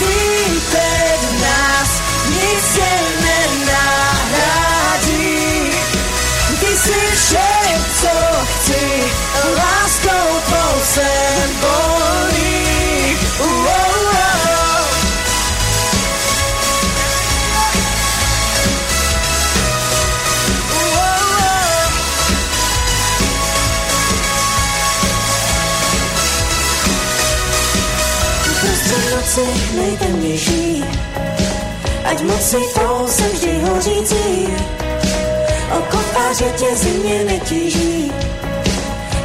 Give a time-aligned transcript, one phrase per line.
[0.00, 0.29] jsi
[29.30, 30.84] Noci nejtemnější,
[32.04, 34.48] ať moci tvou jsem vždy hořící.
[35.78, 38.12] Oko a řetězy mě netíží.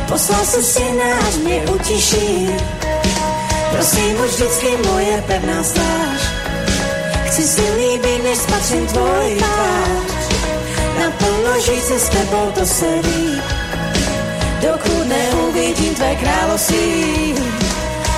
[0.07, 2.49] Poslal se syna, až mě utiší.
[3.71, 6.21] Prosím, už vždycky moje pevná stáž.
[7.25, 10.37] Chci si líbit, než spatřím tvoji tvář.
[10.99, 13.41] Naplno žít se s tebou, to se ví.
[14.61, 17.64] Dokud neuvidím tvé království.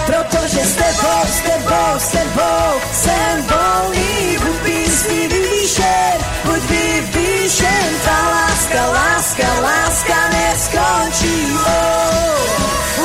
[0.07, 4.38] Protože s tebou, s tebou, s tebou jsem volný.
[4.38, 7.89] Buď písní vyvýšen, buď vyvýšen.
[8.06, 11.51] Ta láska, láska, láska neskončí.
[11.54, 12.39] Oh,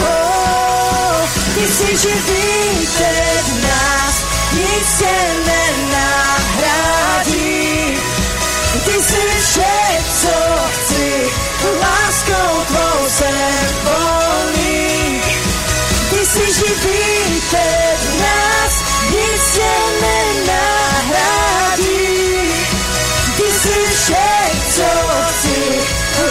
[0.03, 4.15] oh, ty jsi živý, teď nás
[4.53, 5.15] nic se
[5.47, 6.53] nenahradí.
[8.85, 9.79] Ty jsi vše,
[10.23, 10.37] co
[10.73, 11.31] chci,
[11.81, 13.62] láskou tvou jsem.
[16.33, 18.75] Ty jsi živý, teď nás
[19.11, 21.23] nic se nenahradí.
[23.37, 24.33] Ty jsi vše,
[24.75, 24.91] co
[25.29, 25.61] chci,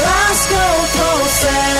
[0.05, 1.70] láskou tvou jsem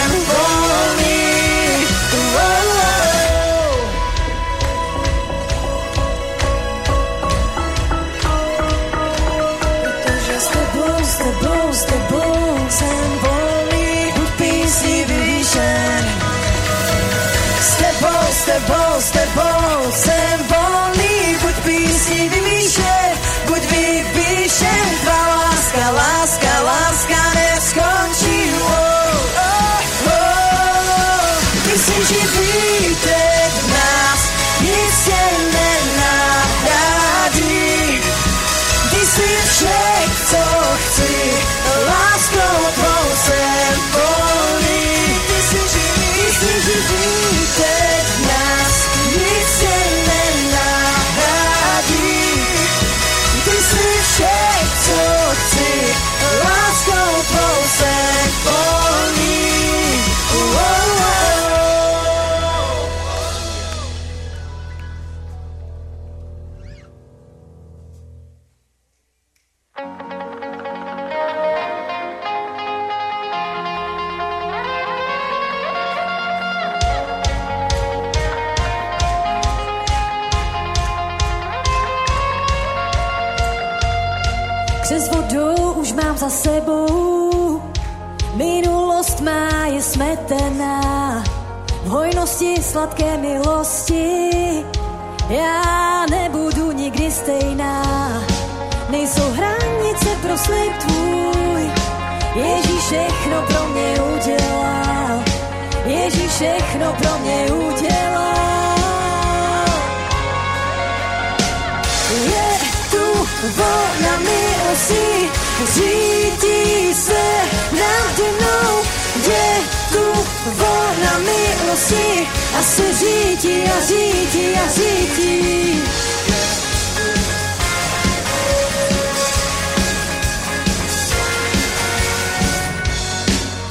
[114.72, 115.30] milosti,
[115.74, 117.24] řídí se
[117.72, 118.84] nade mnou.
[119.28, 122.28] Je tu volna milosti
[122.60, 125.84] a se řídí a řídí a řídí.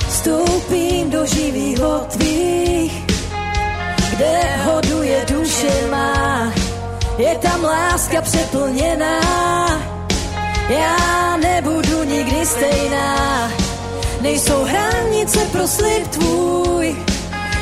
[0.08, 1.78] Vstoupím do živých
[2.08, 3.04] tvých,
[4.10, 6.52] kde hoduje duše má.
[7.18, 9.20] Je tam láska přeplněná,
[10.70, 13.50] já nebudu nikdy stejná.
[14.20, 16.96] Nejsou hranice pro slib tvůj,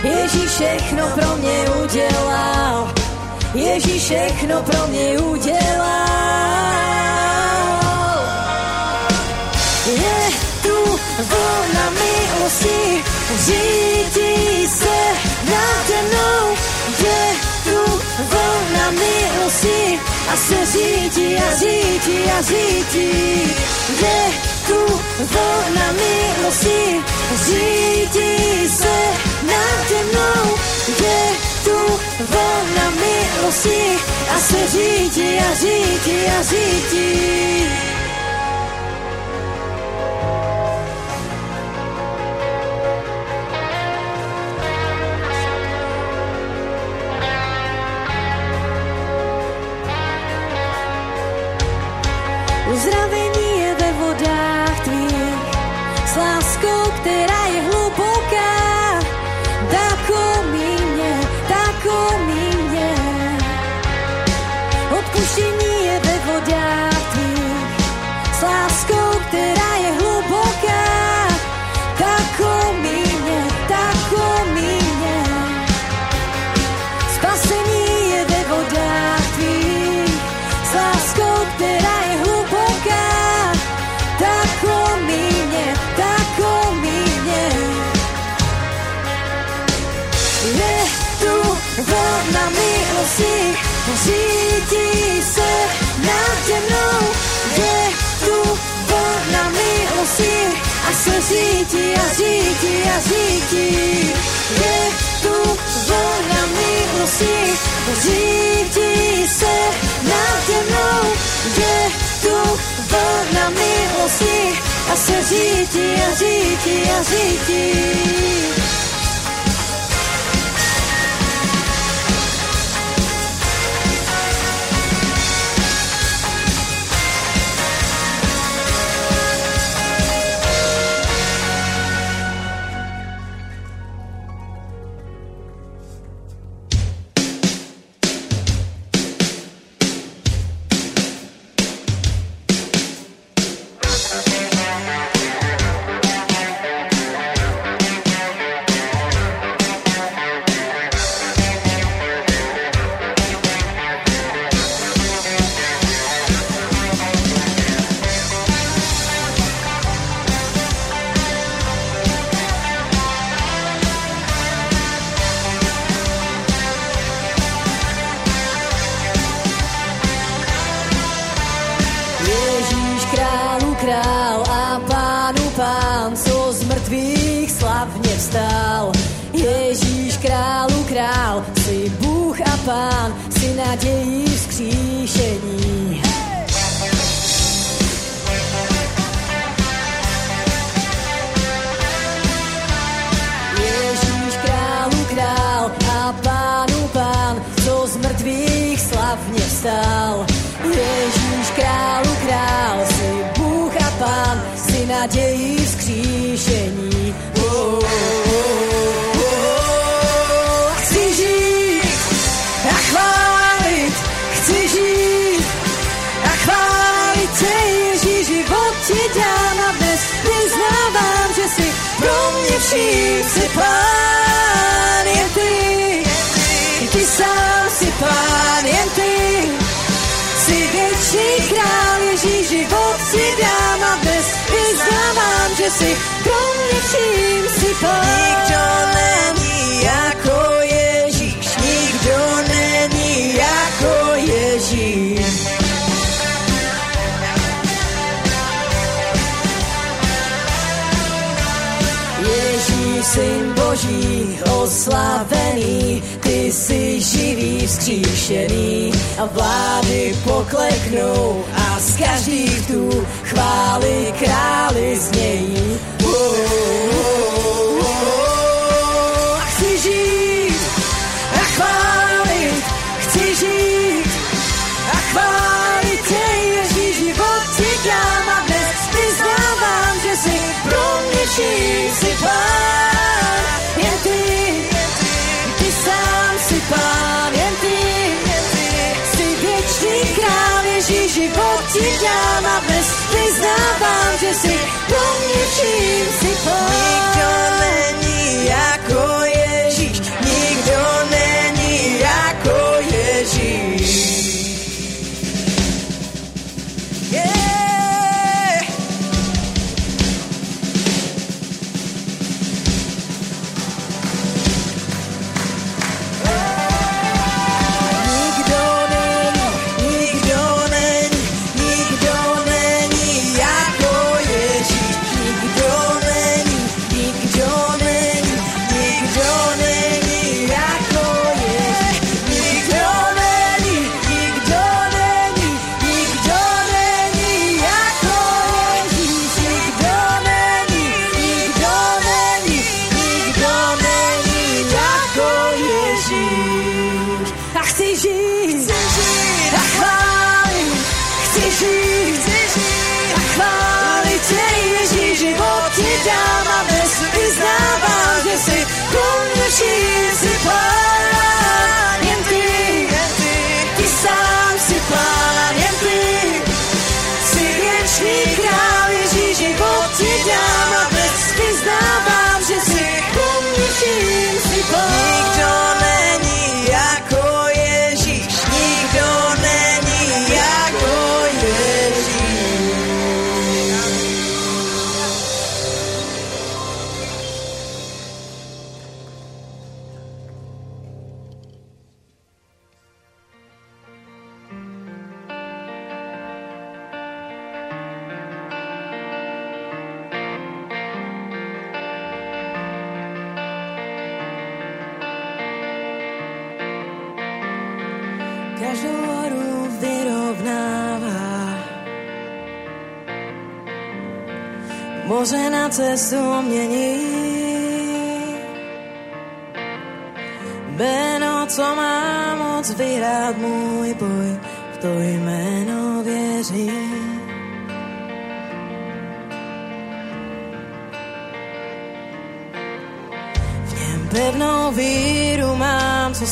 [0.05, 2.93] Ježíš všechno pro mě udělal.
[3.55, 6.09] Ježíš všechno pro mě udělal.
[9.87, 10.31] Je
[10.63, 13.05] tu volna milosti,
[13.39, 14.99] řídí se
[15.45, 16.57] nade mnou.
[17.05, 17.35] Je
[17.65, 20.01] tu volna milosti
[20.33, 23.55] a se řídí a řídí a řídí.
[24.01, 24.21] Je
[24.67, 27.01] tu volna milosti,
[27.47, 28.99] řídí se
[29.43, 30.55] nade mnou.
[31.03, 31.21] Je
[31.65, 31.79] tu
[32.19, 33.99] volna milosti
[34.37, 34.69] a se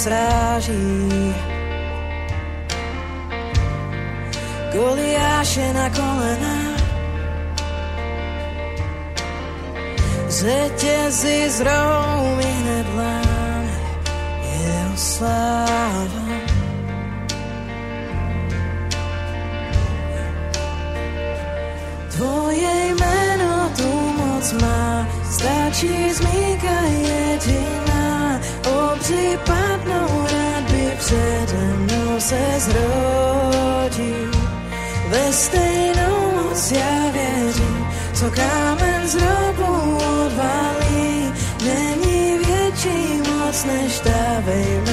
[0.07, 1.35] sráží.
[4.73, 6.57] Goliáše na kolena,
[10.29, 13.79] řetězy z rohu mi láme
[14.63, 16.27] jeho sláva.
[22.15, 27.87] Tvoje jméno tu moc má, stačí zmínka jediná.
[29.07, 29.76] Rád by
[31.07, 34.15] přede mnou se zrodí.
[35.09, 41.33] Ve stejnou moc já věřím, co kámen z hrobu odvalí.
[41.65, 44.86] Není větší moc než ta ve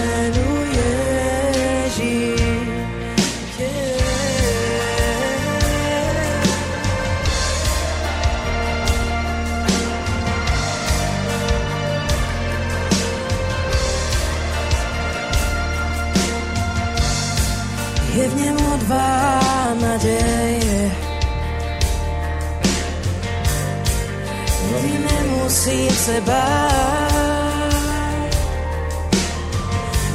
[26.03, 27.13] se bát,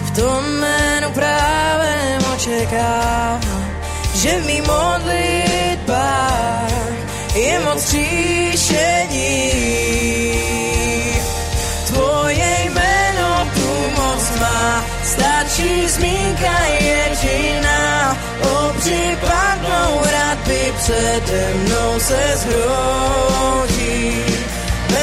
[0.05, 3.40] v tom jménu právě očekávám,
[4.14, 6.29] že v mý modlitbách
[7.35, 9.51] je moc příšení.
[11.87, 18.16] Tvoje jméno tu moc má, stačí zmínka jediná.
[18.40, 23.78] Obři padnou, rád by přede mnou se zhroutí.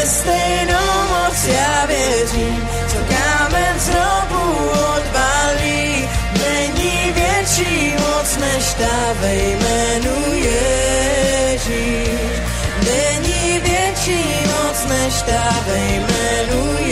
[0.05, 6.09] Stejnou moc já věřím, co kámen znovu odvalí.
[6.43, 11.69] Není větší moc než ta ve jménu Ježíš.
[12.85, 16.84] Není větší moc než ta ve jménu Ježíš.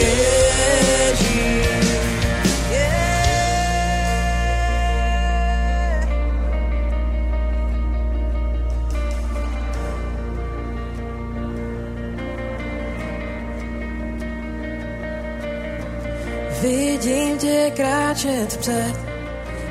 [17.04, 18.94] Vidím tě kráčet před,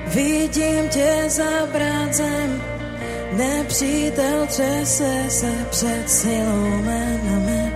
[0.08, 2.64] vidím tě za brácem,
[3.32, 7.72] nepřítel třese se před silou mé.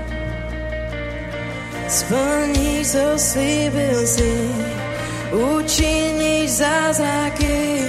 [1.87, 4.49] Splníš, co slíbil si,
[5.31, 7.81] učiníš zázraky,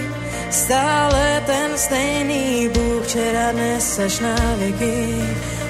[0.51, 5.15] stále ten stejný Bůh, včera, dnes až na věky.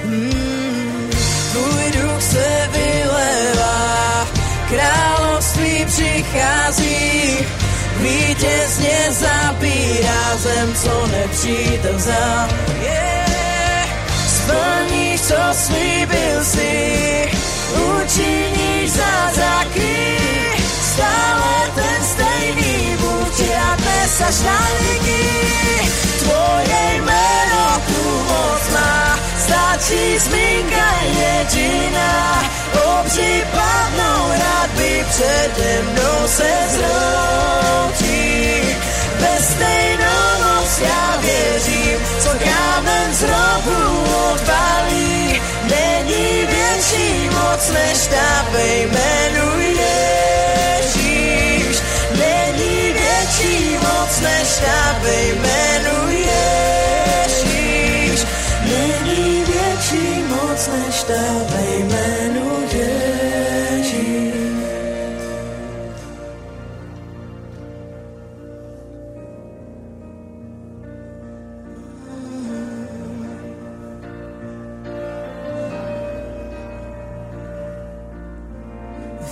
[0.05, 1.09] Mm,
[1.51, 4.27] tvůj duch se vylevá,
[4.69, 5.18] království
[5.89, 7.37] přichází,
[7.97, 12.47] vítězně zabírá zem, co nepřítel vzal.
[12.81, 13.89] Yeah.
[14.27, 17.31] Splníš, co slíbil si,
[17.73, 20.17] učiníš zázraky,
[20.93, 25.25] stále ten stejný Bůh, včera, dnes až na věky.
[26.19, 30.87] Tvoje jméno tu moc má, stačí zmínka
[31.19, 32.48] jediná.
[32.73, 34.69] Obři padnou, rád
[35.09, 38.29] přede mnou se zroutí.
[39.19, 43.79] Ve stejnou moc já věřím, co kámen z hrobu
[44.33, 45.41] odvalí.
[45.63, 49.59] Není větší moc než ta ve jménu
[50.61, 51.75] Ježíš.
[52.11, 55.97] Není větší moc než ta ve jménu
[56.29, 58.19] Ježíš.
[58.63, 62.48] Není větší moc než ta ve jménu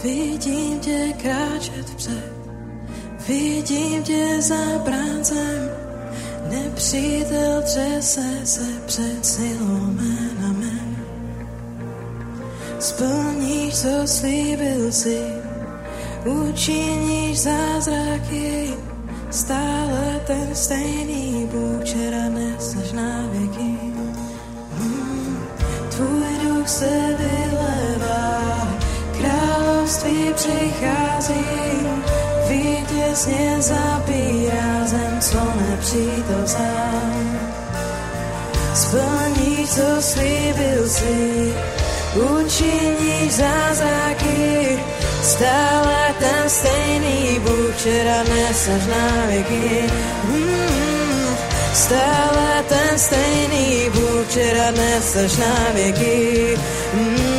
[0.07, 2.33] Vidím tě kráčet před,
[3.27, 5.69] vidím tě za bráncem,
[6.49, 10.79] nepřítel třese se před silou mé na mé.
[12.79, 15.21] Splníš, co slíbil si,
[16.25, 18.73] učiníš zázraky,
[19.31, 23.77] stále ten stejný Bůh, včera, dnes až na věky.
[24.79, 25.37] Mm,
[25.89, 28.46] tvůj duch se vylevá,
[29.87, 31.45] království přichází,
[32.47, 35.37] vidíš těsně zapírá zem, co
[35.69, 37.39] nepřítel sám.
[38.73, 41.53] Splní, co slíbil si,
[42.13, 44.79] učiní zázraky,
[45.23, 49.83] stále ten stejný Bůh, včera dnes až na věky.
[50.23, 51.35] Mm,
[51.73, 56.57] stále ten stejný Bůh, včera dnes až na věky.
[56.93, 57.37] Mm,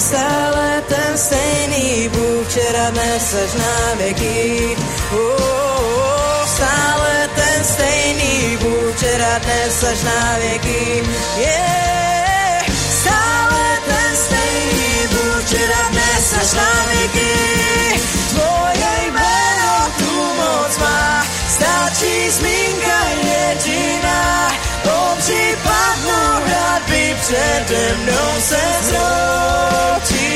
[0.00, 4.76] stále ten stejný Bůh, včera dnes až na věky.
[5.12, 11.02] Oh, oh, stále ten stejný Bůh, včera dnes až na věky.
[11.38, 12.66] Yeah,
[13.02, 17.32] stále ten stejný Bůh, včera dnes až na věky.
[18.30, 24.08] Tvoje jméno tu moc má, stačí zmínka jediná.
[25.28, 25.57] Hradby
[27.28, 30.28] přede mnou se zrotí.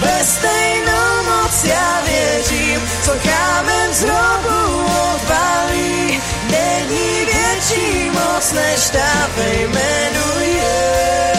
[0.00, 4.84] Bez stejnou moc já věřím, co kámen z hrobu
[5.14, 6.20] odpálí.
[6.50, 10.26] Není větší moc než ta ve jménu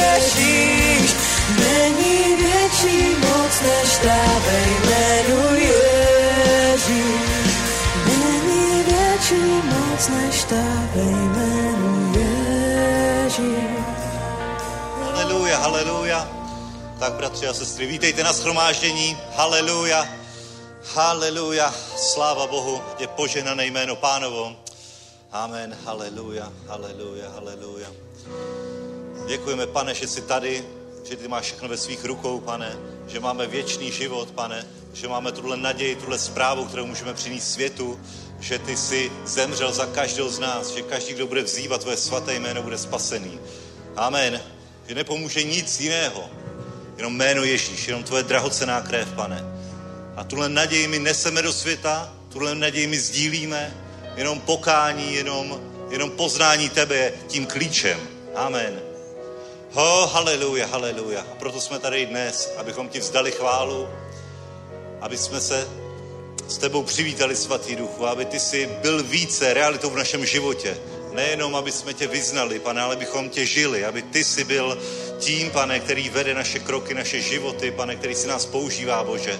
[0.05, 1.15] Ježíš.
[1.59, 7.21] Není větší moc než ta ve jménu Ježíš.
[8.05, 13.70] Není větší moc než ta ve jménu Ježíš.
[15.51, 16.31] Haleluja, haleluja.
[16.99, 19.17] Tak, bratři a sestry, vítejte na schromáždění.
[19.35, 20.07] Haleluja,
[20.93, 21.73] haleluja.
[21.97, 24.55] Sláva Bohu, je požehnané jméno pánovo.
[25.31, 27.87] Amen, haleluja, haleluja, haleluja.
[29.27, 30.65] Děkujeme, pane, že jsi tady,
[31.09, 35.31] že ty máš všechno ve svých rukou, pane, že máme věčný život, pane, že máme
[35.31, 37.99] tuhle naději, tuhle zprávu, kterou můžeme přinést světu,
[38.39, 42.35] že ty jsi zemřel za každého z nás, že každý, kdo bude vzývat tvoje svaté
[42.35, 43.39] jméno, bude spasený.
[43.95, 44.41] Amen.
[44.91, 46.29] Že nepomůže nic jiného,
[46.97, 49.45] jenom jméno Ježíš, jenom tvoje drahocená krev, pane.
[50.15, 53.77] A tuhle naději my neseme do světa, tuhle naději my sdílíme,
[54.15, 57.99] jenom pokání, jenom, jenom poznání tebe je tím klíčem.
[58.35, 58.81] Amen.
[59.71, 61.21] Ho, haleluja, haleluja.
[61.21, 63.87] A proto jsme tady dnes, abychom ti vzdali chválu,
[65.01, 65.67] aby jsme se
[66.47, 70.77] s tebou přivítali, svatý duchu, aby ty jsi byl více realitou v našem životě.
[71.13, 74.77] Nejenom, aby jsme tě vyznali, pane, ale bychom tě žili, aby ty jsi byl
[75.19, 79.39] tím, pane, který vede naše kroky, naše životy, pane, který si nás používá, Bože.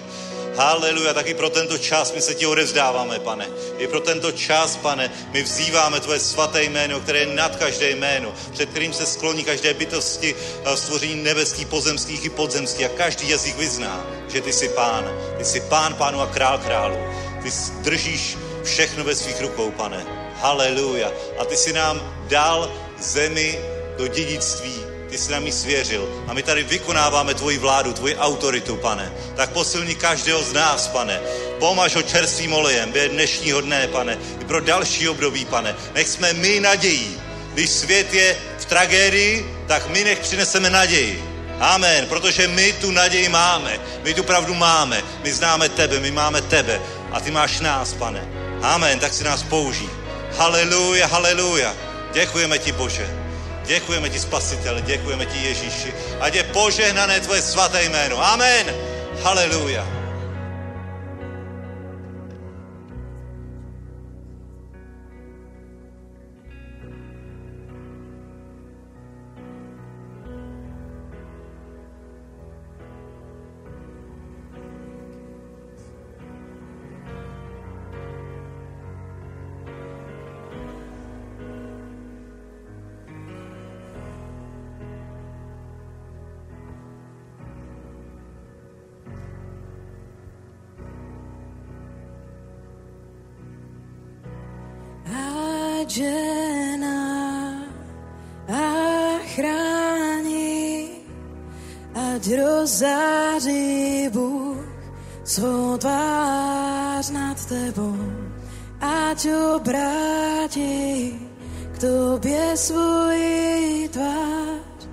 [0.56, 3.48] Haleluja, taky pro tento čas my se ti odevzdáváme, pane.
[3.78, 8.34] I pro tento čas, pane, my vzýváme tvoje svaté jméno, které je nad každé jméno,
[8.52, 13.56] před kterým se skloní každé bytosti eh, stvoření nebeských, pozemských i podzemských a každý jazyk
[13.56, 15.04] vyzná, že ty jsi pán.
[15.38, 16.96] Ty jsi pán pánu a král králu.
[17.42, 20.21] Ty držíš všechno ve svých rukou, pane.
[20.42, 21.10] Haleluja.
[21.38, 23.58] A ty jsi nám dal zemi
[23.98, 26.24] do dědictví ty jsi nám ji svěřil.
[26.28, 29.12] A my tady vykonáváme tvoji vládu, tvoji autoritu, pane.
[29.36, 31.20] Tak posilni každého z nás, pane.
[31.58, 34.18] Pomaž ho čerstvým olejem během dnešního dne, pane.
[34.40, 35.76] I pro další období, pane.
[35.94, 37.20] Nech jsme my nadějí.
[37.54, 41.24] Když svět je v tragédii, tak my nech přineseme naději.
[41.60, 46.42] Amen, protože my tu naději máme, my tu pravdu máme, my známe tebe, my máme
[46.42, 46.80] tebe
[47.12, 48.28] a ty máš nás, pane.
[48.62, 50.01] Amen, tak si nás použij.
[50.36, 51.74] Haleluja, haleluja.
[52.12, 53.06] Děkujeme ti, Bože.
[53.64, 55.94] Děkujeme ti, Spasiteli, děkujeme ti, Ježíši.
[56.20, 58.24] Ať je požehnané tvoje svaté jméno.
[58.24, 58.74] Amen.
[59.22, 60.01] Haleluja.
[95.92, 97.00] Žena
[98.48, 98.68] a
[99.34, 100.88] chrání,
[101.94, 104.64] ať rozáří Bůh
[105.24, 107.96] svou tvář nad tebou,
[108.80, 111.12] ať obrátí
[111.72, 114.88] k tobě svoji tvář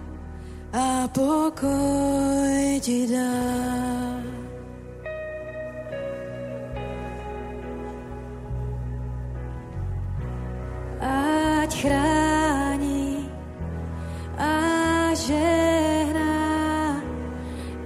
[0.74, 4.29] a pokoj ti dá.
[11.10, 13.30] Ať chrání
[14.38, 14.54] a
[15.14, 17.02] žehná,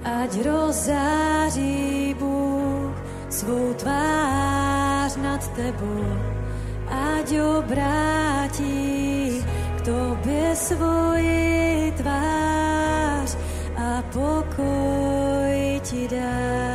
[0.04, 2.92] ať rozáří Bůh
[3.28, 6.04] svou tvář nad tebou,
[6.88, 9.44] ať obrátí
[9.76, 13.36] k tobě svoji tvář
[13.76, 16.73] a pokoj ti dá.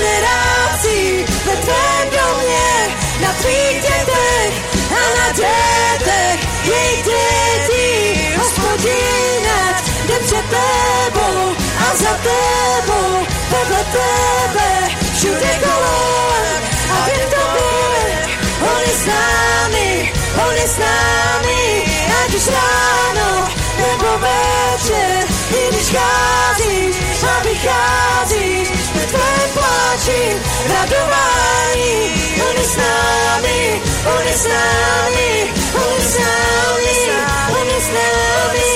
[0.00, 4.52] generací ve tvém domě, na tvých dětech
[4.90, 8.36] a na dětech jejich dětí.
[8.38, 9.58] Hospodine,
[10.06, 14.70] jde před tebou a za tebou, vedle tebe,
[15.16, 16.60] všude kolem
[16.92, 18.38] a ty v tobě.
[18.72, 20.12] On je s námi,
[20.48, 21.84] on je s námi,
[22.24, 25.39] ať už ráno nebo večer
[25.70, 30.36] když cházíš a vycházíš ve tvém pláči,
[30.68, 32.10] radování.
[32.50, 33.80] On je s námi,
[34.16, 37.20] on je s námi, on je s námi,
[37.60, 38.70] on je s námi,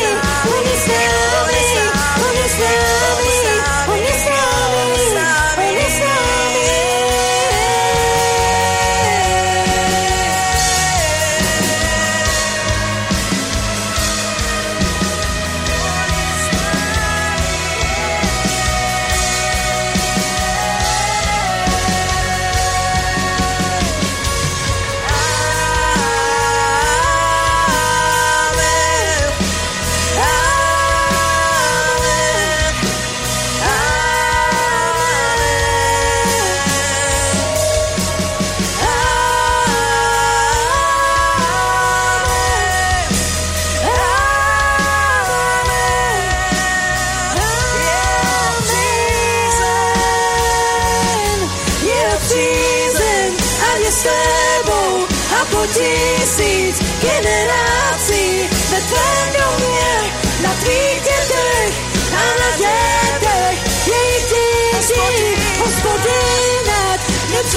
[0.57, 1.94] on je s námi.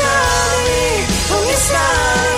[0.00, 2.37] sorry, oh you're sorry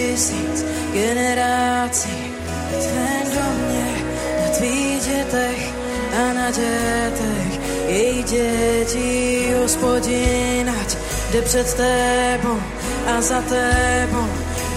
[11.31, 12.59] jde před tebou
[13.07, 14.27] a za tebou,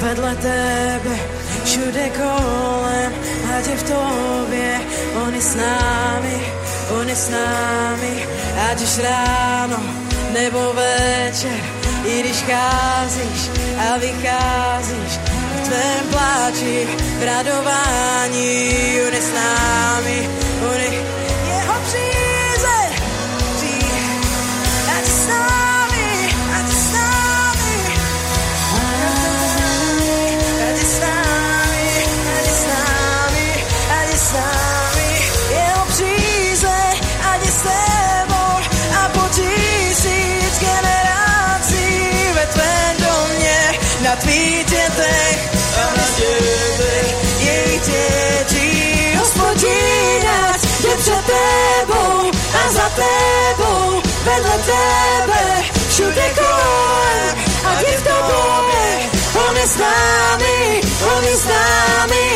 [0.01, 1.19] vedle tebe,
[1.65, 3.13] všude kolem,
[3.59, 4.81] ať je v tobě,
[5.27, 6.47] on je s námi,
[7.01, 8.27] on je s námi,
[8.71, 9.81] ať už ráno
[10.33, 11.59] nebo večer,
[12.05, 15.13] i když cházíš a vycházíš
[15.57, 16.89] v tvém pláči,
[17.19, 18.71] v radování,
[19.07, 20.29] on je s námi,
[44.15, 45.39] napicie tych,
[45.81, 46.59] a nadzieję
[47.41, 49.19] jej dzieci.
[49.19, 52.31] Gospodziniać nie przed tebą,
[52.65, 57.37] a za tebą, wedle tebe, wśród kołem,
[57.67, 58.85] a nie w tobie.
[59.49, 60.81] On jest z nami,
[61.17, 62.27] on jest z nami,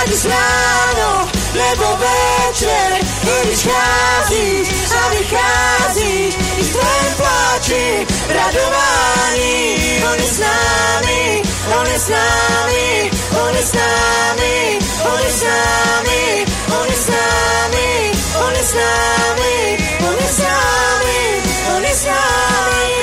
[0.00, 2.97] a dziś rano, lewo wieczór.
[3.28, 4.68] Ty vycházíš
[5.04, 9.76] a vycházíš, i v tvém pláči radování.
[10.12, 11.42] On je s námi,
[11.80, 13.10] on je s námi,
[13.46, 14.78] on je s námi,
[15.12, 16.46] on je s námi,
[16.80, 21.42] on je s námi, on je s námi, on je s námi,
[21.76, 22.97] on je s námi.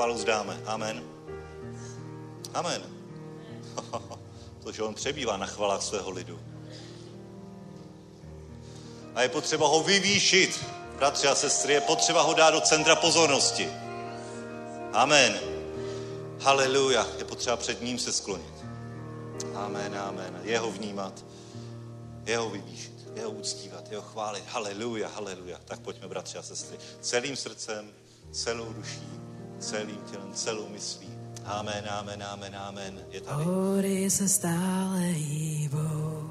[0.00, 0.60] Chválu zdáme.
[0.66, 1.02] Amen.
[2.54, 2.82] Amen.
[4.60, 6.40] protože on přebývá na chvalách svého lidu.
[9.14, 10.64] A je potřeba ho vyvýšit,
[10.96, 13.68] bratři a sestry, je potřeba ho dát do centra pozornosti.
[14.92, 15.40] Amen.
[16.40, 17.06] Haleluja.
[17.18, 18.54] Je potřeba před ním se sklonit.
[19.54, 20.40] Amen, amen.
[20.42, 21.24] Jeho vnímat,
[22.26, 24.44] jeho vyvýšit, jeho uctívat, jeho chválit.
[24.48, 25.60] Haleluja, haleluja.
[25.64, 27.92] Tak pojďme, bratři a sestry, celým srdcem,
[28.32, 29.19] celou duší,
[29.60, 31.08] celým tělem, celou myslí.
[31.44, 33.00] Amen, amen, amen, amen.
[33.10, 33.44] Je tady.
[33.44, 36.30] Hory se stále hýbou,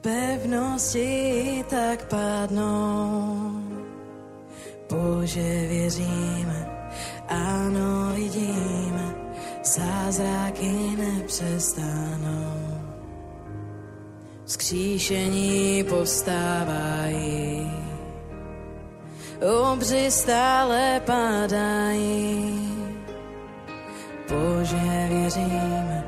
[0.00, 3.52] pevnosti tak padnou.
[4.88, 6.90] Bože, věříme,
[7.28, 9.14] ano, vidíme,
[9.64, 12.78] zázraky nepřestanou.
[14.44, 17.70] Vzkříšení povstávají,
[19.40, 22.68] obři stále padají.
[24.28, 26.04] Bože, věříme,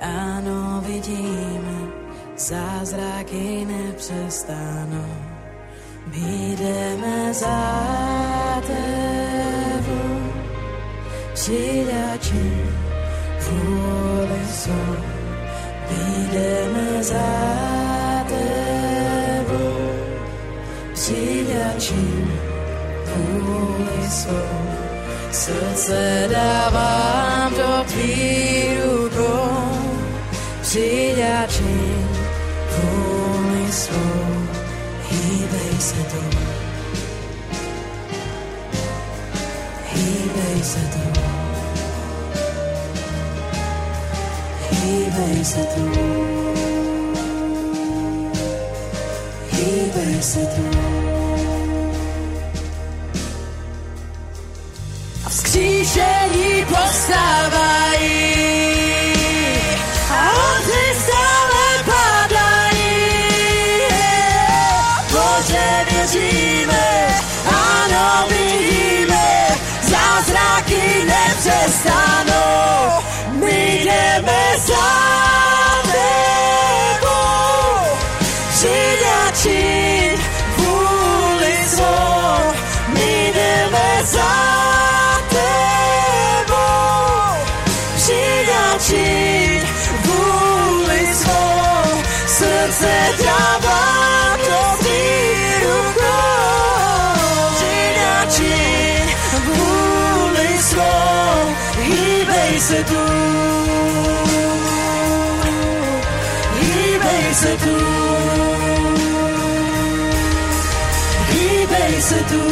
[0.00, 1.88] ano, vidíme,
[2.36, 5.14] zázraky nepřestanou.
[6.06, 10.32] My jdeme za tebou,
[11.34, 12.74] přidačím
[13.40, 14.96] vůli svou.
[15.90, 17.30] My jdeme za
[18.28, 19.90] tebou,
[20.94, 22.49] přidačím vůli
[24.10, 24.60] svou.
[25.32, 29.78] Srdce dávám do tvý rukou,
[30.62, 32.08] přidačím
[32.76, 34.20] vůli svou.
[35.10, 36.38] Hýbej se tu,
[39.94, 41.20] hýbej se tu,
[44.70, 45.90] hýbej se tu,
[49.50, 50.89] hýbej se tu.
[55.50, 56.64] A vzkříšení
[92.80, 95.04] Srdce dávám do tvý
[95.64, 97.10] rukou,
[97.54, 101.56] přidačit vůli svou.
[101.82, 103.04] Hýbej se tu,
[106.60, 107.76] hýbej se tu,
[111.30, 112.42] hýbej se tu,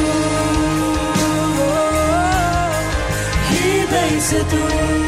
[3.49, 5.08] hýbej se tu.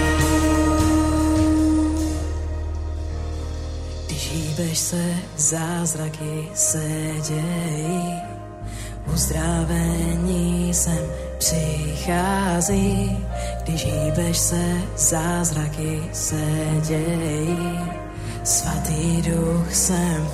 [5.51, 6.88] Zázraky se
[7.28, 8.22] dějí,
[9.12, 10.98] uzdravení sem
[11.38, 13.26] přichází.
[13.62, 14.64] Když hýbeš se,
[14.96, 16.44] zázraky se
[16.88, 17.80] dějí,
[18.44, 20.28] svatý duch sem,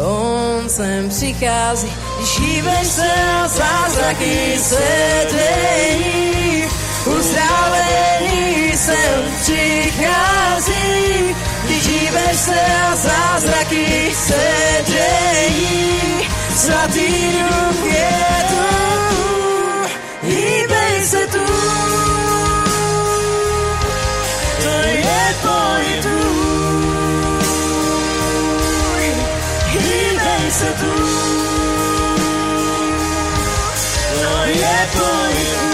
[0.00, 1.92] on sem přichází.
[2.18, 3.10] Když hýbeš se,
[3.46, 6.64] zázraky se dějí,
[7.06, 11.34] uzdravení sem přichází.
[11.64, 12.60] Když hýbeš se
[12.90, 14.44] a zázraky se
[14.86, 16.00] dějí,
[16.56, 18.64] svatý duch je tu,
[20.22, 21.44] hýbej se tu.
[24.62, 26.34] To je tvoj tvůj,
[29.66, 30.94] hýbej se tu.
[34.20, 35.73] To je tvoj tvůj,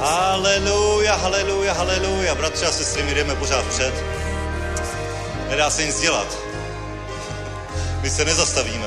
[0.00, 2.34] Haleluja, haleluja, haleluja.
[2.34, 3.94] Bratři a sestry, my jdeme pořád před.
[5.50, 6.26] Nedá se nic dělat.
[8.02, 8.86] my se nezastavíme.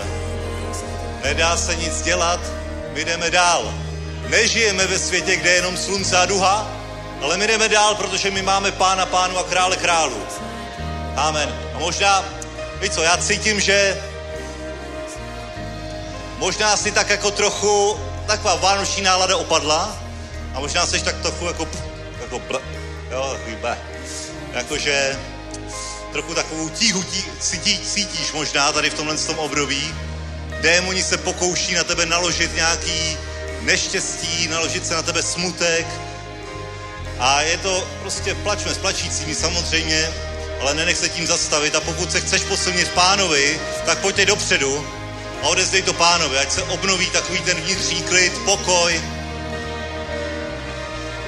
[1.23, 2.39] Nedá se nic dělat,
[2.93, 3.73] my jdeme dál.
[4.27, 6.67] Nežijeme ve světě, kde je jenom slunce a duha,
[7.21, 10.23] ale my jdeme dál, protože my máme pána pánu a krále králů.
[11.15, 11.55] Amen.
[11.75, 12.25] A možná,
[12.81, 14.03] víš co, já cítím, že
[16.37, 20.02] možná si tak jako trochu, taková vánoční nálada opadla
[20.53, 21.67] a možná jsi tak trochu jako,
[22.21, 22.61] jako bl,
[23.11, 23.77] jo, takový.
[24.53, 25.19] Jakože
[26.11, 29.93] trochu takovou tíhu tí, cítí, cítíš možná tady v tomhle tom období.
[30.61, 33.17] Démoni se pokouší na tebe naložit nějaký
[33.61, 35.87] neštěstí, naložit se na tebe smutek.
[37.19, 40.13] A je to prostě plačme s plačícími samozřejmě,
[40.61, 41.75] ale nenech se tím zastavit.
[41.75, 44.87] A pokud se chceš posilnit pánovi, tak pojďte dopředu
[45.43, 49.01] a odezdej to pánovi, ať se obnoví takový ten vnitřní klid, pokoj.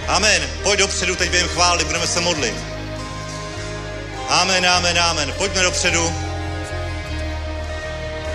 [0.08, 0.50] Amen.
[0.64, 2.56] Pojď dopředu, teď během chvály, budeme se modlit.
[4.30, 5.34] Amen, amen, amen.
[5.38, 6.14] Pojďme dopředu.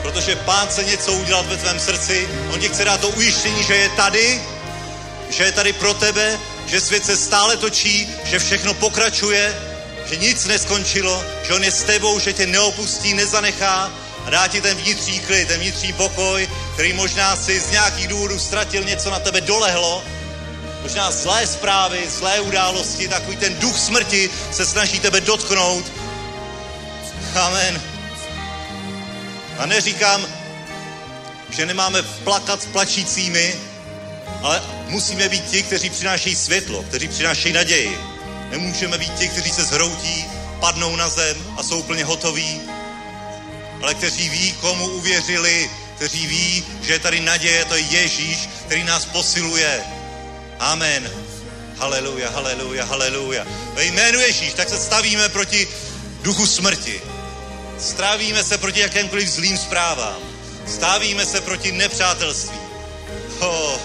[0.03, 2.29] Protože pán chce něco udělat ve tvém srdci.
[2.53, 4.43] On ti chce dát to ujištění, že je tady,
[5.31, 9.59] že je tady pro tebe, že svět se stále točí, že všechno pokračuje,
[10.07, 13.91] že nic neskončilo, že on je s tebou, že tě neopustí, nezanechá
[14.27, 18.39] a dá ti ten vnitřní klid, ten vnitřní pokoj, který možná si z nějakých důvodů
[18.39, 20.03] ztratil, něco na tebe dolehlo,
[20.83, 25.93] možná zlé zprávy, zlé události, takový ten duch smrti se snaží tebe dotknout.
[27.35, 27.83] Amen.
[29.59, 30.27] A neříkám,
[31.51, 33.55] že nemáme plakat s plačícími,
[34.43, 37.99] ale musíme být ti, kteří přinášejí světlo, kteří přinášejí naději.
[38.51, 40.25] Nemůžeme být ti, kteří se zhroutí,
[40.61, 42.61] padnou na zem a jsou úplně hotoví,
[43.83, 48.85] ale kteří ví, komu uvěřili, kteří ví, že je tady naděje, to je Ježíš, který
[48.85, 50.00] nás posiluje.
[50.61, 51.11] Amen.
[51.77, 53.47] Haleluja, haleluja, haleluja.
[53.75, 55.69] Ve jménu Ježíš, tak se stavíme proti
[56.23, 57.01] duchu smrti.
[57.79, 60.17] Stravíme se proti jakémkoliv zlým zprávám.
[60.67, 62.59] Stávíme se proti nepřátelství.
[63.39, 63.81] Oh,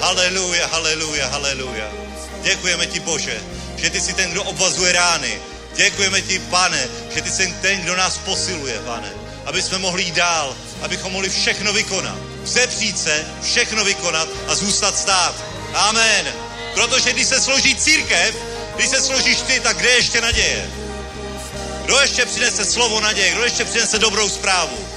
[0.00, 1.90] haleluja, haleluja, haleluja.
[2.42, 3.42] Děkujeme ti, Bože,
[3.76, 5.38] že ty jsi ten, kdo obvazuje rány.
[5.74, 9.12] Děkujeme ti, pane, že ty jsi ten, kdo nás posiluje, pane.
[9.46, 12.18] Aby jsme mohli jít dál, abychom mohli všechno vykonat.
[12.42, 15.51] Vzepřít se, všechno vykonat a zůstat stát.
[15.74, 16.34] Amen.
[16.74, 18.34] Protože když se složí církev,
[18.76, 20.70] když se složíš ty, tak kde je ještě naděje?
[21.84, 23.30] Kdo ještě přinese slovo naděje?
[23.30, 24.88] Kdo ještě přinese dobrou zprávu?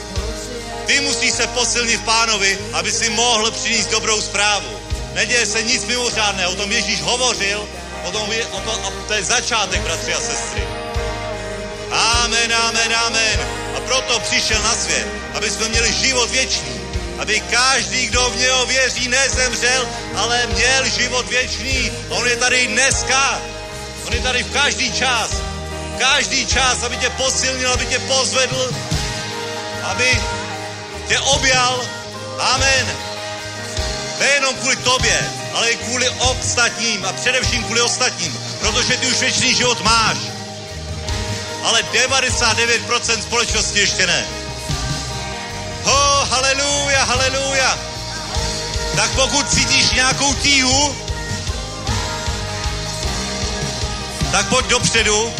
[0.86, 4.80] Ty musíš se posilnit pánovi, aby si mohl přinést dobrou zprávu.
[5.14, 7.68] Neděje se nic mimořádného, o tom Ježíš hovořil,
[8.04, 10.64] o tom, je, o to, a to je začátek, bratři a sestry.
[11.92, 13.40] Amen, amen, amen.
[13.78, 16.85] A proto přišel na svět, aby jsme měli život věčný.
[17.20, 21.92] Aby každý, kdo v něho věří, nezemřel, ale měl život věčný.
[22.10, 23.42] On je tady dneska.
[24.08, 25.30] On je tady v každý čas.
[26.00, 28.72] Každý čas, aby tě posilnil, aby tě pozvedl,
[29.84, 30.22] aby
[31.08, 31.86] tě objal.
[32.40, 32.96] Amen.
[34.20, 39.56] Nejenom kvůli tobě, ale i kvůli ostatním a především kvůli ostatním, protože ty už věčný
[39.56, 40.18] život máš.
[41.64, 44.45] Ale 99% společnosti ještě ne.
[45.86, 47.78] Ho, haleluja, haleluja.
[48.96, 50.96] Tak pokud cítíš nějakou tíhu,
[54.32, 55.34] tak pojď dopředu,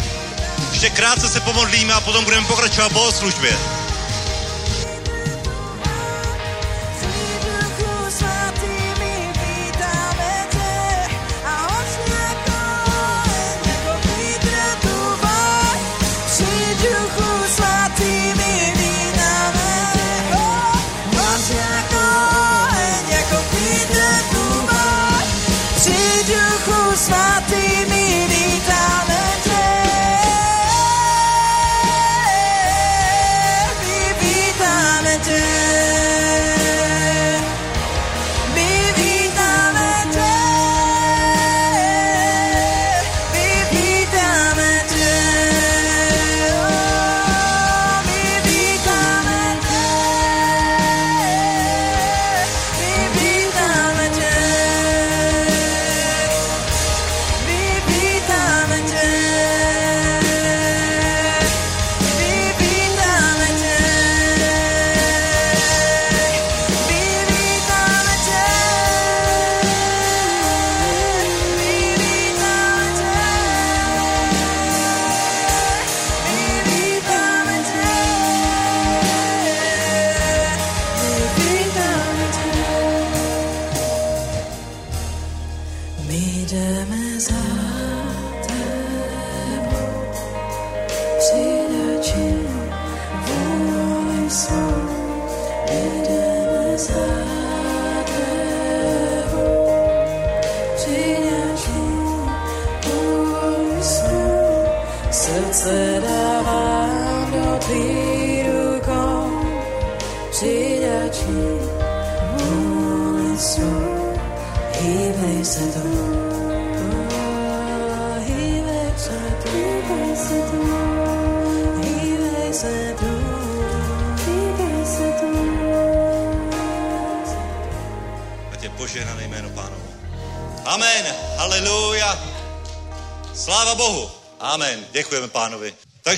[0.70, 3.75] ještě krátce se pomodlíme a potom budeme pokračovat po službě.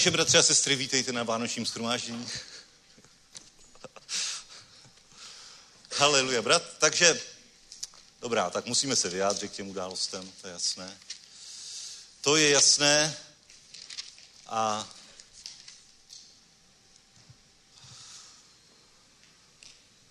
[0.09, 2.27] Takže, bratři a sestry, vítejte na Vánočním schromáždění.
[5.97, 6.63] Haleluja, brat.
[6.79, 7.21] Takže,
[8.21, 10.99] dobrá, tak musíme se vyjádřit k těm událostem, to je jasné.
[12.21, 13.17] To je jasné
[14.47, 14.89] a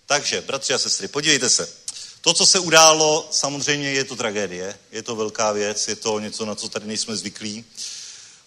[0.06, 1.72] Takže, bratři a sestry, podívejte se.
[2.20, 6.44] To, co se událo, samozřejmě je to tragédie, je to velká věc, je to něco,
[6.44, 7.64] na co tady nejsme zvyklí.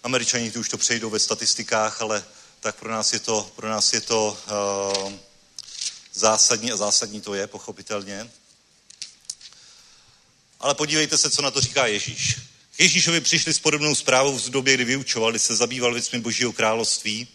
[0.02, 2.24] Američani tu už to přejdou ve statistikách, ale
[2.60, 4.38] tak pro nás je to, pro nás je to
[5.06, 5.12] uh,
[6.12, 8.30] zásadní a zásadní to je, pochopitelně.
[10.60, 12.38] Ale podívejte se, co na to říká Ježíš.
[12.76, 17.28] K Ježíšovi přišli s podobnou zprávou v době, kdy vyučovali, se zabýval věcmi Božího království.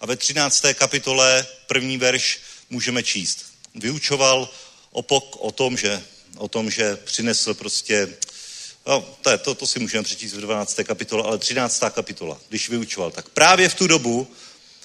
[0.00, 0.64] A ve 13.
[0.74, 2.40] kapitole, první verš,
[2.70, 3.44] můžeme číst.
[3.74, 4.50] Vyučoval
[4.90, 6.04] o, pok, o tom, že,
[6.36, 8.16] o tom, že přinesl prostě,
[8.86, 10.80] no, to, to, to si můžeme přečíst v 12.
[10.84, 11.82] kapitole, ale 13.
[11.90, 14.28] kapitola, když vyučoval, tak právě v tu dobu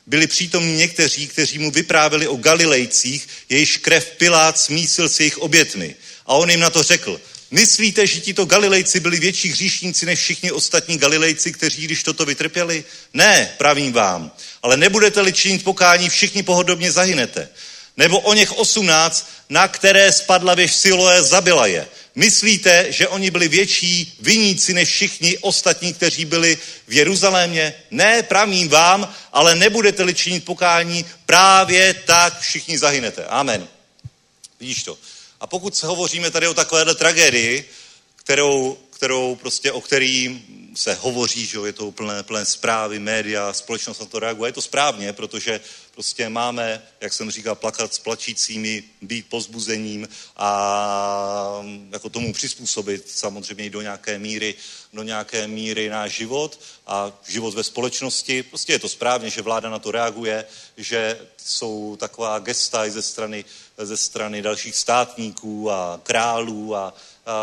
[0.08, 5.96] byli přítomní někteří, kteří mu vyprávěli o Galilejcích, jejichž krev Pilát smísil s jejich obětmi.
[6.26, 7.22] A on jim na to řekl,
[7.52, 12.84] myslíte, že tito Galilejci byli větší hříšníci než všichni ostatní Galilejci, kteří když toto vytrpěli?
[13.14, 14.32] Ne, pravím vám,
[14.64, 17.50] ale nebudete-li činit pokání, všichni pohodobně zahynete.
[17.98, 21.88] Nebo o něch osmnáct, na které spadla věž Siloé, zabila je.
[22.18, 26.58] Myslíte, že oni byli větší viníci než všichni ostatní, kteří byli
[26.88, 27.74] v Jeruzalémě?
[27.92, 33.26] Ne, pravím vám, ale nebudete-li činit pokání, právě tak všichni zahynete.
[33.26, 33.68] Amen.
[34.60, 34.98] Vidíš to?
[35.40, 37.70] A pokud se hovoříme tady o takovéhle tragédii,
[38.16, 40.42] kterou, kterou prostě, o který
[40.76, 44.50] se hovoří, že je to plné, plné zprávy, média, společnost na to reaguje.
[44.50, 45.60] Je to správně, protože
[45.98, 53.70] prostě máme, jak jsem říkal, plakat s plačícími, být pozbuzením a jako tomu přizpůsobit samozřejmě
[53.70, 54.56] do nějaké míry,
[54.94, 58.44] do nějaké míry náš život a život ve společnosti.
[58.44, 60.46] Prostě je to správně, že vláda na to reaguje,
[60.78, 63.46] že jsou taková gesta i ze strany,
[63.78, 66.94] ze strany dalších státníků a králů a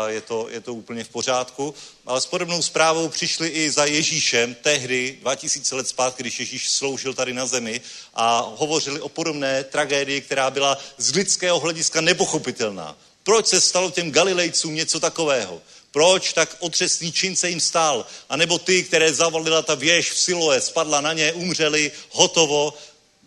[0.07, 1.73] je, to, je to úplně v pořádku.
[2.05, 7.13] Ale s podobnou zprávou přišli i za Ježíšem tehdy, 2000 let zpátky, když Ježíš sloužil
[7.13, 7.81] tady na zemi
[8.13, 12.97] a hovořili o podobné tragédii, která byla z lidského hlediska nepochopitelná.
[13.23, 15.61] Proč se stalo těm Galilejcům něco takového?
[15.91, 18.05] Proč tak otřesný čin se jim stál?
[18.29, 22.73] A nebo ty, které zavalila ta věž v Siloe, spadla na ně, umřeli, hotovo,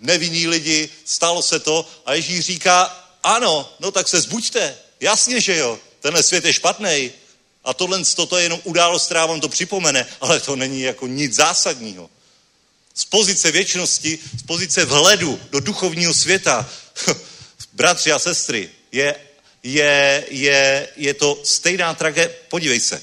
[0.00, 1.86] nevinní lidi, stalo se to.
[2.06, 4.78] A Ježíš říká, ano, no tak se zbuďte.
[5.00, 5.78] Jasně, že jo.
[6.00, 7.10] Tenhle svět je špatný.
[7.64, 11.34] A tohle toto je jenom událost, která vám to připomene, ale to není jako nic
[11.34, 12.10] zásadního.
[12.94, 16.70] Z pozice věčnosti, z pozice vhledu do duchovního světa,
[17.72, 19.14] bratři a sestry, je,
[19.62, 22.34] je, je, je to stejná tragédie.
[22.48, 23.02] Podívej se.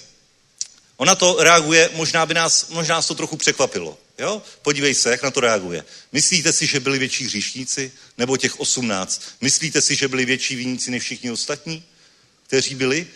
[0.98, 3.98] Ona to reaguje, možná by nás, možná nás to trochu překvapilo.
[4.20, 4.42] Jo?
[4.62, 5.86] Podívej se, jak na to reaguje.
[6.12, 7.92] Myslíte si, že byli větší hříšníci?
[8.18, 9.22] Nebo těch osmnáct?
[9.42, 11.84] Myslíte si, že byli větší viníci než všichni ostatní,
[12.48, 13.08] kteří byli?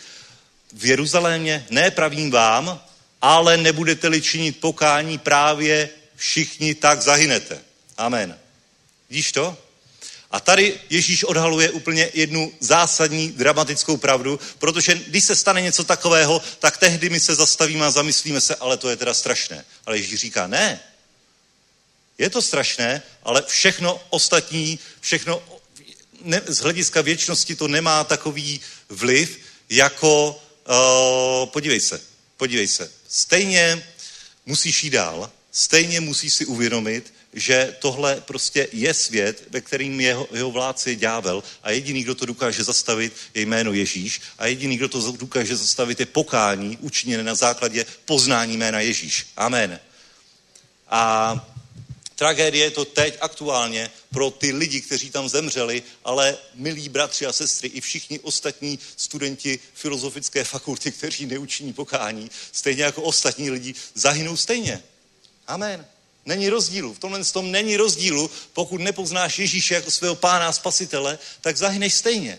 [0.72, 1.66] v Jeruzalémě?
[1.70, 2.80] Ne, pravím vám,
[3.22, 7.60] ale nebudete-li činit pokání právě všichni, tak zahynete.
[7.96, 8.38] Amen.
[9.10, 9.58] Vidíš to?
[10.30, 16.42] A tady Ježíš odhaluje úplně jednu zásadní dramatickou pravdu, protože když se stane něco takového,
[16.58, 19.64] tak tehdy my se zastavíme a zamyslíme se, ale to je teda strašné.
[19.86, 20.80] Ale Ježíš říká, ne,
[22.18, 25.42] je to strašné, ale všechno ostatní, všechno
[26.22, 28.60] ne, z hlediska věčnosti to nemá takový
[28.90, 29.38] vliv,
[29.70, 32.00] jako Uh, podívej se,
[32.36, 32.92] podívej se.
[33.08, 33.86] Stejně
[34.46, 40.28] musíš jít dál, stejně musíš si uvědomit, že tohle prostě je svět, ve kterým jeho,
[40.32, 44.76] jeho vládce je ďábel a jediný, kdo to dokáže zastavit, je jméno Ježíš a jediný,
[44.76, 49.26] kdo to dokáže zastavit, je pokání učiněné na základě poznání jména Ježíš.
[49.36, 49.80] Amen.
[50.88, 51.34] A
[52.20, 57.32] Tragédie je to teď aktuálně pro ty lidi, kteří tam zemřeli, ale milí bratři a
[57.32, 64.36] sestry i všichni ostatní studenti filozofické fakulty, kteří neučiní pokání, stejně jako ostatní lidi, zahynou
[64.36, 64.82] stejně.
[65.46, 65.86] Amen.
[66.26, 66.94] Není rozdílu.
[66.94, 68.30] V tomhle tom není rozdílu.
[68.52, 72.38] Pokud nepoznáš Ježíše jako svého pána a spasitele, tak zahyneš stejně.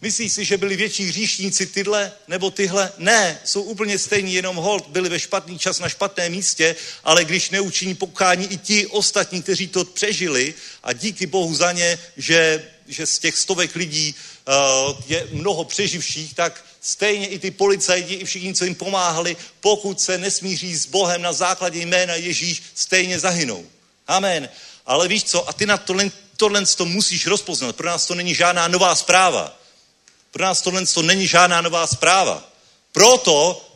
[0.00, 2.92] Myslíš si, že byli větší hříšníci tyhle nebo tyhle?
[2.98, 7.50] Ne, jsou úplně stejní, jenom hold, byli ve špatný čas na špatné místě, ale když
[7.50, 13.06] neučiní pokání i ti ostatní, kteří to přežili a díky Bohu za ně, že, že
[13.06, 18.54] z těch stovek lidí uh, je mnoho přeživších, tak stejně i ty policajti, i všichni,
[18.54, 23.66] co jim pomáhali, pokud se nesmíří s Bohem na základě jména Ježíš, stejně zahynou.
[24.08, 24.48] Amen.
[24.86, 27.76] Ale víš co, a ty na tohle, tohle to musíš rozpoznat.
[27.76, 29.65] Pro nás to není žádná nová zpráva.
[30.36, 32.52] Pro nás tohle to není žádná nová zpráva.
[32.92, 33.68] Proto,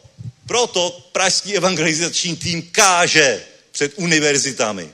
[0.47, 4.93] proto pražský evangelizační tým káže před univerzitami.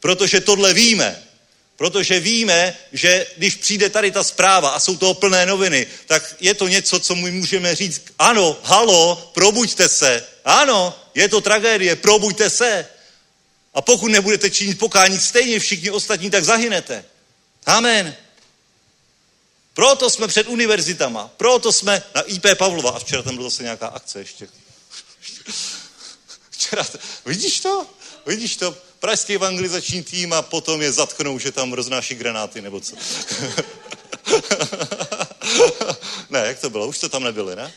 [0.00, 1.22] Protože tohle víme.
[1.76, 6.54] Protože víme, že když přijde tady ta zpráva a jsou toho plné noviny, tak je
[6.54, 10.26] to něco, co my můžeme říct, ano, halo, probuďte se.
[10.44, 12.86] Ano, je to tragédie, probuďte se.
[13.74, 17.04] A pokud nebudete činit pokání stejně všichni ostatní, tak zahynete.
[17.66, 18.16] Amen.
[19.74, 22.90] Proto jsme před univerzitama, proto jsme na IP Pavlova.
[22.90, 24.48] A včera tam byla zase nějaká akce ještě.
[26.50, 26.86] Včera,
[27.26, 27.86] vidíš to?
[28.26, 28.76] Vidíš to?
[29.00, 32.96] Pražský evangelizační tým a potom je zatknou, že tam roznáší granáty nebo co.
[36.30, 36.86] ne, jak to bylo?
[36.86, 37.72] Už to tam nebyli, ne?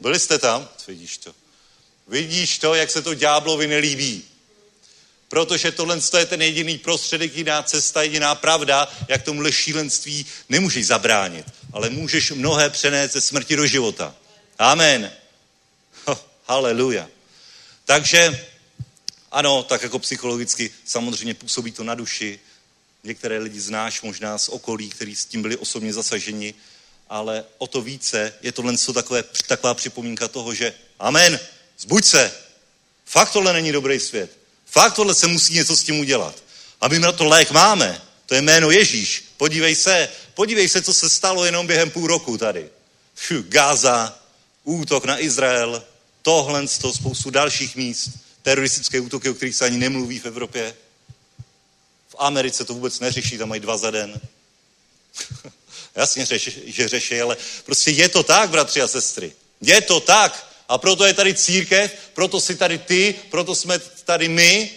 [0.00, 0.68] Byli jste tam?
[0.86, 1.34] Vidíš to.
[2.08, 4.24] Vidíš to, jak se to ďáblovi nelíbí.
[5.28, 11.46] Protože tohle je ten jediný prostředek, jediná cesta, jediná pravda, jak tomu šílenství nemůžeš zabránit.
[11.72, 14.14] Ale můžeš mnohé přenést ze smrti do života.
[14.58, 15.12] Amen.
[16.04, 17.08] Oh, haleluja.
[17.84, 18.46] Takže
[19.30, 22.40] ano, tak jako psychologicky samozřejmě působí to na duši.
[23.04, 26.54] Některé lidi znáš možná z okolí, kteří s tím byli osobně zasaženi,
[27.08, 31.40] ale o to více je tohle takové, taková připomínka toho, že amen,
[31.78, 32.32] zbuď se.
[33.06, 34.38] Fakt tohle není dobrý svět.
[34.70, 36.34] Fakt tohle se musí něco s tím udělat.
[36.80, 38.02] A my na to lék máme.
[38.26, 39.24] To je jméno Ježíš.
[39.36, 42.70] Podívej se, podívej se, co se stalo jenom během půl roku tady.
[43.14, 44.18] Fuh, Gaza,
[44.64, 45.84] útok na Izrael,
[46.22, 48.10] tohle, to spoustu dalších míst,
[48.42, 50.76] teroristické útoky, o kterých se ani nemluví v Evropě.
[52.08, 54.20] V Americe to vůbec neřeší, tam mají dva za den.
[55.94, 59.32] Jasně, řeši, že řeší, ale prostě je to tak, bratři a sestry.
[59.60, 60.47] Je to tak.
[60.68, 64.70] A proto je tady církev, proto si tady ty, proto jsme tady my,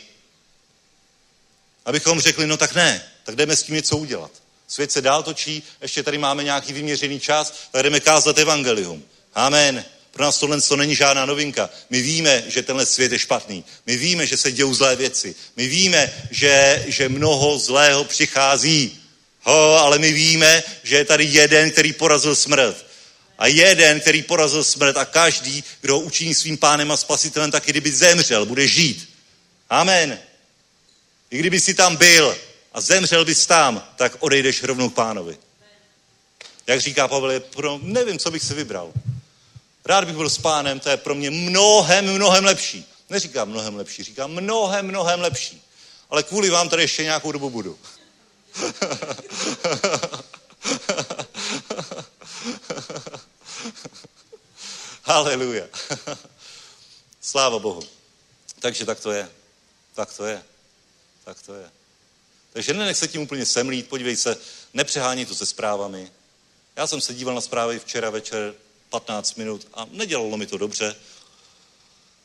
[1.86, 4.32] abychom řekli, no tak ne, tak jdeme s tím něco udělat.
[4.68, 9.04] Svět se dál točí, ještě tady máme nějaký vyměřený čas, tak jdeme kázat evangelium.
[9.34, 9.86] Amen.
[10.12, 11.70] Pro nás tohle to není žádná novinka.
[11.90, 13.66] My víme, že tenhle svět je špatný.
[13.86, 15.36] My víme, že se dějou zlé věci.
[15.56, 19.00] My víme, že, že mnoho zlého přichází.
[19.42, 22.86] Ho, ale my víme, že je tady jeden, který porazil smrt.
[23.42, 27.68] A jeden, který porazil smrt a každý, kdo ho učiní svým pánem a spasitelem, tak
[27.68, 29.10] i kdyby zemřel, bude žít.
[29.70, 30.20] Amen.
[31.32, 32.38] I kdyby si tam byl
[32.74, 35.38] a zemřel bys tam, tak odejdeš rovnou k pánovi.
[36.68, 38.94] Jak říká Pavel, pro, nevím, co bych si vybral.
[39.86, 42.86] Rád bych byl s pánem, to je pro mě mnohem, mnohem lepší.
[43.10, 45.62] Neříkám mnohem lepší, říkám mnohem, mnohem lepší.
[46.10, 47.78] Ale kvůli vám tady ještě nějakou dobu budu.
[55.12, 55.68] Haleluja.
[57.22, 57.84] Sláva Bohu.
[58.60, 59.30] Takže tak to je.
[59.94, 60.44] Tak to je.
[61.24, 61.72] Tak to je.
[62.54, 64.38] Takže nenech se tím úplně semlít, podívej se,
[64.74, 66.12] nepřehání to se zprávami.
[66.76, 68.54] Já jsem se díval na zprávy včera večer
[68.90, 70.96] 15 minut a nedělalo mi to dobře.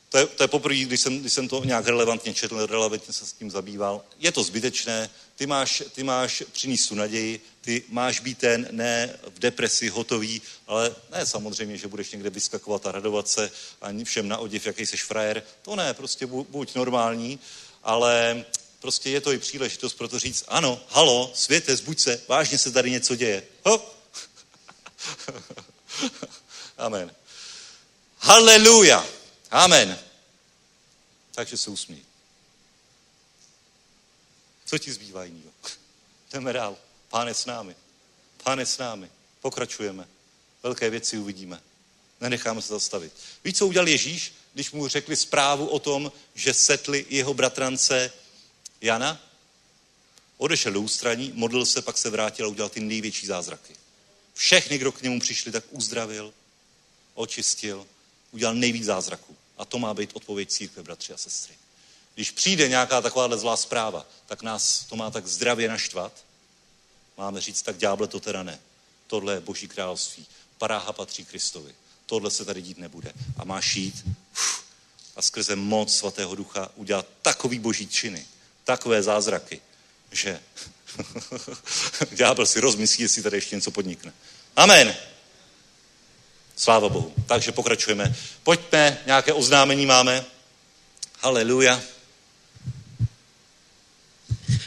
[0.08, 3.26] To je, to je poprvé, když jsem, když jsem to nějak relevantně četl, relevantně se
[3.26, 4.02] s tím zabýval.
[4.18, 9.18] Je to zbytečné, ty máš, ty máš přinést tu naději, ty máš být ten ne
[9.34, 14.28] v depresi hotový, ale ne samozřejmě, že budeš někde vyskakovat a radovat se a všem
[14.28, 15.42] na odiv, jaký jsi frajer.
[15.62, 17.38] To ne, prostě buď normální,
[17.82, 18.44] ale
[18.80, 22.72] prostě je to i příležitost pro to říct, ano, halo, světe, zbuď se, vážně se
[22.72, 23.42] tady něco děje.
[23.64, 23.96] Hop.
[26.78, 27.14] Amen.
[28.18, 29.06] Haleluja.
[29.50, 29.98] Amen.
[31.34, 32.05] Takže se usmí.
[34.66, 35.50] Co ti zbývá jiného?
[36.32, 36.76] Jdeme dál.
[37.08, 37.76] Pán je s námi.
[38.42, 39.10] Pán je s námi.
[39.40, 40.08] Pokračujeme.
[40.62, 41.62] Velké věci uvidíme.
[42.20, 43.12] Nenecháme se zastavit.
[43.44, 48.12] Víš, co udělal Ježíš, když mu řekli zprávu o tom, že setli jeho bratrance
[48.80, 49.20] Jana?
[50.36, 53.76] Odešel do ústraní, modlil se, pak se vrátil a udělal ty největší zázraky.
[54.34, 56.34] Všechny, kdo k němu přišli, tak uzdravil,
[57.14, 57.86] očistil,
[58.30, 59.36] udělal nejvíc zázraků.
[59.58, 61.54] A to má být odpověď církve, bratři a sestry.
[62.16, 66.12] Když přijde nějaká takováhle zlá zpráva, tak nás to má tak zdravě naštvat.
[67.18, 68.58] Máme říct, tak ďáble to teda ne.
[69.06, 70.26] Tohle je boží království.
[70.58, 71.74] Paráha patří Kristovi.
[72.06, 73.12] Tohle se tady dít nebude.
[73.36, 74.64] A máš jít uf,
[75.16, 78.26] a skrze moc svatého ducha udělat takový boží činy,
[78.64, 79.60] takové zázraky,
[80.12, 80.40] že
[82.12, 84.12] ďábel si rozmyslí, jestli tady ještě něco podnikne.
[84.56, 84.96] Amen.
[86.56, 87.14] Sláva Bohu.
[87.26, 88.16] Takže pokračujeme.
[88.42, 90.24] Pojďme, nějaké oznámení máme.
[91.20, 91.95] Haleluja.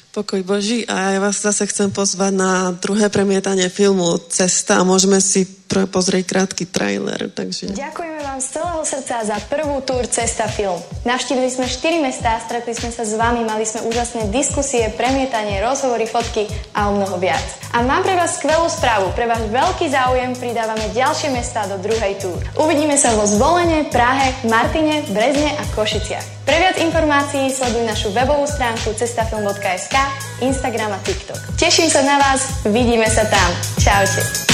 [0.09, 0.89] Pokoj Boží.
[0.89, 4.81] A ja vás zase chcem pozvať na druhé premietanie filmu Cesta.
[4.81, 7.29] A môžeme si pozrieť krátky trailer.
[7.29, 7.71] Takže...
[7.77, 10.81] Ďakujeme vám z celého srdca za prvú túr Cesta film.
[11.05, 16.09] Navštívili sme 4 mestá, stretli sme sa s vami, mali sme úžasné diskusie, premietanie, rozhovory,
[16.09, 17.43] fotky a o mnoho viac.
[17.75, 19.13] A mám pre vás skvelú správu.
[19.13, 22.41] Pre váš veľký záujem pridávame ďalšie mestá do druhej túr.
[22.57, 26.39] Uvidíme sa vo Zvolene, Prahe, Martine, Brezne a Košiciach.
[26.49, 29.95] Pre viac informácií sleduj našu webovú stránku cestafilm.sk,
[30.41, 31.37] Instagram a TikTok.
[31.61, 33.49] Teším sa na vás, vidíme sa tam.
[33.77, 34.48] Čaute.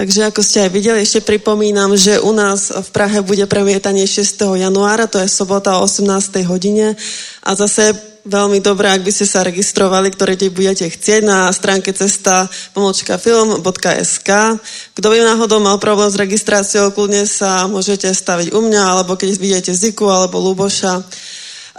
[0.00, 4.56] Takže ako ste aj videli, ešte pripomínam, že u nás v Prahe bude premietanie 6.
[4.56, 6.40] januára, to je sobota o 18.
[6.48, 6.96] hodine
[7.44, 7.92] a zase
[8.24, 13.20] veľmi dobré, ak by ste sa registrovali, ktoré teď budete chcieť na stránke cesta pomočka
[13.20, 14.56] film.sk.
[14.96, 19.36] Kto by náhodou mal problém s registráciou, kľudne sa môžete staviť u mňa, alebo keď
[19.36, 21.04] vidíte Ziku alebo Luboša,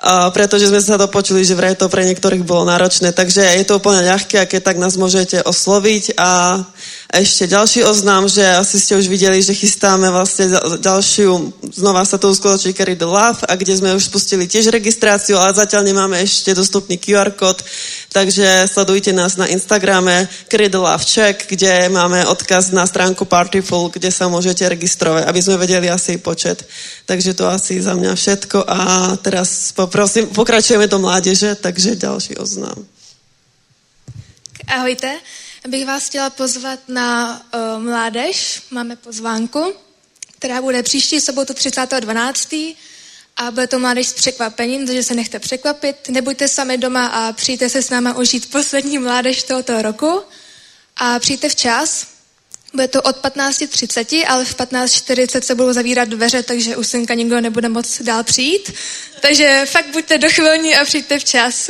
[0.01, 3.13] Uh, pretože sme sa dopočuli, že vraj to pre niektorých bolo náročné.
[3.13, 6.17] Takže je to úplne ľahké a tak nás môžete osloviť.
[6.17, 6.57] A
[7.13, 10.47] ešte ďalší oznám, že asi ste už videli, že chystáme vlastne
[10.81, 15.35] ďalšiu, znova sa to uskutočí Carry the Love, a kde sme už spustili tiež registráciu,
[15.35, 17.61] ale zatiaľ nemáme ešte dostupný QR kód,
[18.11, 24.11] takže sledujte nás na Instagrame the Love Check, kde máme odkaz na stránku Partyful, kde
[24.11, 26.67] sa môžete registrovať, aby sme vedeli asi počet.
[27.07, 28.79] Takže to asi za mňa všetko a
[29.17, 32.77] teraz poprosím, pokračujeme do mládeže, takže ďalší oznám.
[34.67, 35.19] Ahojte,
[35.67, 39.73] bych vás chtěla pozvat na uh, mládež, máme pozvánku,
[40.39, 42.75] která bude příští sobotu 30.12.
[43.37, 46.09] A bude to mládež s překvapením, takže se nechte překvapit.
[46.09, 50.21] Nebuďte sami doma a přijďte se s náma užít poslední mládež tohoto roku.
[50.97, 52.07] A přijďte včas,
[52.73, 57.41] bude to od 15.30, ale v 15.40 se budou zavírat dveře, takže u synka nikdo
[57.41, 58.73] nebude moc dál přijít.
[59.21, 61.69] Takže fakt buďte dochvilní a přijďte včas.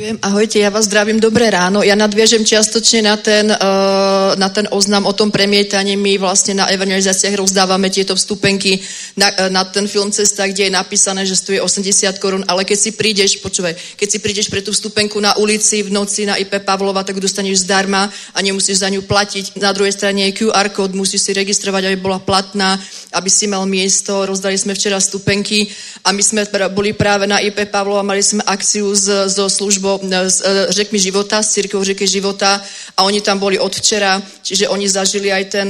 [0.00, 0.24] Ďakujem.
[0.24, 1.20] Ahojte, ja vás zdravím.
[1.20, 1.84] Dobré ráno.
[1.84, 5.92] Ja nadviežem čiastočne na ten, uh, na ten oznam o tom premietaní.
[6.00, 8.80] My vlastne na evangelizáciách rozdávame tieto vstupenky
[9.20, 12.78] na, uh, na ten film Cesta, kde je napísané, že stojí 80 korun, ale keď
[12.80, 16.64] si prídeš, počúvaj, keď si prídeš pre tú vstupenku na ulici v noci na IP
[16.64, 19.60] Pavlova, tak dostaneš zdarma a nemusíš za ňu platiť.
[19.60, 22.80] Na druhej strane je QR kód, musíš si registrovať, aby bola platná,
[23.12, 24.24] aby si mal miesto.
[24.24, 25.68] Rozdali sme včera vstupenky
[26.08, 28.96] a my sme boli práve na IP Pavlova, mali sme akciu
[29.28, 32.62] so službou alebo s e, řekmi života, s církou řeky života
[32.96, 35.66] a oni tam boli od včera, čiže oni zažili aj ten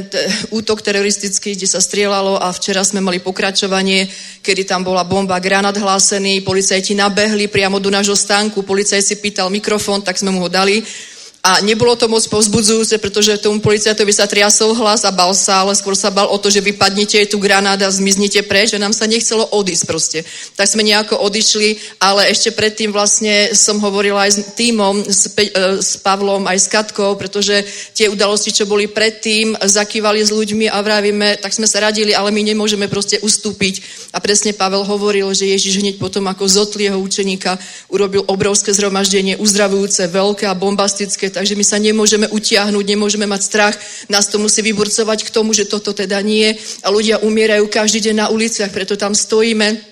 [0.51, 4.09] útok teroristický, kde sa strieľalo a včera sme mali pokračovanie,
[4.43, 9.49] kedy tam bola bomba, granát hlásený, policajti nabehli priamo do nášho stánku, policajt si pýtal
[9.49, 10.83] mikrofón, tak sme mu ho dali
[11.41, 15.73] a nebolo to moc povzbudzujúce, pretože tomu policajtovi sa triasol hlas a bal sa, ale
[15.73, 19.09] skôr sa bal o to, že vypadnete tu granát a zmiznete preč, že nám sa
[19.09, 20.21] nechcelo odísť proste.
[20.61, 25.49] Tak sme nejako odišli, ale ešte predtým vlastne som hovorila aj s týmom, s, Pe-
[25.49, 27.65] e, s Pavlom, aj s Katkou, pretože
[27.97, 32.37] tie udalosti, čo boli predtým, zakývali s ľuďmi a vravíme, tak sme sa radili, ale
[32.37, 33.81] my nemôžeme proste ustúpiť.
[34.13, 37.57] A presne Pavel hovoril, že Ježiš hneď potom ako zotli jeho učeníka
[37.89, 43.75] urobil obrovské zhromaždenie, uzdravujúce, veľké a bombastické, takže my sa nemôžeme utiahnuť, nemôžeme mať strach,
[44.07, 46.55] nás to musí vyburcovať k tomu, že toto teda nie.
[46.85, 49.90] A ľudia umierajú každý deň na uliciach, preto tam stojíme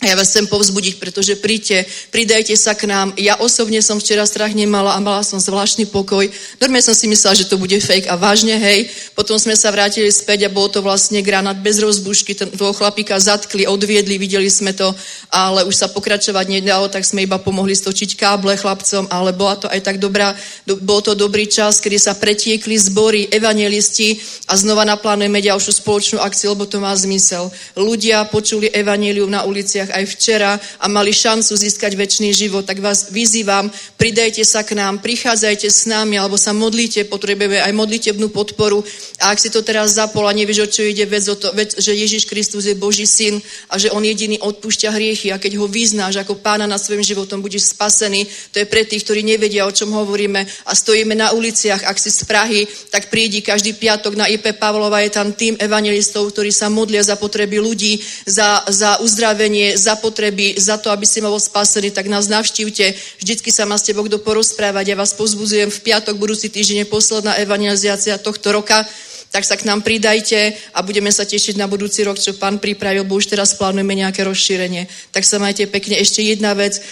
[0.00, 3.12] ja vás chcem povzbudiť, pretože príďte, pridajte sa k nám.
[3.20, 6.24] Ja osobne som včera strach nemala a mala som zvláštny pokoj.
[6.56, 8.88] Normálne som si myslela, že to bude fake a vážne, hej.
[9.12, 12.32] Potom sme sa vrátili späť a bolo to vlastne granát bez rozbušky.
[12.32, 14.88] Ten, toho chlapíka zatkli, odviedli, videli sme to,
[15.28, 19.68] ale už sa pokračovať nedalo, tak sme iba pomohli stočiť káble chlapcom, ale bola to
[19.68, 20.32] aj tak dobrá,
[20.64, 24.16] do, bol to dobrý čas, kedy sa pretiekli zbory, evangelisti
[24.48, 27.52] a znova naplánujeme ďalšiu spoločnú akciu, lebo to má zmysel.
[27.76, 33.10] Ľudia počuli evanelium na uliciach aj včera a mali šancu získať väčší život, tak vás
[33.10, 38.82] vyzývam, pridajte sa k nám, prichádzajte s nami, alebo sa modlíte, potrebujeme aj modlitebnú podporu.
[39.20, 41.76] A ak si to teraz zapol a nevieš, o čo ide, vec o to, vec,
[41.76, 45.66] že Ježiš Kristus je Boží syn a že On jediný odpúšťa hriechy a keď ho
[45.66, 48.26] vyznáš ako pána nad svojim životom, budeš spasený.
[48.54, 51.84] To je pre tých, ktorí nevedia, o čom hovoríme a stojíme na uliciach.
[51.86, 56.30] Ak si z Prahy, tak prídi každý piatok na IP Pavlova, je tam tým evangelistov,
[56.30, 61.40] ktorí sa modlia za potreby ľudí, za, za uzdravenie, zapotreby, za to, aby si bol
[61.40, 62.92] spasený, tak nás navštívte.
[63.18, 64.92] Vždycky sa má s tebou kdo porozprávať.
[64.92, 68.84] Ja vás pozbudzujem v piatok budúci týždeň posledná evangelizácia tohto roka
[69.30, 73.06] tak sa k nám pridajte a budeme sa tešiť na budúci rok, čo pán pripravil,
[73.06, 74.90] bo už teraz plánujeme nejaké rozšírenie.
[75.14, 76.02] Tak sa majte pekne.
[76.02, 76.82] Ešte jedna vec,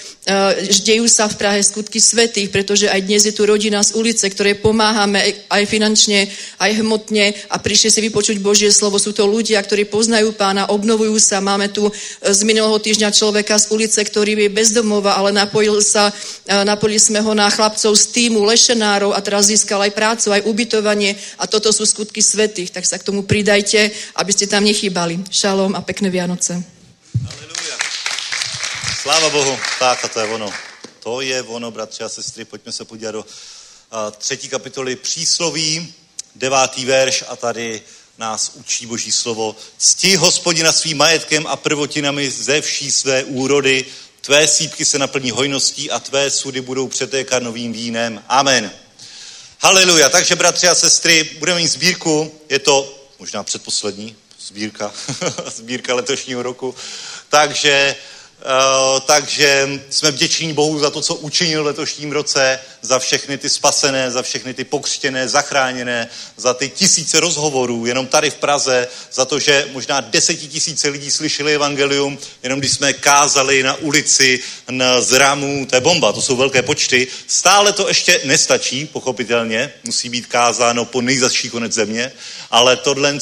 [0.86, 4.54] dejú sa v Prahe skutky svetých, pretože aj dnes je tu rodina z ulice, ktoré
[4.54, 5.18] pomáhame
[5.50, 6.30] aj finančne,
[6.62, 9.02] aj hmotne a prišli si vypočuť Božie slovo.
[9.02, 11.42] Sú to ľudia, ktorí poznajú pána, obnovujú sa.
[11.42, 11.90] Máme tu
[12.22, 16.12] z minulého týždňa človeka z ulice, ktorý je bezdomova, ale napojil sa,
[16.46, 21.16] napojili sme ho na chlapcov z týmu lešenárov a teraz získal aj prácu, aj ubytovanie
[21.40, 25.24] a toto sú skutky svetých, tak sa k tomu pridajte, aby ste tam nechýbali.
[25.32, 26.60] Šalom a pekné Vianoce.
[27.24, 27.76] Haleluja.
[29.02, 29.54] Sláva Bohu.
[29.80, 30.52] Tak a to je ono.
[31.00, 32.44] To je ono, bratři a sestry.
[32.44, 33.24] Pojďme se podívat do
[34.18, 35.94] třetí kapitoly přísloví,
[36.34, 37.82] devátý verš a tady
[38.18, 39.56] nás učí Boží slovo.
[39.78, 43.84] Cti hospodina svým majetkem a prvotinami ze vší své úrody.
[44.20, 48.22] Tvé sípky se naplní hojností a tvé sudy budou přetékat novým vínem.
[48.28, 48.70] Amen.
[49.60, 50.08] Haleluja.
[50.08, 52.40] Takže, bratři a sestry, budeme mít sbírku.
[52.48, 54.92] Je to možná předposlední sbírka,
[55.56, 56.74] sbírka letošního roku.
[57.28, 57.96] Takže
[58.38, 63.48] Uh, takže jsme vděční Bohu za to, co učinil v letošním roce, za všechny ty
[63.48, 69.24] spasené, za všechny ty pokřtěné, zachráněné, za ty tisíce rozhovorů, jenom tady v Praze, za
[69.24, 75.66] to, že možná desetitisíce lidí slyšeli evangelium, jenom když jsme kázali na ulici na zramu,
[75.66, 77.06] to je bomba, to jsou velké počty.
[77.26, 82.12] Stále to ještě nestačí, pochopitelně, musí být kázáno po nejzasší konec země,
[82.50, 83.18] ale tohle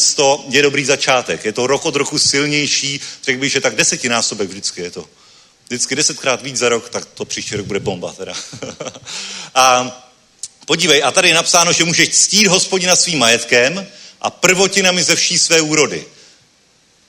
[0.49, 1.45] je dobrý začátek.
[1.45, 5.05] Je to rok od roku silnější, řekl bych, že tak desetinásobek vždycky je to
[5.69, 8.35] vždycky desetkrát víc za rok, tak to příští rok bude bomba teda.
[9.55, 9.93] a
[10.67, 13.87] podívej, a tady je napsáno, že můžeš ctít hospodina svým majetkem
[14.21, 16.07] a prvotinami ze vší své úrody.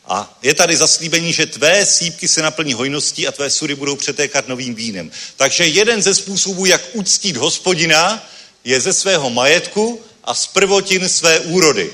[0.05, 4.47] A je tady zaslíbení, že tvé sípky se naplní hojností a tvé sudy budou přetékat
[4.47, 5.11] novým vínem.
[5.35, 8.29] Takže jeden ze způsobů, jak uctít hospodina,
[8.63, 11.93] je ze svého majetku a z prvotin své úrody.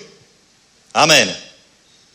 [0.93, 1.35] Amen.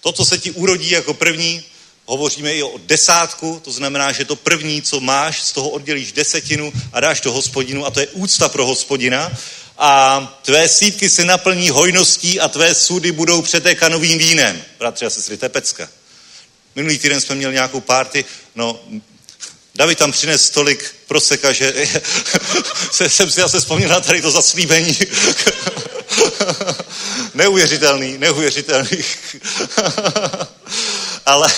[0.01, 1.65] To, co se ti urodí jako první,
[2.09, 6.73] hovoříme i o desátku, to znamená, že to první, co máš, z toho oddělíš desetinu
[6.93, 9.33] a dáš to hospodinu a to je úcta pro hospodina.
[9.79, 14.63] A tvé sípky se naplní hojností a tvé sudy budou přetékat novým vínem.
[14.79, 15.89] Bratři a sestry, to je pecka.
[16.75, 18.81] Minulý týden jsme měli nějakou párty, no,
[19.75, 21.73] David tam přines stolik proseka, že
[22.91, 24.99] jsem si zase vzpomněl na tady to zaslíbení.
[27.35, 28.91] neuvěřitelný, neuvěřitelný.
[31.29, 31.49] Ale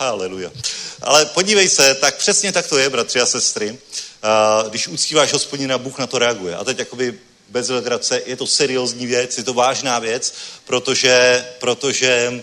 [0.00, 0.50] Haleluja.
[1.02, 3.78] Ale podívej se, tak přesně tak to je, bratři a sestry.
[4.68, 6.56] Když uctíváš hospodina, Bůh na to reaguje.
[6.56, 7.18] A teď jakoby
[7.48, 10.34] bez legrace, je to seriózní věc, je to vážná věc,
[10.64, 12.42] protože, protože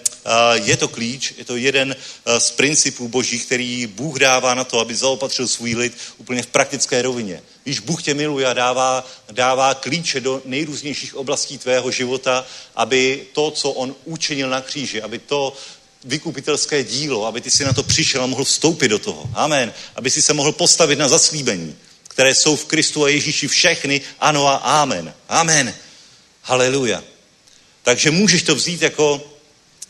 [0.54, 1.96] je to klíč, je to jeden
[2.38, 7.02] z principů božích, který Bůh dává na to, aby zaopatřil svůj lid úplně v praktické
[7.02, 7.42] rovině.
[7.66, 12.46] Víš, Bůh tě miluje a dává, dává klíče do nejrůznějších oblastí tvého života,
[12.76, 15.54] aby to, co on učinil na kříži, aby to,
[16.04, 19.30] vykupitelské dílo, aby ty si na to přišel a mohl vstoupit do toho.
[19.34, 19.74] Amen.
[19.96, 21.76] Aby si se mohl postavit na zaslíbení
[22.12, 25.14] které jsou v Kristu a Ježíši všechny, ano a amen.
[25.30, 25.74] Amen.
[26.42, 27.04] Haleluja.
[27.84, 29.22] Takže můžeš to vzít jako,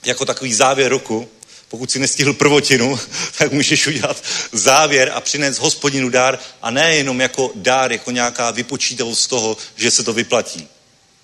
[0.06, 1.30] jako takový závěr roku,
[1.68, 3.00] pokud si nestihl prvotinu,
[3.38, 8.52] tak můžeš udělat závěr a přinést hospodinu dár a ne jenom jako dár, jako nějaká
[8.52, 10.68] vypočítavost z toho, že se to vyplatí.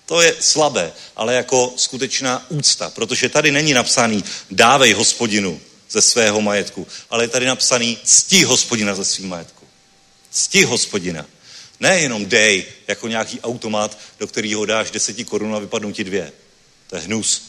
[0.06, 6.42] To je slabé, ale jako skutečná úcta, protože tady není napsaný dávej hospodinu ze svého
[6.42, 9.57] majetku, ale je tady napsaný ctí hospodina ze svým majetku.
[10.38, 11.26] Cti hospodina.
[11.80, 16.32] Nejenom dej jako nějaký automat, do kterého dáš deseti korun a vypadnou ti dvě.
[16.88, 17.42] To je hnus.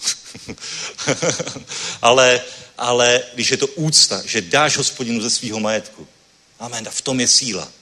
[2.02, 2.40] ale,
[2.78, 6.08] ale když je to úcta, že dáš hospodinu ze svého majetku.
[6.58, 6.88] Amen.
[6.88, 7.72] A v tom je síla.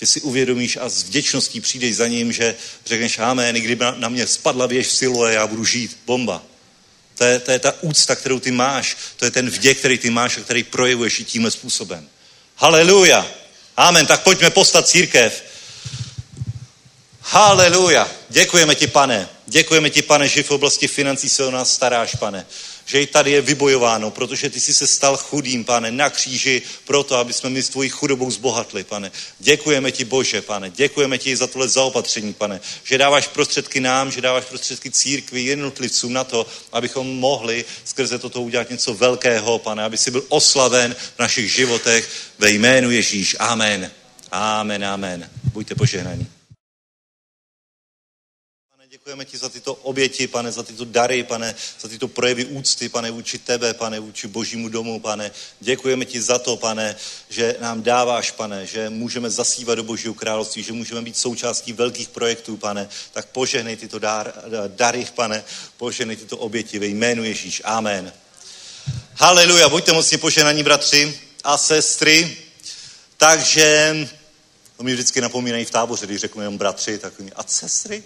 [0.00, 2.54] Že si uvědomíš a s vděčností přijdeš za ním, že
[2.86, 5.98] řekneš, amen, kdyby na mě spadla věž v a já budu žít.
[6.06, 6.42] Bomba.
[7.18, 8.96] To je, to je ta úcta, kterou ty máš.
[9.16, 12.08] To je ten vděk, který ty máš a který projevuješ i tímhle způsobem.
[12.56, 13.43] Haleluja.
[13.76, 15.44] Amen, tak pojďme postat církev.
[17.20, 18.08] Haleluja.
[18.28, 19.28] Děkujeme ti, pane.
[19.46, 22.46] Děkujeme ti, pane, že v oblasti financí se o nás staráš, pane.
[22.86, 27.16] Že i tady je vybojováno, protože ty jsi se stal chudým, pane, na kříži, proto,
[27.16, 29.12] aby jsme my s tvojí chudobou zbohatli, pane.
[29.38, 30.70] Děkujeme ti, Bože, pane.
[30.70, 32.60] Děkujeme ti za tohle zaopatření, pane.
[32.84, 38.42] Že dáváš prostředky nám, že dáváš prostředky církvi, jednotlivcům na to, abychom mohli skrze toto
[38.42, 42.08] udělat něco velkého, pane, aby si byl oslaven v našich životech
[42.38, 43.36] ve jménu Ježíš.
[43.38, 43.90] Amen.
[44.30, 45.30] Amen, amen.
[45.52, 46.33] Buďte požehnaní.
[49.04, 53.10] Děkujeme ti za tyto oběti, pane, za tyto dary, pane, za tyto projevy úcty, pane,
[53.10, 55.30] vůči tebe, pane, vůči božímu domu, pane.
[55.60, 56.96] Děkujeme ti za to, pane,
[57.28, 62.08] že nám dáváš, pane, že můžeme zasívat do božího království, že můžeme být součástí velkých
[62.08, 62.88] projektů, pane.
[63.12, 64.32] Tak požehnej tyto dar,
[64.68, 65.44] dary, pane,
[65.76, 67.62] požehnej tyto oběti ve jménu Ježíš.
[67.64, 68.12] Amen.
[69.14, 72.36] Haleluja, buďte mocně poženaní, bratři a sestry.
[73.16, 74.08] Takže
[74.76, 78.02] to mi vždycky napomínají v táboře, když řeknu jenom bratři, tak oni, a sestry?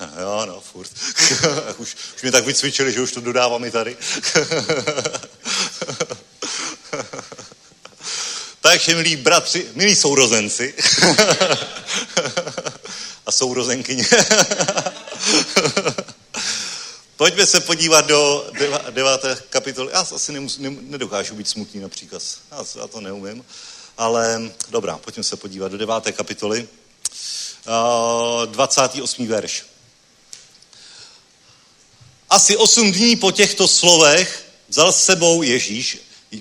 [0.20, 0.90] jo, no, furt.
[1.78, 3.96] už, už mě tak vycvičili, že už to dodávám i tady.
[8.60, 10.74] Takže, milí bratři, milí sourozenci
[13.26, 14.04] a sourozenkyně,
[17.16, 18.50] pojďme se podívat do
[18.90, 19.90] deváté kapitoly.
[19.92, 22.22] Já asi nemus, ne, nedokážu být smutný například.
[22.50, 23.44] Já, já to neumím.
[23.98, 26.68] Ale dobrá, pojďme se podívat do deváté kapitoly.
[28.46, 29.26] 28.
[29.26, 29.64] verš.
[32.30, 35.98] Asi osm dní po těchto slovech vzal s sebou Ježíš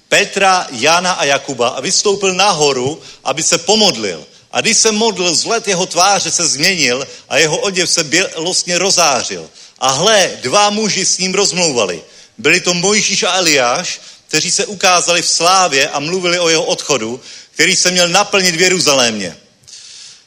[0.07, 4.25] Petra, Jana a Jakuba a vystoupil nahoru, aby se pomodlil.
[4.51, 9.49] A když se modlil, vzhled jeho tváře se změnil a jeho oděv se bělostně rozářil.
[9.79, 12.03] A hle, dva muži s ním rozmlouvali.
[12.37, 17.21] Byli to Mojžíš a Eliáš, kteří se ukázali v slávě a mluvili o jeho odchodu,
[17.57, 19.37] který se měl naplnit v Jeruzalémě.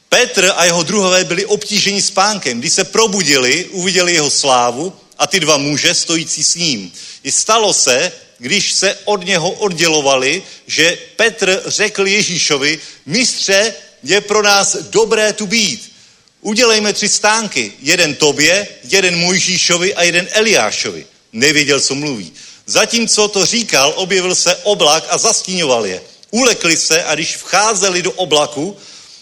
[0.08, 2.58] Petr a jeho druhové byli obtíženi spánkem.
[2.58, 6.92] Když se probudili, uviděli jeho slávu a ty dva muže stojící s ním.
[7.22, 14.42] I stalo se, když se od něho oddělovali, že Petr řekl Ježíšovi, mistře, je pro
[14.42, 15.92] nás dobré tu být.
[16.40, 21.06] Udělejme tři stánky, jeden tobě, jeden Mojžíšovi a jeden Eliášovi.
[21.32, 22.32] Nevěděl, co mluví.
[22.66, 26.02] Zatímco to říkal, objevil se oblak a zastíňoval je.
[26.30, 28.76] Ulekli se a když vcházeli do oblaku,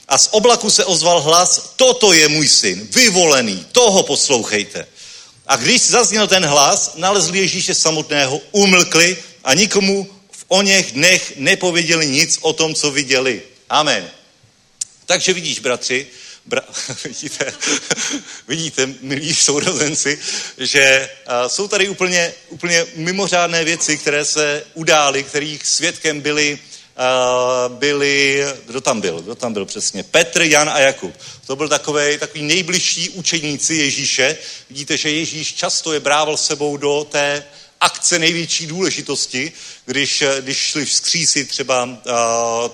[0.09, 4.87] a z oblaku se ozval hlas, toto je můj syn, vyvolený, toho poslouchejte.
[5.47, 11.33] A když zazněl ten hlas, nalezli Ježíše samotného, umlkli a nikomu v o něch dnech
[11.37, 13.43] nepověděli nic o tom, co viděli.
[13.71, 14.11] Amen.
[15.07, 16.07] Takže vidíš, bratři,
[16.47, 16.63] bra,
[17.05, 17.53] vidíte,
[18.49, 20.19] vidíte, milí sourozenci,
[20.59, 21.11] že
[21.47, 26.59] jsou tady úplně, úplně mimořádné věci, které se udály, kterých svědkem byli
[27.69, 31.15] byli, kdo tam byl, kdo tam byl přesně, Petr, Jan a Jakub.
[31.47, 34.37] To byl takový, takový nejbližší učeníci Ježíše.
[34.71, 37.45] Vidíte, že Ježíš často je brával sebou do té
[37.81, 39.53] akce největší důležitosti,
[39.87, 41.91] když, když šli vzkřísit třeba uh,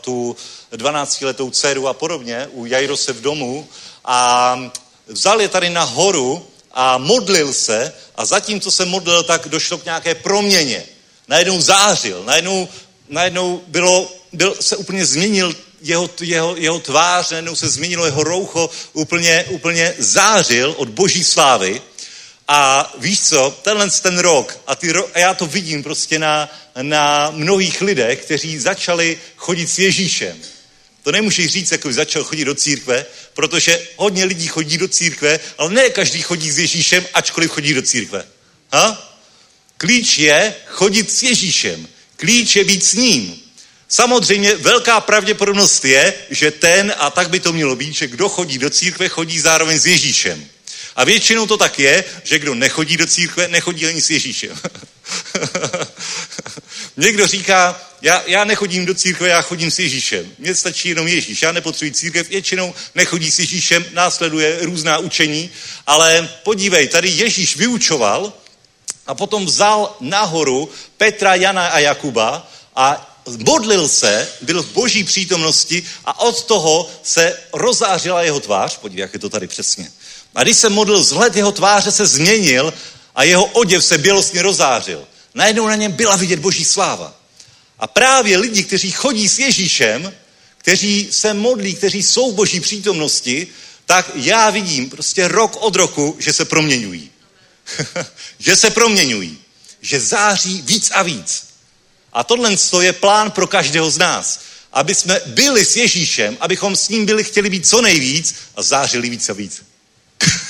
[0.00, 0.36] tu
[0.72, 3.68] 12-letou dceru a podobně u Jairose v domu
[4.04, 4.58] a
[5.06, 10.14] vzal je tady nahoru a modlil se a zatímco se modlil, tak došlo k nějaké
[10.14, 10.84] proměně.
[11.28, 12.68] Najednou zářil, najednou
[13.14, 18.70] najednou bylo, byl, se úplně změnil jeho, jeho, jeho tvář, najednou se změnilo jeho roucho,
[18.92, 21.82] úplně, úplně zářil od boží slávy.
[22.48, 26.50] A víš co, tenhle ten rok, a, ty, a já to vidím prostě na,
[26.82, 30.36] na mnohých lidech, kteří začali chodit s Ježíšem.
[31.02, 35.70] To nemůžeš říct, jako začal chodit do církve, protože hodně lidí chodí do církve, ale
[35.70, 38.24] ne každý chodí s Ježíšem, ačkoliv chodí do církve.
[38.72, 39.14] Ha?
[39.76, 41.88] Klíč je chodit s Ježíšem.
[42.16, 43.44] Klíč je být s ním.
[43.88, 48.58] Samozřejmě velká pravděpodobnost je, že ten, a tak by to mělo být, že kdo chodí
[48.58, 50.46] do církve, chodí zároveň s Ježíšem.
[50.96, 54.58] A většinou to tak je, že kdo nechodí do církve, nechodí ani s Ježíšem.
[56.96, 60.32] Někdo říká, já, já nechodím do církve, já chodím s Ježíšem.
[60.38, 62.28] Mně stačí jenom Ježíš, já nepotřebuji církev.
[62.28, 65.50] Většinou nechodí s Ježíšem, následuje různá učení,
[65.86, 68.32] ale podívej, tady Ježíš vyučoval
[69.06, 75.82] a potom vzal nahoru Petra, Jana a Jakuba a modlil se, byl v boží přítomnosti
[76.04, 78.76] a od toho se rozářila jeho tvář.
[78.76, 79.92] Podívej, jak je to tady přesně.
[80.34, 82.74] A když se modlil, vzhled jeho tváře se změnil
[83.14, 85.06] a jeho oděv se bělostně rozářil.
[85.34, 87.14] Najednou na něm byla vidět boží sláva.
[87.78, 90.14] A právě lidi, kteří chodí s Ježíšem,
[90.58, 93.46] kteří se modlí, kteří jsou v boží přítomnosti,
[93.86, 97.10] tak já vidím prostě rok od roku, že se proměňují.
[98.38, 99.38] že se proměňují,
[99.80, 101.46] že září víc a víc.
[102.12, 104.40] A tohle je plán pro každého z nás.
[104.72, 109.10] Aby jsme byli s Ježíšem, abychom s ním byli chtěli být co nejvíc a zářili
[109.10, 109.62] víc a víc.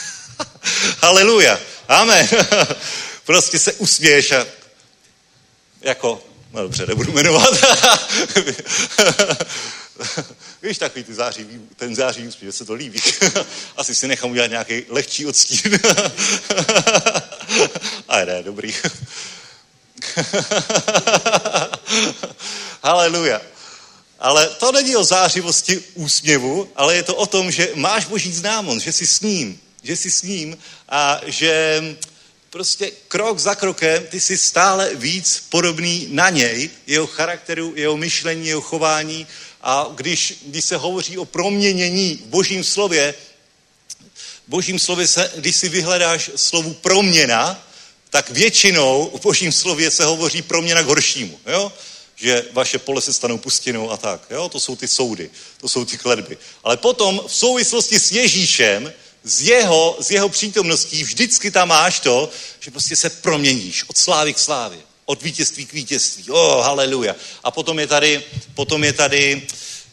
[1.03, 1.61] Haleluja.
[1.89, 2.29] Amen.
[3.25, 4.47] prostě se usměješ a
[5.81, 6.23] jako,
[6.53, 7.55] no dobře, nebudu jmenovat.
[10.65, 11.47] Víš, takový ty září,
[11.77, 13.01] ten září úspěch, se to líbí.
[13.77, 15.79] Asi si nechám udělat nějaký lehčí odstín.
[18.09, 18.75] A ne, dobrý.
[22.83, 23.41] Haleluja.
[24.19, 28.83] Ale to není o zářivosti úsměvu, ale je to o tom, že máš boží známost,
[28.83, 30.59] že jsi s ním, že jsi s ním
[30.89, 31.83] a že
[32.51, 38.49] prostě krok za krokem ty jsi stále víc podobný na něj, jeho charakteru, jeho myšlení,
[38.49, 39.27] jeho chování
[39.67, 43.15] a když, když se hovoří o proměnění v božím slově,
[44.47, 47.69] v božím slově se, když si vyhledáš slovu proměna,
[48.11, 51.41] tak většinou v božím slově se hovoří proměna k horšímu.
[51.47, 51.73] Jo?
[52.17, 54.27] že vaše pole se stanou pustinou a tak.
[54.31, 54.49] Jo?
[54.49, 55.31] To jsou ty soudy,
[55.61, 56.39] to jsou ty kledby.
[56.65, 58.93] Ale potom v souvislosti s Ježíšem,
[59.25, 62.31] z jeho, z jeho přítomností vždycky tam máš to,
[62.61, 66.31] že prostě se proměníš od slávy k slávě, od vítězství k vítězství.
[66.31, 67.17] Oh, haleluja.
[67.45, 68.23] A potom je tady,
[68.55, 69.43] potom je tady,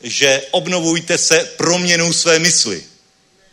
[0.04, 2.84] že obnovujte se proměnou své mysli.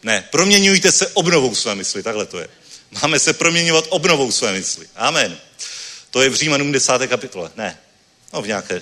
[0.03, 2.49] Ne, proměňujte se obnovou své mysli, takhle to je.
[3.03, 4.87] Máme se proměňovat obnovou své mysli.
[4.97, 5.39] Amen.
[6.11, 6.93] To je v Římanům 10.
[7.09, 7.51] kapitole.
[7.57, 7.79] Ne,
[8.33, 8.81] No v nějaké,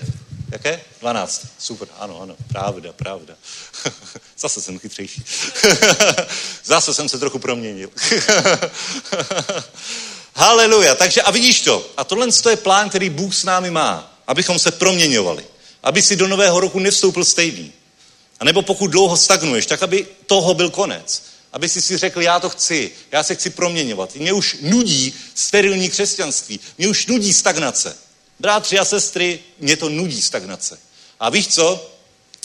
[0.53, 0.81] jaké?
[1.01, 1.47] 12.
[1.59, 3.35] Super, ano, ano, pravda, pravda.
[4.39, 5.25] Zase jsem chytřejší.
[6.65, 7.91] Zase jsem se trochu proměnil.
[10.39, 10.95] Haleluja.
[10.95, 11.91] Takže a vidíš to.
[11.97, 14.21] A tohle je plán, který Bůh s námi má.
[14.27, 15.45] Abychom se proměňovali.
[15.83, 17.73] Aby si do nového roku nevstoupil stejný.
[18.41, 21.23] A nebo pokud dlouho stagnuješ, tak aby toho byl konec.
[21.53, 24.15] Aby si si řekl, já to chci, já se chci proměňovat.
[24.15, 26.61] Mě už nudí sterilní křesťanství.
[26.79, 27.97] Mě už nudí stagnace.
[28.41, 30.79] Bratři a sestry, mě to nudí stagnace.
[31.21, 31.91] A víš co?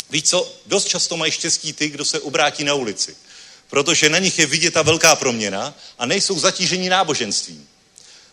[0.09, 0.53] Víš co?
[0.65, 3.15] Dost často mají štěstí ty, kdo se obrátí na ulici.
[3.69, 7.68] Protože na nich je vidět ta velká proměna a nejsou zatížení náboženstvím.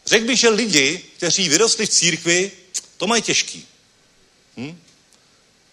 [0.09, 2.53] Řekl bych, že lidi, kteří vyrostli v církvi,
[2.97, 3.67] to mají těžký.
[4.57, 4.81] Hm?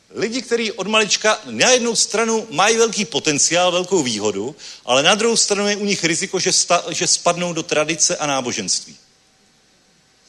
[0.10, 4.56] Lidi, kteří od malička na jednu stranu mají velký potenciál, velkou výhodu,
[4.86, 8.26] ale na druhou stranu je u nich riziko, že, sta, že spadnou do tradice a
[8.26, 8.98] náboženství.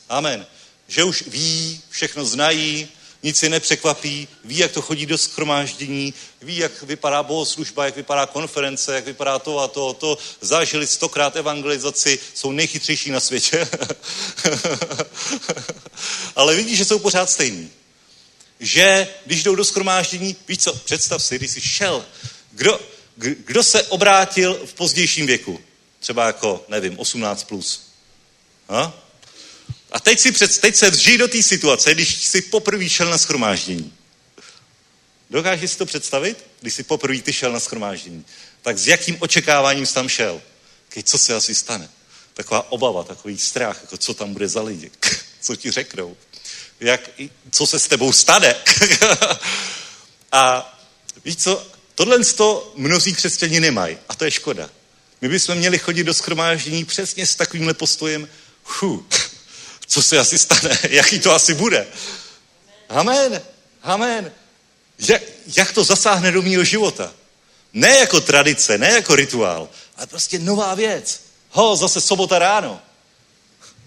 [0.09, 0.47] Amen
[0.89, 2.89] že už ví, všechno znají,
[3.27, 8.27] nic si nepřekvapí, ví, jak to chodí do schromáždění, ví, jak vypadá bohoslužba, jak vypadá
[8.27, 10.19] konference, jak vypadá to a to, to.
[10.41, 13.69] Zažili stokrát evangelizaci, jsou nejchytřejší na světě.
[16.37, 17.71] Ale vidí, že jsou pořád stejní.
[18.61, 22.05] Že když jdou do schromáždění, víš co, představ si, když jsi šel,
[22.51, 22.81] kdo,
[23.17, 25.61] kdo se obrátil v pozdějším věku?
[26.01, 27.91] Třeba jako, nevím, 18 plus.
[28.69, 29.06] Ha?
[29.97, 33.19] A teď, si před, teď se vžij do té situace, když jsi poprvé šel na
[33.19, 33.93] schromáždění.
[35.31, 36.47] Dokážeš si to představit?
[36.61, 38.25] Když jsi poprvé ty šel na schromáždění.
[38.63, 40.43] Tak s jakým očekáváním jsi tam šel?
[40.89, 41.89] Keď, co se asi stane?
[42.35, 44.91] Taková obava, takový strach, jako co tam bude za lidi,
[45.41, 46.17] co ti řeknou,
[46.81, 47.11] jak,
[47.51, 48.55] co se s tebou stane.
[50.33, 50.75] a
[51.25, 54.71] víš co, tohle to mnozí křesťani nemají a to je škoda.
[55.21, 58.29] My bychom měli chodit do schromáždění přesně s takovýmhle postojem,
[58.65, 59.07] hu,
[59.87, 61.87] co se asi stane, jaký to asi bude.
[62.89, 63.43] Amen,
[63.83, 64.33] amen.
[64.99, 65.23] Jak,
[65.57, 67.13] jak to zasáhne do mého života?
[67.73, 71.21] Ne jako tradice, ne jako rituál, ale prostě nová věc.
[71.51, 72.81] Ho, zase sobota ráno.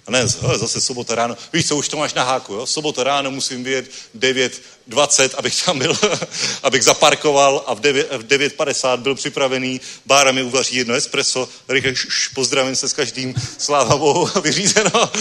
[0.09, 1.37] A ne, ho, zase sobota ráno.
[1.53, 2.65] Víš co, už to máš na háku, jo?
[2.65, 5.97] Sobota ráno musím vyjet 9.20, abych tam byl,
[6.63, 9.81] abych zaparkoval a v 9.50 byl připravený.
[10.05, 11.93] Bára mi uvaří jedno espresso, rychle
[12.33, 14.91] pozdravím se s každým, sláva Bohu, vyřízeno.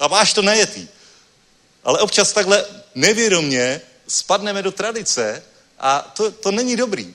[0.00, 0.88] a máš to najetý.
[1.84, 2.64] Ale občas takhle
[2.94, 5.42] nevědomně spadneme do tradice
[5.78, 7.14] a to, to není dobrý.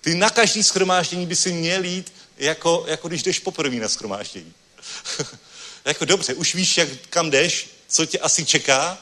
[0.00, 4.54] Ty na každý schromáždění by si měl jít, jako, jako když jdeš poprvé na schromáždění.
[5.84, 8.98] jako dobře, už víš, jak, kam jdeš, co tě asi čeká,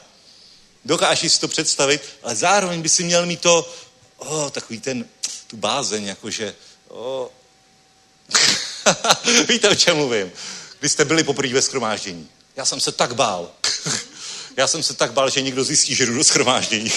[0.85, 3.73] dokážeš si to představit, ale zároveň by si měl mít to,
[4.17, 5.05] oh, takový ten,
[5.47, 6.55] tu bázeň, jakože,
[6.87, 7.27] oh.
[9.47, 10.31] Víte, o čem mluvím?
[10.79, 12.29] Když jste byli poprvé ve schromáždění.
[12.55, 13.51] Já jsem se tak bál.
[14.57, 16.91] Já jsem se tak bál, že někdo zjistí, že jdu do schromáždění.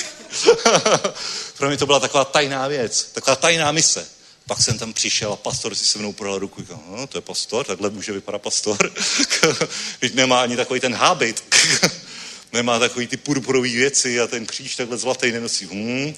[1.57, 4.09] Pro mě to byla taková tajná věc, taková tajná mise.
[4.47, 6.61] Pak jsem tam přišel a pastor si se mnou podal ruku.
[6.61, 8.93] Říkal, no, to je pastor, takhle může vypadat pastor.
[10.01, 11.45] Teď nemá ani takový ten hábit.
[12.53, 15.67] nemá takový ty purpurové věci a ten kříž takhle zlatý nenosí.
[15.67, 16.15] Hmm.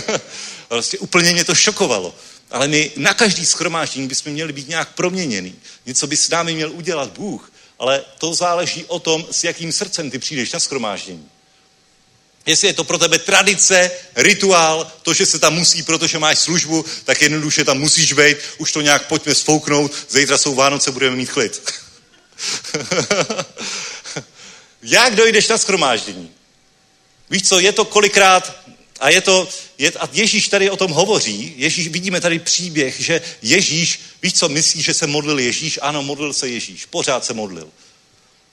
[0.70, 2.14] vlastně úplně mě to šokovalo.
[2.50, 5.54] Ale my na každý schromáždění bychom měli být nějak proměněný.
[5.86, 7.52] Něco by s námi měl udělat Bůh.
[7.78, 11.28] Ale to záleží o tom, s jakým srdcem ty přijdeš na schromáždění.
[12.46, 16.84] Jestli je to pro tebe tradice, rituál, to, že se tam musí, protože máš službu,
[17.04, 21.30] tak jednoduše tam musíš být, už to nějak pojďme sfouknout, zítra jsou Vánoce, budeme mít
[21.30, 21.62] klid.
[24.82, 26.30] Jak dojdeš na schromáždění?
[27.30, 28.60] Víš co, je to kolikrát,
[29.00, 29.48] a je to,
[29.78, 34.48] je, a Ježíš tady o tom hovoří, Ježíš, vidíme tady příběh, že Ježíš, víš co,
[34.48, 35.78] myslí, že se modlil Ježíš?
[35.82, 37.68] Ano, modlil se Ježíš, pořád se modlil.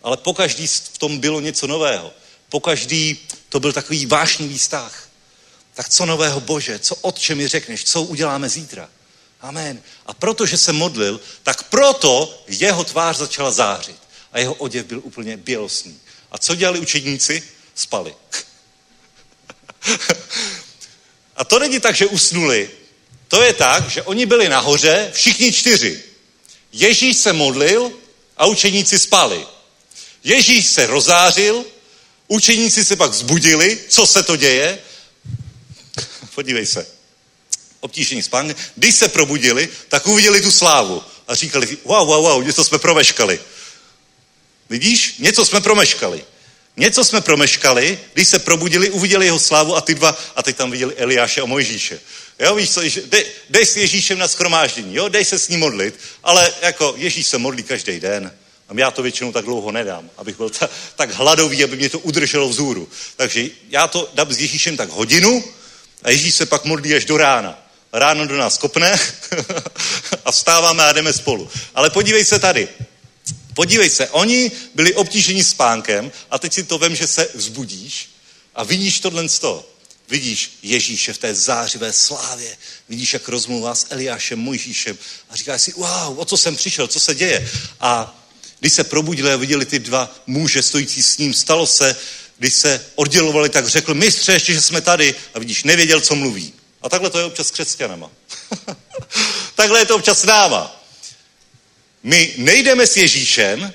[0.03, 2.13] Ale pokaždý v tom bylo něco nového.
[2.49, 3.19] Pokaždý
[3.57, 5.09] to byl takový vášnivý vztah.
[5.73, 8.89] Tak co nového Bože, co otče mi řekneš, co uděláme zítra?
[9.41, 9.81] Amen.
[10.05, 13.97] A protože se modlil, tak proto jeho tvář začala zářit
[14.31, 15.99] a jeho oděv byl úplně bělostný.
[16.31, 17.43] A co dělali učedníci?
[17.75, 18.15] Spali.
[21.35, 22.69] a to není tak, že usnuli.
[23.27, 26.03] To je tak, že oni byli nahoře, všichni čtyři.
[26.71, 27.91] Ježíš se modlil
[28.37, 29.47] a učeníci spali.
[30.23, 31.65] Ježíš se rozářil,
[32.27, 34.79] učeníci se pak vzbudili, co se to děje.
[36.35, 36.87] Podívej se.
[37.79, 38.55] Obtížení spánky.
[38.75, 43.39] Když se probudili, tak uviděli tu slávu a říkali, wow, wow, wow, něco jsme promeškali.
[44.69, 45.15] Vidíš?
[45.19, 46.25] Něco jsme promeškali.
[46.77, 50.71] Něco jsme promeškali, když se probudili, uviděli jeho slávu a ty dva, a teď tam
[50.71, 51.99] viděli Eliáše a Mojžíše.
[52.39, 55.99] Jo, víš co, dej, dej s Ježíšem na schromáždění, jo, dej se s ním modlit,
[56.23, 58.31] ale jako Ježíš se modlí každý den.
[58.69, 61.99] A já to většinou tak dlouho nedám, abych byl ta, tak hladový, aby mě to
[61.99, 62.89] udrželo vzhůru.
[63.15, 65.43] Takže já to dám s Ježíšem tak hodinu
[66.03, 67.63] a Ježíš se pak modlí až do rána.
[67.93, 68.99] Ráno do nás kopne
[70.25, 71.49] a vstáváme a jdeme spolu.
[71.75, 72.67] Ale podívej se tady.
[73.53, 78.09] Podívej se, oni byli obtíženi spánkem a teď si to vem, že se vzbudíš
[78.55, 79.65] a vidíš tohle z toho.
[80.09, 82.57] Vidíš Ježíše v té zářivé slávě.
[82.89, 84.97] Vidíš, jak rozmluvá s Eliášem, Mojžíšem
[85.29, 87.49] a říkáš si, wow, o co jsem přišel, co se děje.
[87.79, 88.23] A
[88.59, 91.95] když se probudili a viděli ty dva muže stojící s ním, stalo se,
[92.37, 95.15] když se oddělovali, tak řekl, mistře, ještě, že jsme tady.
[95.33, 96.53] A vidíš, nevěděl, co mluví.
[96.81, 98.11] A takhle to je občas s křesťanama.
[99.55, 100.83] takhle je to občas s náma.
[102.03, 103.73] My nejdeme s Ježíšem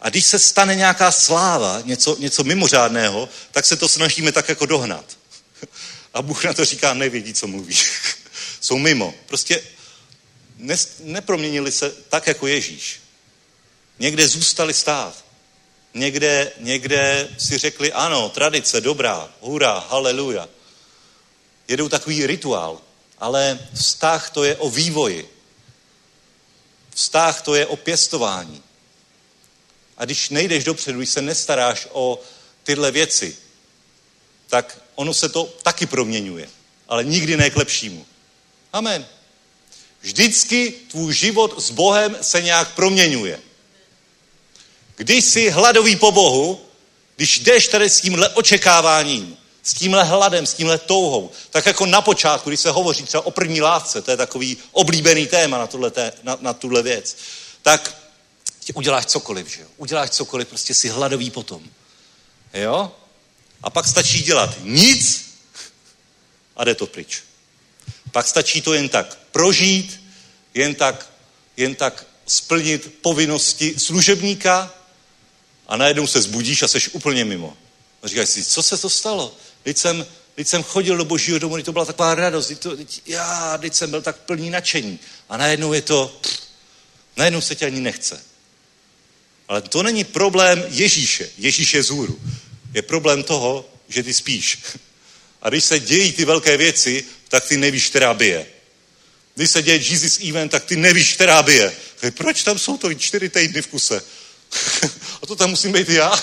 [0.00, 4.66] a když se stane nějaká sláva, něco, něco mimořádného, tak se to snažíme tak jako
[4.66, 5.18] dohnat.
[6.14, 7.76] A Bůh na to říká, nevědí, co mluví.
[8.60, 9.14] Jsou mimo.
[9.26, 9.62] Prostě
[10.56, 13.00] ne, neproměnili se tak jako Ježíš.
[13.98, 15.24] Někde zůstali stát.
[15.94, 20.48] Někde, někde si řekli, ano, tradice, dobrá, hurá, haleluja.
[21.68, 22.80] Jedou takový rituál,
[23.18, 25.28] ale vztah to je o vývoji.
[26.94, 28.62] Vztah to je o pěstování.
[29.96, 32.20] A když nejdeš dopředu, když se nestaráš o
[32.62, 33.36] tyhle věci,
[34.46, 36.48] tak ono se to taky proměňuje.
[36.88, 38.06] Ale nikdy ne k lepšímu.
[38.72, 39.06] Amen.
[40.00, 43.40] Vždycky tvůj život s Bohem se nějak proměňuje.
[44.98, 46.60] Když jsi hladový po Bohu,
[47.16, 52.02] když jdeš tady s tímhle očekáváním, s tímhle hladem, s tímhle touhou, tak jako na
[52.02, 55.90] počátku, když se hovoří třeba o první lásce, to je takový oblíbený téma na tuhle,
[55.90, 57.16] té, na, na tuhle věc,
[57.62, 57.94] tak
[58.74, 59.68] uděláš cokoliv, že jo?
[59.76, 61.62] Uděláš cokoliv, prostě si hladový potom.
[62.54, 62.92] Jo?
[63.62, 65.24] A pak stačí dělat nic
[66.56, 67.22] a jde to pryč.
[68.12, 70.00] Pak stačí to jen tak prožít,
[70.54, 71.10] jen tak,
[71.56, 74.74] jen tak splnit povinnosti služebníka
[75.68, 77.56] a najednou se zbudíš a seš úplně mimo.
[78.02, 79.36] A říkáš si, co se to stalo?
[79.62, 83.02] Teď jsem, teď jsem chodil do božího domu, to byla taková radost, teď to, teď,
[83.06, 84.98] já, teď jsem byl tak plný nadšení.
[85.28, 86.20] A najednou je to,
[87.16, 88.22] najednou se tě ani nechce.
[89.48, 91.30] Ale to není problém Ježíše.
[91.38, 92.20] Ježíš je zůru.
[92.74, 94.58] Je problém toho, že ty spíš.
[95.42, 98.46] A když se dějí ty velké věci, tak ty nevíš, která bije.
[99.34, 101.76] Když se děje Jesus event, tak ty nevíš, která bije.
[102.14, 104.02] Proč tam jsou to čtyři týdny v kuse?
[105.22, 106.22] A to tam musím být já.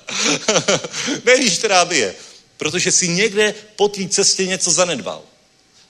[1.24, 2.14] Nevíš, která bije.
[2.56, 5.22] Protože si někde po té cestě něco zanedbal.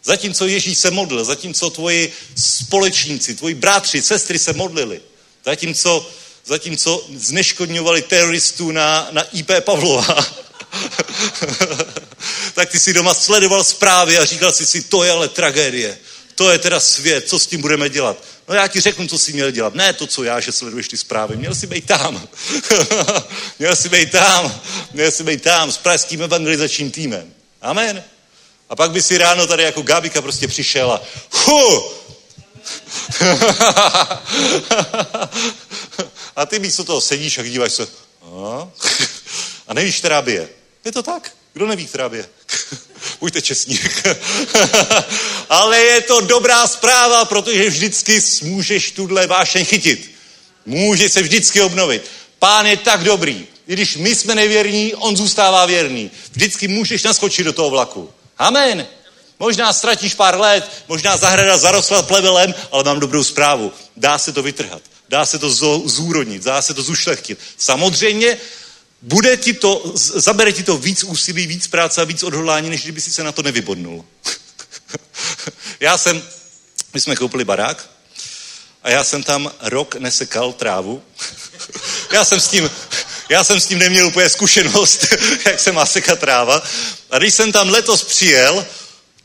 [0.05, 5.01] Zatímco Ježíš se modlil, zatímco tvoji společníci, tvoji bratři, sestry se modlili,
[5.45, 6.11] zatímco,
[6.45, 10.27] zatímco zneškodňovali teroristů na, na IP Pavlova,
[12.55, 15.99] tak ty si doma sledoval zprávy a říkal si si, to je ale tragédie.
[16.35, 18.25] To je teda svět, co s tím budeme dělat?
[18.49, 19.75] No já ti řeknu, co jsi měl dělat.
[19.75, 21.37] Ne to, co já, že sleduješ ty zprávy.
[21.37, 22.29] Měl jsi být tam.
[23.59, 24.61] měl jsi být tam.
[24.93, 27.35] Měl jsi být tam s pražským evangelizačním týmem.
[27.63, 28.05] Amen.
[28.69, 31.93] A pak by si ráno tady jako Gabika prostě přišel a hu!
[36.37, 37.89] a ty místo toho sedíš a díváš se
[39.69, 40.49] a nevíš, která by je.
[40.85, 41.33] Je to tak?
[41.57, 42.29] Kdo neví, je?
[43.21, 43.81] Buďte čestní.
[45.49, 50.11] Ale je to dobrá zpráva, protože vždycky můžeš tuhle vášeň chytit.
[50.67, 52.05] Může se vždycky obnovit.
[52.39, 53.47] Pán je tak dobrý.
[53.67, 56.11] I když my jsme nevěrní, on zůstává věrný.
[56.33, 58.11] Vždycky můžeš naskočit do toho vlaku.
[58.39, 58.87] Amen.
[59.39, 63.73] Možná ztratíš pár let, možná zahrada zarostla plevelem, ale mám dobrou zprávu.
[63.97, 64.83] Dá se to vytrhat.
[65.09, 65.51] Dá se to
[65.89, 67.39] zúrodnit, dá se to zušlechtit.
[67.59, 68.39] Samozřejmě
[69.03, 73.01] bude ti to, zabere ti to víc úsilí, víc práce a víc odhodlání, než kdyby
[73.01, 74.05] si se na to nevybodnul.
[75.81, 76.23] já jsem,
[76.95, 77.91] my jsme koupili barák
[78.83, 81.03] a já jsem tam rok nesekal trávu.
[82.13, 82.71] já jsem s tím,
[83.29, 85.07] Já jsem s tím neměl úplně zkušenost,
[85.47, 86.63] jak se má sekat tráva.
[87.11, 88.67] A když jsem tam letos přijel,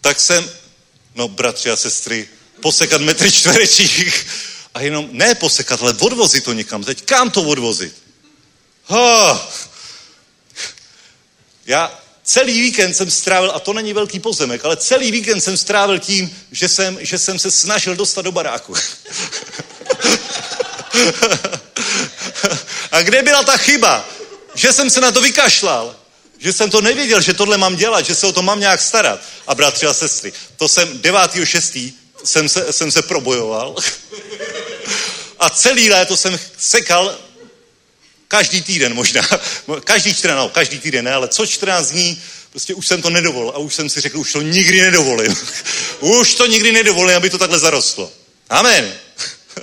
[0.02, 0.49] tak jsem,
[1.15, 2.27] no bratři a sestry,
[2.61, 4.27] posekat metry čtverečích
[4.73, 6.84] a jenom ne posekat, ale odvozit to někam.
[6.84, 8.00] Teď kam to odvozit?
[8.91, 9.38] Oh.
[11.65, 15.99] Já celý víkend jsem strávil, a to není velký pozemek, ale celý víkend jsem strávil
[15.99, 18.73] tím, že jsem, že jsem se snažil dostat do baráku.
[22.91, 24.09] a kde byla ta chyba?
[24.55, 25.95] Že jsem se na to vykašlal.
[26.39, 29.19] Že jsem to nevěděl, že tohle mám dělat, že se o to mám nějak starat.
[29.47, 31.93] A bratři a sestry, to jsem 9.6.
[32.23, 33.76] jsem se, jsem se probojoval.
[35.39, 37.18] a celý léto jsem sekal
[38.31, 39.21] každý týden možná,
[39.83, 43.49] každý 14, no, každý týden ne, ale co 14 dní, prostě už jsem to nedovolil
[43.49, 45.35] a už jsem si řekl, už to nikdy nedovolím.
[45.99, 48.11] už to nikdy nedovolím, aby to takhle zarostlo.
[48.49, 48.93] Amen.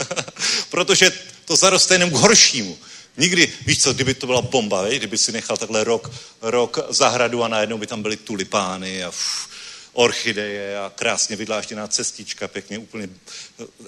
[0.71, 1.13] Protože
[1.45, 2.79] to zaroste jenom k horšímu.
[3.17, 4.99] Nikdy, víš co, kdyby to byla bomba, vej?
[4.99, 6.13] kdyby si nechal takhle rok,
[6.43, 9.49] rok zahradu a najednou by tam byly tulipány a uf,
[9.93, 13.09] orchideje a krásně vydláštěná cestička, pěkně úplně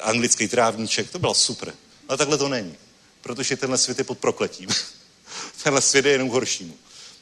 [0.00, 1.74] anglický trávníček, to bylo super.
[2.08, 2.76] Ale takhle to není
[3.20, 4.68] protože tenhle svět je pod prokletím.
[5.62, 6.76] tenhle svět je jenom horšímu.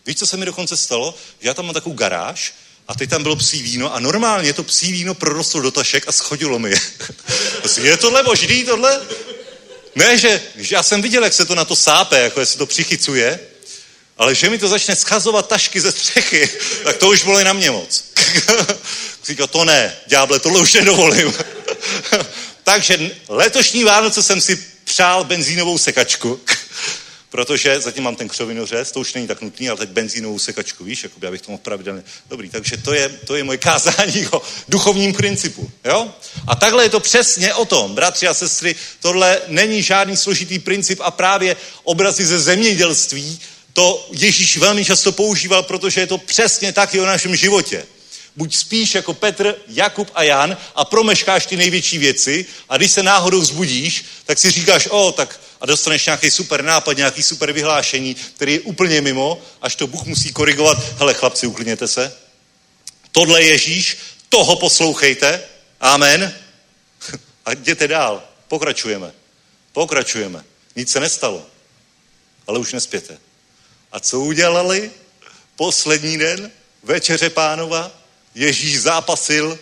[0.07, 1.15] Víš, co se mi dokonce stalo?
[1.41, 2.55] Že já tam mám takovou garáž
[2.89, 6.13] a teď tam bylo psí víno a normálně to psí víno prorostlo do tašek a
[6.13, 6.81] schodilo mi je.
[7.83, 9.01] je tohle možný, tohle?
[9.95, 12.67] Ne, že, že já jsem viděl, jak se to na to sápe, jako jestli to
[12.67, 13.41] přichycuje,
[14.19, 16.51] ale že mi to začne schazovat tašky ze střechy,
[16.85, 18.05] tak to už bylo i na mě moc.
[19.25, 21.35] Říkal, to ne, ďáble, tohle už nedovolím.
[22.65, 26.41] Takže letošní Vánoce jsem si přál benzínovou sekačku,
[27.31, 31.03] protože zatím mám ten křovinořez, to už není tak nutný, ale teď benzínovou sekačku, víš,
[31.03, 32.03] jakoby, abych to mohl pravidelně.
[32.31, 35.71] Dobrý, takže to je, to je moje kázání o duchovním principu.
[35.85, 36.15] Jo?
[36.47, 41.01] A takhle je to přesně o tom, bratři a sestry, tohle není žádný složitý princip
[41.03, 43.41] a právě obrazy ze zemědělství
[43.73, 47.87] to Ježíš velmi často používal, protože je to přesně taky o našem životě
[48.39, 53.03] buď spíš jako Petr, Jakub a Jan a promeškáš ty největší věci a když se
[53.03, 58.15] náhodou zbudíš, tak si říkáš, o, tak a dostaneš nějaký super nápad, nějaký super vyhlášení,
[58.15, 60.79] který je úplně mimo, až to Bůh musí korigovat.
[60.99, 62.13] Hele, chlapci, uklidněte se.
[63.13, 63.99] Tohle Ježíš,
[64.29, 65.43] toho poslouchejte.
[65.81, 66.35] Amen.
[67.45, 68.23] A jděte dál.
[68.49, 69.13] Pokračujeme.
[69.73, 70.45] Pokračujeme.
[70.77, 71.47] Nic se nestalo.
[72.47, 73.19] Ale už nespěte.
[73.93, 74.91] A co udělali?
[75.57, 76.51] Poslední den
[76.83, 77.98] večeře pánova
[78.35, 79.59] Ježíš zápasil,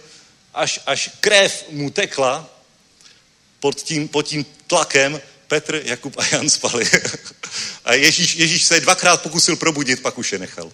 [0.54, 2.50] až, až krev mu tekla
[3.60, 6.90] pod tím, pod tím tlakem, Petr, Jakub a Jan spali.
[7.84, 10.72] a Ježíš, Ježíš se dvakrát pokusil probudit, pak už je nechal.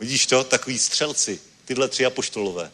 [0.00, 0.44] Vidíš to?
[0.44, 2.70] Takový střelci, tyhle tři apoštolové.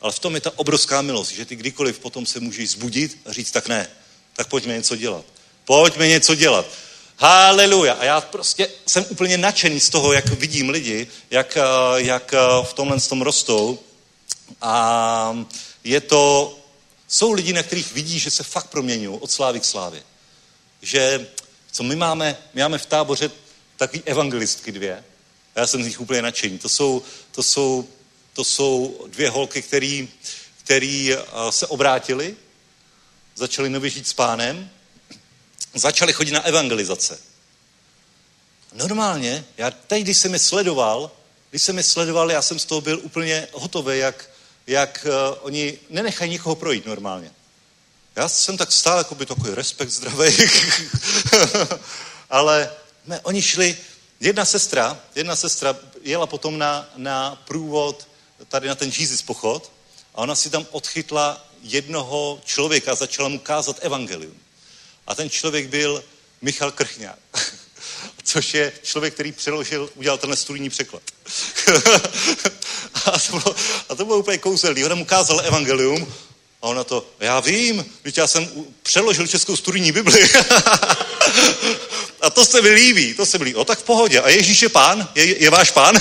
[0.00, 3.32] Ale v tom je ta obrovská milost, že ty kdykoliv potom se můžeš zbudit a
[3.32, 3.90] říct, tak ne,
[4.36, 5.24] tak pojďme něco dělat.
[5.64, 6.66] Pojďme něco dělat.
[7.18, 7.92] Haleluja.
[7.92, 11.62] A já prostě jsem úplně nadšený z toho, jak vidím lidi, jak, eh,
[11.96, 13.78] jak eh, v tomhle tom rostou.
[14.60, 15.46] A
[15.84, 16.56] je to,
[17.08, 20.02] jsou lidi, na kterých vidí, že se fakt proměňují od slávy k slávě.
[20.82, 21.26] Že,
[21.72, 23.30] co my máme, my máme v táboře
[23.76, 25.04] takový evangelistky dvě.
[25.56, 26.58] Já jsem z nich úplně nadšený.
[26.58, 27.88] To jsou, to jsou,
[28.32, 30.08] to jsou dvě holky, který,
[30.64, 31.18] který eh,
[31.50, 32.36] se obrátili,
[33.34, 34.70] začali nově žít s pánem
[35.74, 37.18] začali chodit na evangelizace.
[38.72, 41.10] Normálně, já teď, když jsem je sledoval,
[41.50, 44.30] když jsem je sledoval, já jsem z toho byl úplně hotový, jak,
[44.66, 47.30] jak uh, oni nenechají nikoho projít normálně.
[48.16, 50.36] Já jsem tak stál, jako by takový respekt zdravý,
[52.30, 52.70] ale
[53.06, 53.76] ne, oni šli,
[54.20, 58.08] jedna sestra, jedna sestra jela potom na, na průvod,
[58.48, 59.72] tady na ten Jesus pochod
[60.14, 64.43] a ona si tam odchytla jednoho člověka a začala mu kázat evangelium.
[65.06, 66.04] A ten člověk byl
[66.42, 67.18] Michal Krchňák,
[68.24, 71.02] což je člověk, který přeložil, udělal tenhle studijní překlad.
[73.04, 73.56] a, to bylo,
[73.88, 74.84] a to bylo úplně kouzelný.
[74.84, 76.14] On mu kázal evangelium
[76.62, 78.50] a ona to, já vím, že já jsem
[78.82, 80.30] přeložil českou studijní Bibli.
[82.20, 83.56] a to se mi líbí, to se mi líbí.
[83.56, 84.20] O tak v pohodě.
[84.20, 85.08] A Ježíš je pán?
[85.14, 86.00] Je, je váš pán?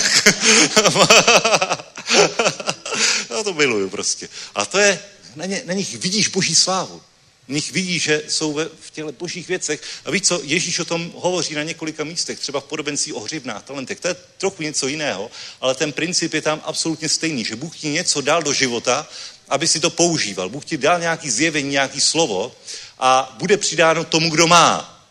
[3.29, 4.29] Já to miluju prostě.
[4.55, 4.99] A to je,
[5.35, 7.01] na, ně, na nich vidíš boží slávu
[7.47, 9.81] nich vidí, že jsou ve, v těle božích věcech.
[10.05, 13.63] A víš co, Ježíš o tom hovoří na několika místech, třeba v podobenství o hřivnách,
[13.63, 13.99] talentech.
[13.99, 17.87] To je trochu něco jiného, ale ten princip je tam absolutně stejný, že Bůh ti
[17.87, 19.07] něco dal do života,
[19.49, 20.49] aby si to používal.
[20.49, 22.55] Bůh ti dal nějaký zjevení, nějaký slovo
[22.99, 25.03] a bude přidáno tomu, kdo má.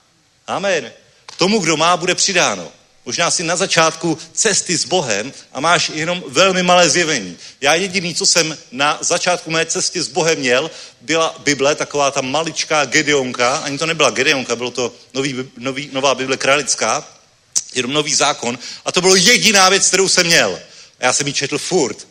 [0.47, 0.93] Amen.
[1.37, 2.73] Tomu, kdo má, bude přidáno.
[3.05, 7.37] Možná jsi na začátku cesty s Bohem a máš jenom velmi malé zjevení.
[7.61, 10.71] Já jediný, co jsem na začátku mé cesty s Bohem měl,
[11.01, 16.15] byla Bible, taková ta maličká Gedeonka, ani to nebyla Gedeonka, bylo to nový, nový, nová
[16.15, 17.09] Bible kralická,
[17.75, 20.61] jenom nový zákon a to bylo jediná věc, kterou jsem měl.
[21.01, 22.09] A já jsem ji četl furt.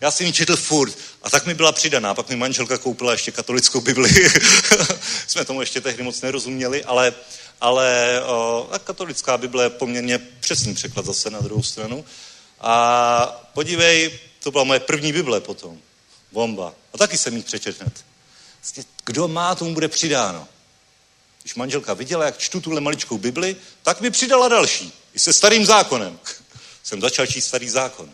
[0.00, 0.98] Já jsem ji četl furt.
[1.22, 2.14] A tak mi byla přidaná.
[2.14, 4.10] Pak mi manželka koupila ještě katolickou Bibli.
[5.26, 7.12] Jsme tomu ještě tehdy moc nerozuměli, ale,
[7.60, 12.04] ale o, a katolická Bible je poměrně přesný překlad zase na druhou stranu.
[12.60, 15.78] A podívej, to byla moje první Bible potom.
[16.32, 16.74] Bomba.
[16.94, 18.04] A taky jsem ji přečetl hned.
[18.60, 20.48] Vlastně, kdo má, tomu bude přidáno.
[21.42, 24.92] Když manželka viděla, jak čtu tuhle maličkou Bibli, tak mi přidala další.
[25.14, 26.18] I se starým zákonem.
[26.82, 28.12] jsem začal číst starý zákon.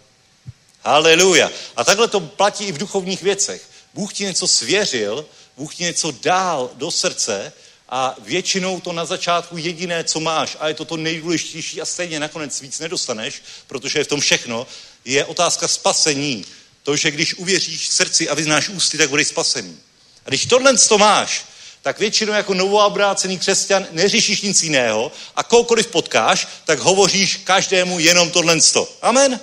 [0.84, 1.50] Haleluja.
[1.76, 3.68] A takhle to platí i v duchovních věcech.
[3.94, 5.26] Bůh ti něco svěřil,
[5.56, 7.52] Bůh ti něco dál do srdce
[7.96, 12.20] a většinou to na začátku jediné, co máš, a je to to nejdůležitější a stejně
[12.20, 14.66] nakonec víc nedostaneš, protože je v tom všechno,
[15.04, 16.44] je otázka spasení.
[16.82, 19.78] To, že když uvěříš srdci a vyznáš ústy, tak budeš spasený.
[20.26, 21.44] A když tohle to máš,
[21.82, 28.30] tak většinou jako novoobrácený křesťan neřešíš nic jiného a koukoliv potkáš, tak hovoříš každému jenom
[28.30, 28.58] tohle.
[29.02, 29.40] Amen.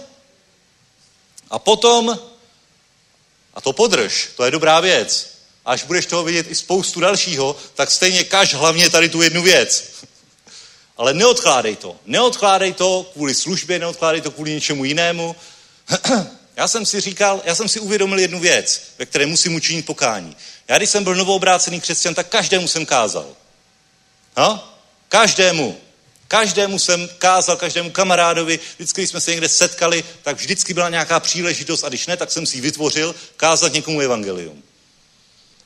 [1.49, 2.19] A potom,
[3.53, 5.30] a to podrž, to je dobrá věc,
[5.65, 9.91] až budeš toho vidět i spoustu dalšího, tak stejně kaž hlavně tady tu jednu věc.
[10.97, 11.95] Ale neodkládej to.
[12.05, 15.35] Neodkládej to kvůli službě, neodkládej to kvůli něčemu jinému.
[16.55, 20.37] Já jsem si říkal, já jsem si uvědomil jednu věc, ve které musím učinit pokání.
[20.67, 23.25] Já, když jsem byl novoobrácený křesťan, tak každému jsem kázal.
[24.37, 24.77] Ha?
[25.09, 25.77] Každému.
[26.27, 31.19] Každému jsem kázal, každému kamarádovi, vždycky, když jsme se někde setkali, tak vždycky byla nějaká
[31.19, 34.63] příležitost a když ne, tak jsem si ji vytvořil kázat někomu evangelium.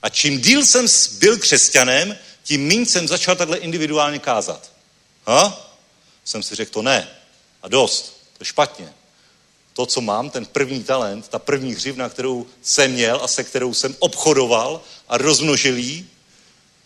[0.06, 0.86] A čím díl jsem
[1.20, 4.72] byl křesťanem, tím méně jsem začal takhle individuálně kázat.
[5.28, 5.72] Ha?
[6.26, 7.10] Jsem si řekl, to ne.
[7.64, 8.22] A dost.
[8.38, 8.94] To je špatně.
[9.74, 13.74] To, co mám, ten první talent, ta první hřivna, kterou jsem měl a se kterou
[13.74, 16.10] jsem obchodoval a rozmnožil jí,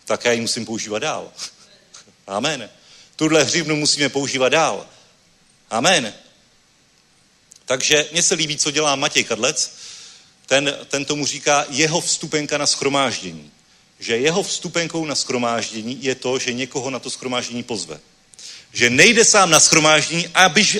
[0.04, 1.32] tak já ji musím používat dál.
[2.26, 2.70] Amen.
[3.16, 4.86] Tuhle hřivnu musíme používat dál.
[5.70, 6.14] Amen.
[7.64, 9.79] Takže mně se líbí, co dělá Matěj Kadlec.
[10.50, 13.50] Ten, ten tomu říká jeho vstupenka na schromáždění.
[13.98, 18.00] Že jeho vstupenkou na schromáždění je to, že někoho na to schromáždění pozve.
[18.72, 20.28] Že nejde sám na schromáždění,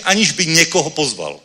[0.04, 1.40] aniž by někoho pozval.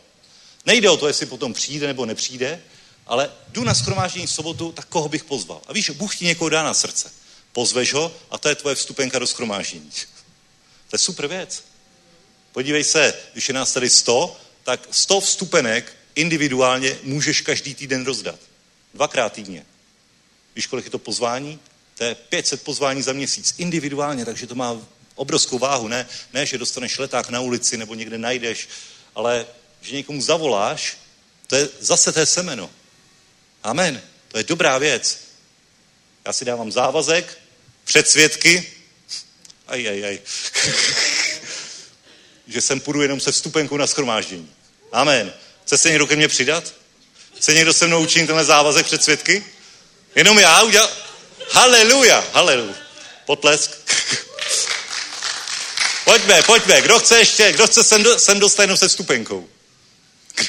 [0.66, 2.62] Nejde o to, jestli potom přijde nebo nepřijde,
[3.06, 5.60] ale jdu na schromáždění v sobotu, tak koho bych pozval.
[5.66, 7.12] A víš, Bůh ti někoho dá na srdce.
[7.52, 9.90] Pozveš ho a to je tvoje vstupenka do schromáždění.
[10.88, 11.64] To je super věc.
[12.52, 18.38] Podívej se, když je nás tady 100, tak 100 vstupenek individuálně můžeš každý týden rozdat.
[18.94, 19.66] Dvakrát týdně.
[20.54, 21.60] Víš, kolik je to pozvání?
[21.98, 23.54] To je 500 pozvání za měsíc.
[23.58, 24.80] Individuálně, takže to má
[25.14, 25.88] obrovskou váhu.
[25.88, 28.68] Ne, ne že dostaneš leták na ulici nebo někde najdeš,
[29.14, 29.46] ale
[29.80, 30.96] že někomu zavoláš,
[31.46, 32.70] to je zase té semeno.
[33.62, 34.02] Amen.
[34.28, 35.18] To je dobrá věc.
[36.24, 37.38] Já si dávám závazek
[37.84, 38.72] před svědky,
[39.66, 40.18] aj, aj, aj.
[42.46, 44.52] že sem půjdu jenom se vstupenkou na schromáždění.
[44.92, 45.34] Amen.
[45.66, 46.74] Chce se někdo ke mně přidat?
[47.36, 49.44] Chce někdo se mnou učinit tenhle závazek před svědky?
[50.14, 50.90] Jenom já udělal...
[51.50, 52.74] Haleluja, haleluja.
[53.24, 53.70] Potlesk.
[56.04, 56.82] pojďme, pojďme.
[56.82, 59.48] Kdo chce ještě, kdo chce sem, do, sem dostat jenom se vstupenkou?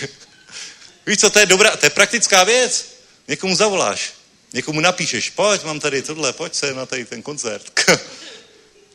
[1.05, 2.85] Víš co, to je dobrá, to je praktická věc.
[3.27, 4.13] Někomu zavoláš,
[4.53, 7.89] někomu napíšeš, pojď, mám tady tohle, pojď se na tady ten koncert.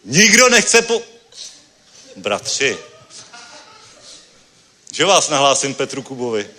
[0.04, 1.02] Nikdo nechce po...
[2.16, 2.78] Bratři,
[4.92, 6.50] že vás nahlásím Petru Kubovi?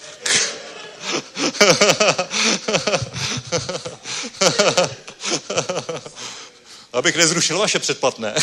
[6.94, 8.36] Abych nezrušil vaše předplatné.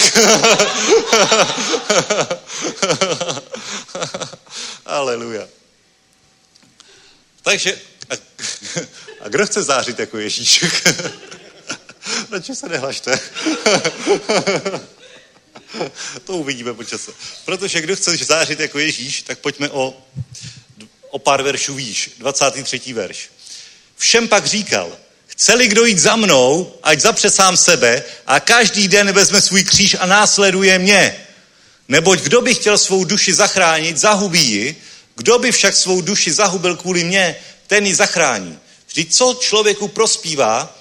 [4.87, 5.49] Aleluja.
[7.43, 7.81] Takže,
[8.11, 8.15] a,
[9.21, 10.65] a kdo chce zářit jako Ježíš?
[12.31, 13.21] Radši se nehlašte.
[16.25, 17.13] to uvidíme po čase.
[17.45, 19.95] Protože kdo chce zářit jako Ježíš, tak pojďme o,
[21.11, 22.11] o pár veršů výš.
[22.19, 22.93] 23.
[22.93, 23.31] verš.
[23.97, 24.97] Všem pak říkal,
[25.27, 29.97] chce-li kdo jít za mnou, ať zapře sám sebe a každý den vezme svůj kříž
[30.01, 31.27] a následuje mě.
[31.89, 34.83] Neboť kdo by chtěl svou duši zachránit, zahubí ji,
[35.17, 37.37] kdo by však svou duši zahubil kvůli mně,
[37.67, 38.59] ten ji zachrání.
[38.89, 40.79] Vždyť co člověku prospívá,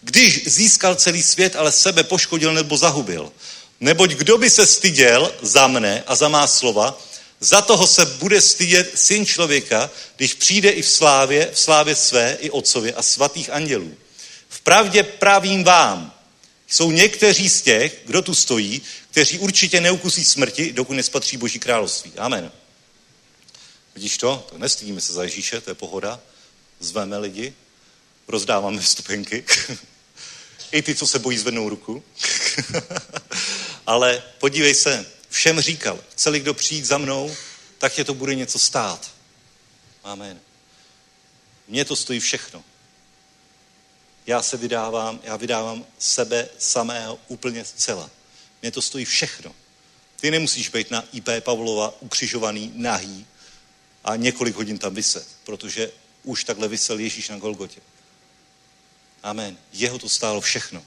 [0.00, 3.32] když získal celý svět, ale sebe poškodil nebo zahubil.
[3.80, 6.98] Neboť kdo by se styděl za mne a za má slova,
[7.40, 12.36] za toho se bude stydět syn člověka, když přijde i v slávě, v slávě své
[12.40, 13.94] i otcově a svatých andělů.
[14.48, 16.16] V pravdě pravím vám,
[16.68, 22.12] Jsou někteří z těch, kdo tu stojí, kteří určitě neukusí smrti, dokud nespatří Boží království.
[22.16, 22.52] Amen.
[23.94, 24.46] Vidíš to?
[24.50, 26.20] Tak nestydíme se za Ježíše, to je pohoda.
[26.80, 27.54] Zveme lidi,
[28.28, 29.44] rozdáváme vstupenky.
[30.72, 32.04] I ty, co se bojí zvednou ruku.
[33.86, 37.36] Ale podívej se, všem říkal, chce kdo přijít za mnou,
[37.78, 39.10] tak tě to bude něco stát.
[40.04, 40.40] Amen.
[41.68, 42.64] Mně to stojí všechno.
[44.26, 48.10] Já se vydávám, já vydávám sebe samého úplně zcela.
[48.62, 49.54] Mně to stojí všechno.
[50.20, 53.26] Ty nemusíš být na IP Pavlova ukřižovaný, nahý
[54.04, 55.92] a několik hodin tam vyset, protože
[56.22, 57.80] už takhle vysel Ježíš na Golgotě.
[59.22, 59.58] Amen.
[59.72, 60.82] Jeho to stálo všechno.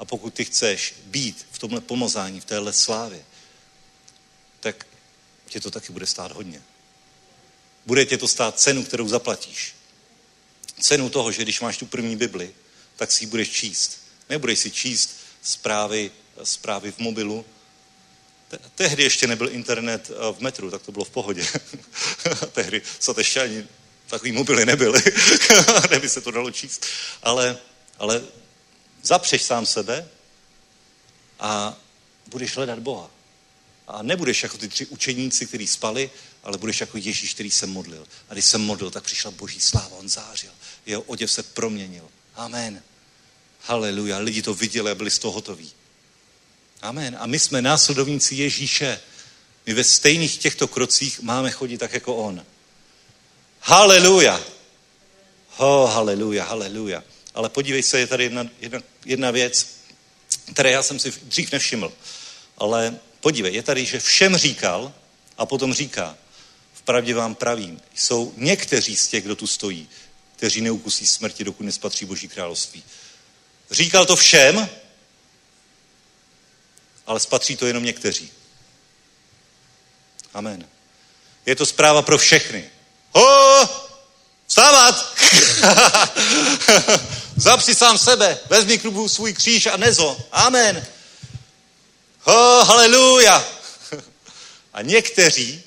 [0.00, 3.24] A pokud ty chceš být v tomhle pomazání, v téhle slávě,
[4.60, 4.86] tak
[5.48, 6.62] tě to taky bude stát hodně.
[7.86, 9.74] Bude tě to stát cenu, kterou zaplatíš.
[10.80, 12.54] Cenu toho, že když máš tu první Bibli,
[12.96, 14.00] tak si ji budeš číst.
[14.28, 16.10] Nebudeš si číst zprávy,
[16.44, 17.44] zprávy v mobilu.
[18.74, 21.46] Tehdy ještě nebyl internet eh, v metru, tak to bylo v pohodě.
[22.52, 23.66] Tehdy se ještě ani
[24.06, 25.02] takový mobily nebyly,
[25.90, 26.86] neby se to dalo číst.
[27.22, 27.58] Ale,
[27.98, 28.22] ale
[29.02, 30.08] zapřeš sám sebe
[31.40, 31.76] a
[32.26, 33.10] budeš hledat Boha.
[33.88, 36.10] A nebudeš jako ty tři učeníci, kteří spali,
[36.42, 38.06] ale budeš jako Ježíš, který se modlil.
[38.28, 40.50] A když se modlil, tak přišla boží sláva, on zářil.
[40.86, 42.08] Jeho oděv se proměnil.
[42.34, 42.82] Amen.
[43.62, 44.18] Haleluja.
[44.18, 45.72] Lidi to viděli a byli z toho hotoví.
[46.82, 47.16] Amen.
[47.20, 49.00] A my jsme následovníci Ježíše.
[49.66, 52.46] My ve stejných těchto krocích máme chodit tak jako on.
[53.60, 54.40] Haleluja.
[55.56, 57.04] Oh, haleluja, haleluja.
[57.34, 59.66] Ale podívej se, je tady jedna, jedna, jedna věc,
[60.52, 61.92] které já jsem si dřív nevšiml.
[62.58, 64.92] Ale podívej, je tady, že všem říkal
[65.38, 66.16] a potom říká,
[66.74, 69.88] v pravdě vám pravím, jsou někteří z těch, kdo tu stojí,
[70.36, 72.84] kteří neukusí smrti, dokud nespatří Boží království.
[73.70, 74.68] Říkal to všem,
[77.06, 78.32] ale spatří to jenom někteří.
[80.34, 80.68] Amen.
[81.46, 82.70] Je to zpráva pro všechny.
[83.12, 83.68] Ho!
[84.46, 85.14] Vstávat!
[87.40, 90.20] Zapři sám sebe, vezmi klubu svůj kříž a nezo.
[90.32, 90.86] Amen.
[92.20, 93.48] Ho, haleluja.
[94.72, 95.62] A někteří,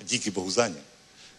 [0.00, 0.80] a díky Bohu za ně,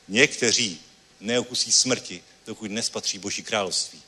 [0.08, 0.82] někteří
[1.20, 4.02] neokusí smrti, dokud nespatří Boží království.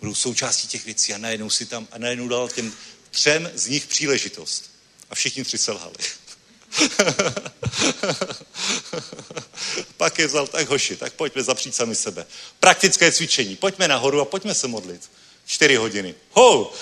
[0.00, 2.72] Budou součástí těch věcí a najednou si tam, a najednou dal těm
[3.10, 4.70] třem z nich příležitost.
[5.10, 5.94] A všichni tři selhali.
[9.96, 12.26] Pak je vzal, tak hoši, tak pojďme zapřít sami sebe.
[12.60, 13.56] Praktické cvičení.
[13.56, 15.10] Pojďme nahoru a pojďme se modlit.
[15.46, 16.14] Čtyři hodiny.
[16.30, 16.72] Hou!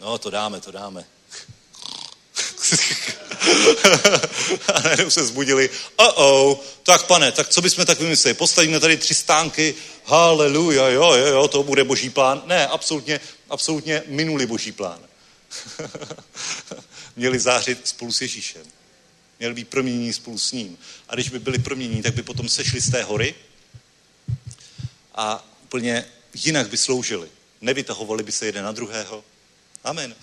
[0.00, 1.04] No, to dáme, to dáme.
[4.74, 5.70] a najednou se zbudili.
[5.96, 8.34] Oh, oh, tak pane, tak co bychom tak vymysleli?
[8.34, 9.74] Postavíme tady tři stánky,
[10.04, 12.42] haleluja, jo, jo, jo, to bude boží plán.
[12.46, 13.20] Ne, absolutně,
[13.50, 15.00] absolutně minulý boží plán.
[17.20, 18.62] Měli zářit spolu s Ježíšem.
[19.38, 20.78] Měli být proměnění spolu s ním.
[21.08, 23.34] A když by byli proměnění, tak by potom sešli z té hory
[25.14, 27.28] a úplně jinak by sloužili.
[27.60, 29.24] Nevytahovali by se jeden na druhého.
[29.84, 30.14] Amen.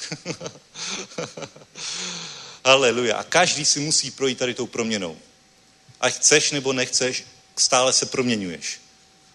[2.65, 3.17] Haleluja.
[3.17, 5.17] A každý si musí projít tady tou proměnou.
[6.01, 7.23] Ať chceš nebo nechceš,
[7.57, 8.81] stále se proměňuješ.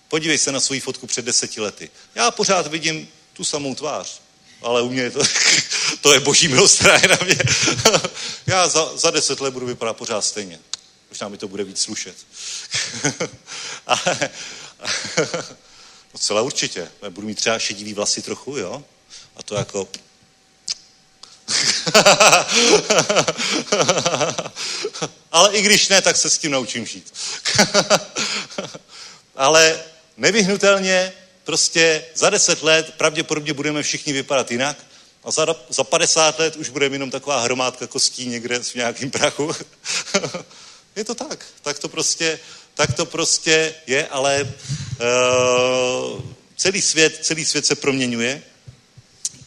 [0.09, 1.91] Podívej se na svou fotku před deseti lety.
[2.15, 4.22] Já pořád vidím tu samou tvář,
[4.63, 5.23] ale u mě je to,
[6.01, 7.37] to je boží milost, která je na mě.
[8.47, 10.59] Já za, za deset let budu vypadat pořád stejně.
[11.11, 12.17] Možná mi to bude víc slušet.
[13.87, 14.31] ale,
[16.13, 16.89] no celá určitě.
[17.11, 18.85] Budu mít třeba šedivý vlasy trochu, jo?
[19.37, 19.89] A to jako
[25.33, 27.15] Ale i když ne, tak se s tím naučím žít.
[29.37, 29.81] Ale
[30.17, 31.13] nevyhnutelně
[31.45, 34.77] prostě za deset let pravděpodobně budeme všichni vypadat jinak
[35.25, 39.53] a za, za 50 let už budeme jenom taková hromádka kostí někde v nějakým prachu.
[40.97, 41.45] je to tak.
[41.63, 42.39] Tak to prostě,
[42.75, 46.23] tak to prostě je, ale uh,
[46.57, 48.43] celý svět, celý svět se proměňuje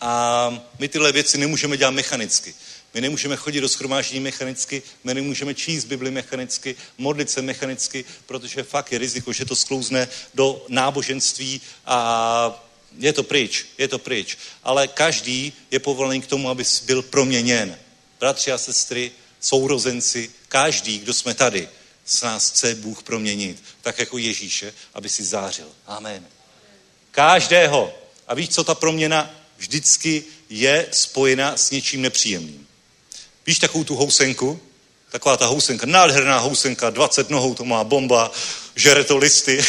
[0.02, 0.50] a
[0.80, 2.54] my tyhle věci nemůžeme dělat mechanicky.
[2.96, 8.64] My nemůžeme chodit do schromáždění mechanicky, my nemůžeme číst Bibli mechanicky, modlit se mechanicky, protože
[8.64, 12.68] fakt je riziko, že to sklouzne do náboženství a
[12.98, 14.38] je to pryč, je to pryč.
[14.64, 17.80] Ale každý je povolený k tomu, aby byl proměněn.
[18.20, 19.12] Bratři a sestry,
[19.42, 21.70] sourozenci, každý, kdo jsme tady,
[22.06, 25.68] s nás chce Bůh proměnit, tak jako Ježíše, aby si zářil.
[25.88, 26.28] Amen.
[27.12, 27.94] Každého.
[28.28, 32.65] A víš, co ta proměna vždycky je spojena s něčím nepříjemným.
[33.46, 34.62] Víš takovou tu housenku?
[35.12, 38.32] Taková ta housenka, nádherná housenka, 20 nohou, to má bomba,
[38.76, 39.66] žere to listy.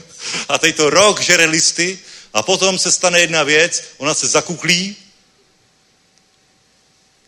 [0.48, 1.98] a teď to rok žere listy
[2.32, 4.96] a potom se stane jedna věc, ona se zakuklí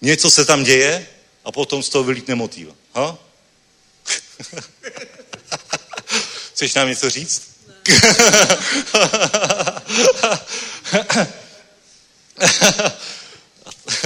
[0.02, 1.06] něco se tam děje
[1.44, 2.76] a potom z toho vylítne motýl.
[2.94, 3.18] Ha?
[6.52, 7.42] Chceš nám něco říct?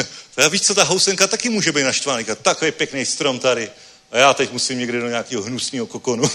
[0.36, 2.24] Já víš co, ta housenka taky může být naštvaný.
[2.24, 3.70] Takový pěkný strom tady.
[4.10, 6.30] A já teď musím někde do nějakého hnusného kokonu.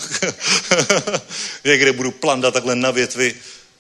[1.64, 3.36] někde budu plandat takhle na větvi.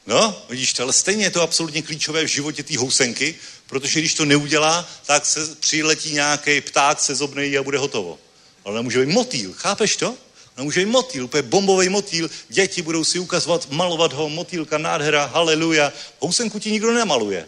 [0.07, 3.35] No, vidíš ale stejně je to absolutně klíčové v životě té housenky,
[3.67, 8.19] protože když to neudělá, tak se přiletí nějaký pták, se zobnej a bude hotovo.
[8.65, 10.15] Ale nemůže být motýl, chápeš to?
[10.57, 12.29] Nemůže být motýl, úplně bombový motýl.
[12.49, 15.93] Děti budou si ukazovat, malovat ho, motýlka, nádhera, haleluja.
[16.19, 17.47] Housenku ti nikdo nemaluje.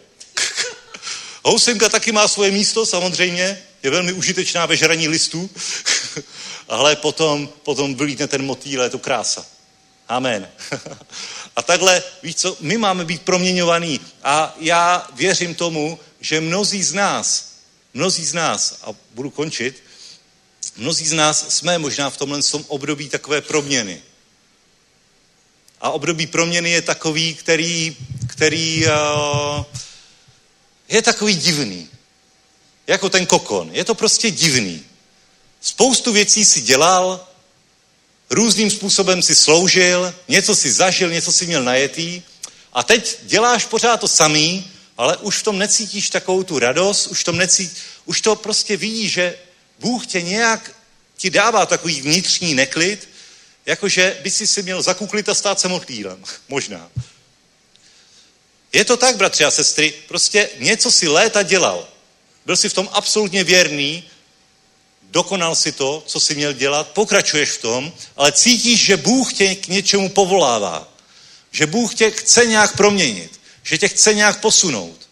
[1.44, 5.50] Housenka taky má svoje místo, samozřejmě, je velmi užitečná ve žraní listů,
[6.68, 9.46] ale potom, potom vylítne ten motýl, je to krása.
[10.08, 10.48] Amen.
[11.56, 16.92] A takhle, víš co, my máme být proměňovaní a já věřím tomu, že mnozí z
[16.92, 17.52] nás,
[17.94, 19.82] mnozí z nás, a budu končit,
[20.76, 24.02] mnozí z nás jsme možná v tomhle období takové proměny.
[25.80, 27.96] A období proměny je takový, který,
[28.26, 29.64] který uh,
[30.88, 31.88] je takový divný.
[32.86, 33.70] Jako ten kokon.
[33.72, 34.84] Je to prostě divný.
[35.60, 37.28] Spoustu věcí si dělal,
[38.30, 42.22] různým způsobem si sloužil, něco si zažil, něco si měl najetý
[42.72, 47.24] a teď děláš pořád to samý, ale už v tom necítíš takovou tu radost, už,
[47.24, 49.38] tom necítíš, už to prostě vidíš, že
[49.78, 50.76] Bůh tě nějak
[51.16, 53.08] ti dává takový vnitřní neklid,
[53.66, 56.24] jakože by si si měl zakuklit a stát se motýlem.
[56.48, 56.90] Možná.
[58.74, 61.88] Je to tak, bratři a sestry, prostě něco si léta dělal.
[62.46, 64.04] Byl si v tom absolutně věrný,
[65.02, 69.54] dokonal si to, co si měl dělat, pokračuješ v tom, ale cítíš, že Bůh tě
[69.54, 70.88] k něčemu povolává.
[71.50, 73.40] Že Bůh tě chce nějak proměnit.
[73.62, 75.08] Že tě chce nějak posunout.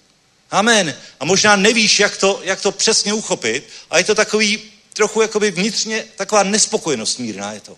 [0.51, 0.94] Amen.
[1.20, 4.62] A možná nevíš, jak to, jak to přesně uchopit, a je to takový
[4.93, 7.76] trochu jakoby vnitřně, taková nespokojenost mírná je to.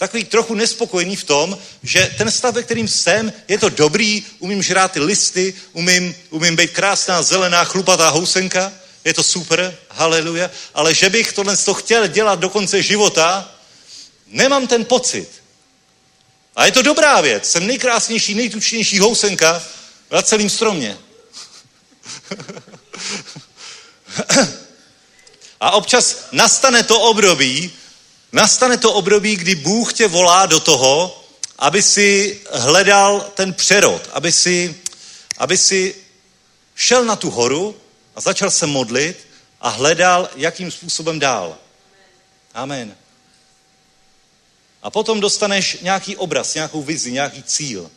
[0.00, 4.62] Takový trochu nespokojený v tom, že ten stav, ve kterým jsem, je to dobrý, umím
[4.62, 8.72] žrát ty listy, umím, umím být krásná, zelená, chlupatá housenka,
[9.04, 13.54] je to super, haleluja, ale že bych tohle to chtěl dělat do konce života,
[14.26, 15.28] nemám ten pocit.
[16.56, 17.50] A je to dobrá věc.
[17.50, 19.62] Jsem nejkrásnější, nejtučnější housenka
[20.10, 20.98] na celém stromě.
[25.60, 27.72] A občas nastane to období,
[28.32, 31.24] nastane to období, kdy Bůh tě volá do toho,
[31.58, 34.74] aby si hledal ten přerod, aby si,
[35.38, 35.94] aby si
[36.74, 37.76] šel na tu horu
[38.14, 39.26] a začal se modlit
[39.60, 41.58] a hledal, jakým způsobem dál.
[42.54, 42.96] Amen.
[44.82, 47.90] A potom dostaneš nějaký obraz, nějakou vizi, nějaký cíl.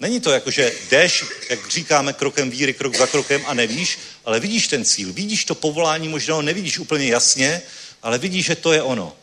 [0.00, 4.40] Není to jako, že jdeš, jak říkáme, krokem víry, krok za krokem a nevíš, ale
[4.40, 7.62] vidíš ten cíl, vidíš to povolání, možná ho nevidíš úplně jasně,
[8.02, 9.16] ale vidíš, že to je ono.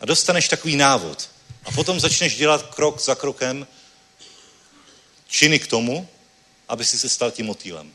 [0.00, 1.30] A dostaneš takový návod.
[1.64, 3.66] A potom začneš dělat krok za krokem
[5.28, 6.08] činy k tomu,
[6.68, 7.94] aby si se stal tím motýlem.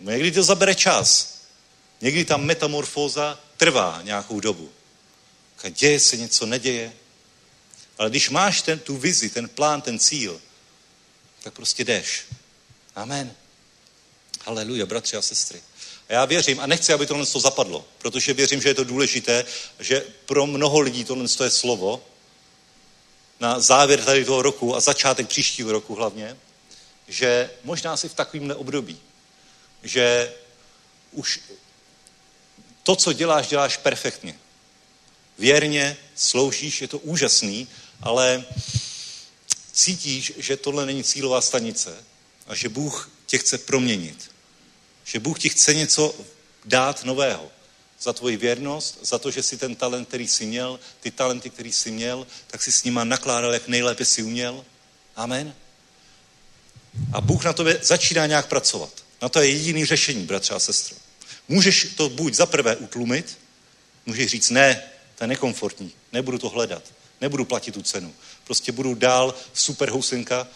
[0.00, 1.36] No někdy to zabere čas.
[2.00, 4.72] Někdy ta metamorfóza trvá nějakou dobu.
[5.70, 6.92] Děje se něco, neděje.
[7.98, 10.40] Ale když máš ten, tu vizi, ten plán, ten cíl,
[11.42, 12.24] tak prostě jdeš.
[12.94, 13.34] Amen.
[14.44, 15.62] Haleluja, bratři a sestry.
[16.08, 19.44] A já věřím, a nechci, aby tohle to zapadlo, protože věřím, že je to důležité,
[19.78, 22.04] že pro mnoho lidí tohle je slovo
[23.40, 26.36] na závěr tady toho roku a začátek příštího roku hlavně,
[27.08, 29.00] že možná si v takovémhle období,
[29.82, 30.32] že
[31.12, 31.40] už
[32.82, 34.38] to, co děláš, děláš perfektně.
[35.38, 37.68] Věrně, sloužíš, je to úžasný,
[38.02, 38.44] ale
[39.72, 42.04] cítíš, že tohle není cílová stanice
[42.46, 44.30] a že Bůh tě chce proměnit.
[45.06, 46.14] Že Bůh ti chce něco
[46.64, 47.50] dát nového.
[48.00, 51.72] Za tvoji věrnost, za to, že si ten talent, který jsi měl, ty talenty, který
[51.72, 54.64] jsi měl, tak si s nima nakládal, jak nejlépe si uměl.
[55.16, 55.54] Amen.
[57.12, 58.90] A Bůh na tobě začíná nějak pracovat.
[59.22, 60.96] Na to je jediný řešení, bratře a sestro.
[61.48, 63.38] Můžeš to buď za prvé utlumit,
[64.06, 64.82] můžeš říct, ne,
[65.14, 66.82] to je nekomfortní, nebudu to hledat,
[67.20, 68.14] nebudu platit tu cenu.
[68.44, 70.48] Prostě budu dál super housenka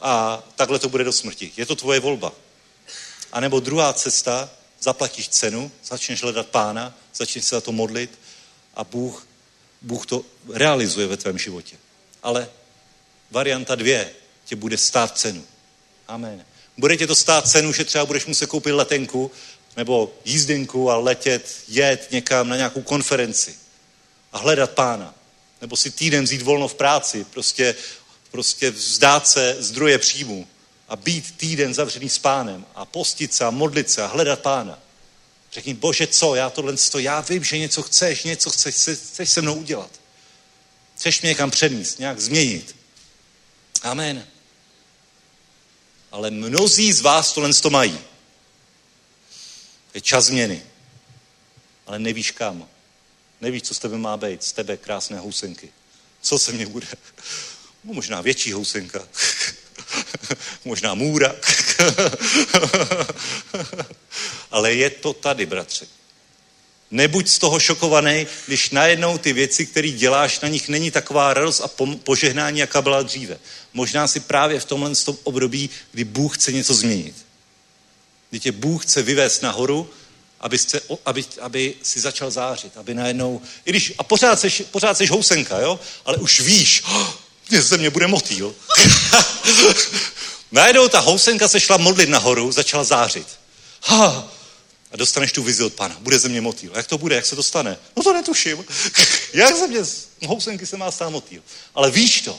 [0.00, 1.52] a takhle to bude do smrti.
[1.56, 2.32] Je to tvoje volba.
[3.32, 4.50] A nebo druhá cesta,
[4.80, 8.18] zaplatíš cenu, začneš hledat pána, začneš se za to modlit
[8.74, 9.26] a Bůh,
[9.82, 11.76] Bůh to realizuje ve tvém životě.
[12.22, 12.48] Ale
[13.30, 14.10] varianta dvě
[14.44, 15.44] tě bude stát cenu.
[16.08, 16.44] Amen.
[16.76, 19.30] Bude tě to stát cenu, že třeba budeš muset koupit letenku
[19.76, 23.54] nebo jízdenku a letět, jet někam na nějakou konferenci
[24.32, 25.14] a hledat pána.
[25.60, 27.74] Nebo si týden vzít volno v práci, prostě,
[28.30, 30.46] prostě vzdát se zdroje příjmu
[30.90, 34.78] a být týden zavřený s pánem a postit se a modlit se a hledat pána.
[35.52, 39.42] Řekni, bože, co, já tohle, to, já vím, že něco chceš, něco chceš, chceš se
[39.42, 39.90] mnou udělat.
[40.96, 42.76] Chceš mě někam předníst, nějak změnit.
[43.82, 44.26] Amen.
[46.12, 47.98] Ale mnozí z vás tohle to mají.
[49.94, 50.62] Je čas změny.
[51.86, 52.68] Ale nevíš kam.
[53.40, 54.42] Nevíš, co z tebe má být.
[54.44, 55.72] Z tebe krásné housenky.
[56.22, 56.86] Co se mně bude?
[57.84, 59.08] No, možná větší housenka.
[60.64, 61.34] možná můra.
[64.50, 65.86] Ale je to tady, bratře.
[66.90, 71.60] Nebuď z toho šokovaný, když najednou ty věci, které děláš, na nich není taková radost
[71.60, 71.70] a
[72.02, 73.38] požehnání, jaká byla dříve.
[73.72, 74.90] Možná si právě v tomhle
[75.22, 77.14] období, kdy Bůh chce něco změnit.
[78.30, 79.90] Kdy tě Bůh chce vyvést nahoru,
[80.40, 85.00] aby, jste, aby, aby si začal zářit, aby najednou, i když, a pořád seš, pořád
[85.00, 87.12] housenka, jo, ale už víš, oh,
[87.50, 88.54] ze mě bude motýl.
[90.52, 93.26] najednou ta housenka se šla modlit nahoru, začala zářit.
[93.82, 94.32] Ha,
[94.92, 95.96] a dostaneš tu vizi od pana.
[96.00, 96.72] Bude ze mě motýl.
[96.74, 97.16] Jak to bude?
[97.16, 97.78] Jak se to stane?
[97.96, 98.64] No to netuším.
[99.32, 101.42] Jak ze mě z housenky se má stát motýl?
[101.74, 102.38] Ale víš to.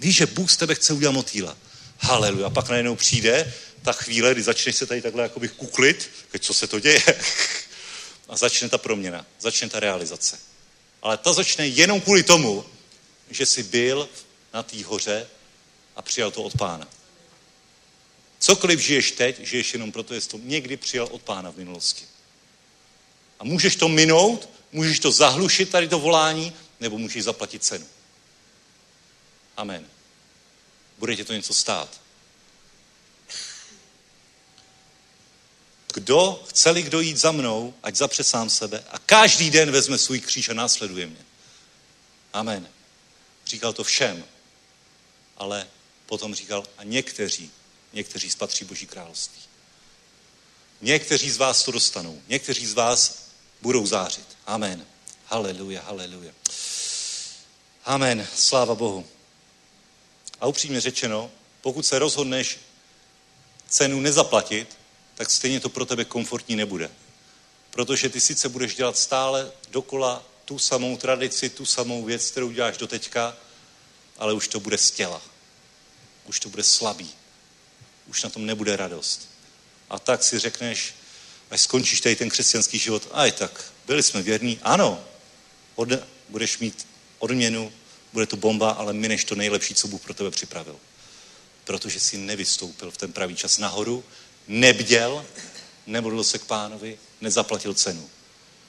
[0.00, 1.56] Víš, že Bůh z tebe chce udělat motýla.
[1.98, 2.46] Haleluja.
[2.46, 6.10] A pak najednou přijde ta chvíle, kdy začneš se tady takhle jakoby kuklit,
[6.40, 7.02] co se to děje.
[8.28, 10.38] A začne ta proměna, začne ta realizace.
[11.02, 12.64] Ale ta začne jenom kvůli tomu,
[13.30, 14.08] že jsi byl
[14.54, 15.26] na té hoře
[15.96, 16.88] a přijal to od pána.
[18.38, 22.04] Cokoliv žiješ teď, žiješ jenom proto, jsi to někdy přijal od pána v minulosti.
[23.38, 27.86] A můžeš to minout, můžeš to zahlušit, tady to volání, nebo můžeš zaplatit cenu.
[29.56, 29.86] Amen.
[30.98, 32.00] Bude tě to něco stát.
[35.94, 40.20] Kdo, chce-li kdo jít za mnou, ať zapře sám sebe a každý den vezme svůj
[40.20, 41.24] kříž a následuje mě.
[42.32, 42.68] Amen.
[43.46, 44.24] Říkal to všem,
[45.36, 45.66] ale
[46.06, 47.50] potom říkal a někteří
[47.94, 49.42] někteří spatří Boží království.
[50.80, 53.28] Někteří z vás to dostanou, někteří z vás
[53.62, 54.26] budou zářit.
[54.46, 54.86] Amen.
[55.26, 56.32] Haleluja, haleluja.
[57.84, 58.26] Amen.
[58.34, 59.06] Sláva Bohu.
[60.40, 61.30] A upřímně řečeno,
[61.60, 62.58] pokud se rozhodneš
[63.68, 64.76] cenu nezaplatit,
[65.14, 66.90] tak stejně to pro tebe komfortní nebude.
[67.70, 72.76] Protože ty sice budeš dělat stále dokola tu samou tradici, tu samou věc, kterou děláš
[72.76, 73.36] do teďka,
[74.18, 75.22] ale už to bude z těla.
[76.26, 77.14] Už to bude slabý
[78.06, 79.28] už na tom nebude radost.
[79.90, 80.94] A tak si řekneš,
[81.50, 85.04] až skončíš tady ten křesťanský život, aj tak, byli jsme věrní, ano,
[85.74, 85.88] od,
[86.28, 86.86] budeš mít
[87.18, 87.72] odměnu,
[88.12, 90.76] bude to bomba, ale mineš to nejlepší, co Bůh pro tebe připravil.
[91.64, 94.04] Protože jsi nevystoupil v ten pravý čas nahoru,
[94.48, 95.26] nebděl,
[95.86, 98.10] nemodlil se k pánovi, nezaplatil cenu.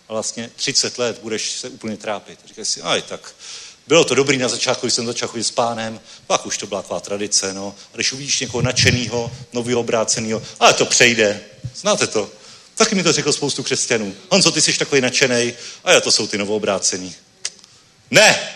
[0.07, 2.39] A vlastně 30 let budeš se úplně trápit.
[2.45, 3.35] Říkáš si, aj tak,
[3.87, 6.81] bylo to dobrý na začátku, když jsem začal chodit s pánem, pak už to byla
[6.81, 7.75] taková tradice, no.
[7.93, 11.41] A když uvidíš někoho nadšenýho, nového obráceného, ale to přejde.
[11.75, 12.31] Znáte to?
[12.75, 14.15] Taky mi to řekl spoustu křesťanů.
[14.31, 15.53] Honzo, ty jsi takový nadšený,
[15.83, 17.15] a já to jsou ty novoobrácený.
[18.11, 18.49] Ne!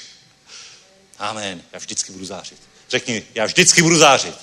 [1.18, 1.62] Amen.
[1.72, 2.58] Já vždycky budu zářit.
[2.90, 4.34] Řekni, já vždycky budu zářit.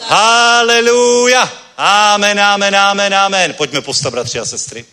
[0.00, 1.52] Haleluja!
[1.76, 3.54] Amen, amen, amen, amen.
[3.54, 4.84] Pojďme postav, bratři a sestry.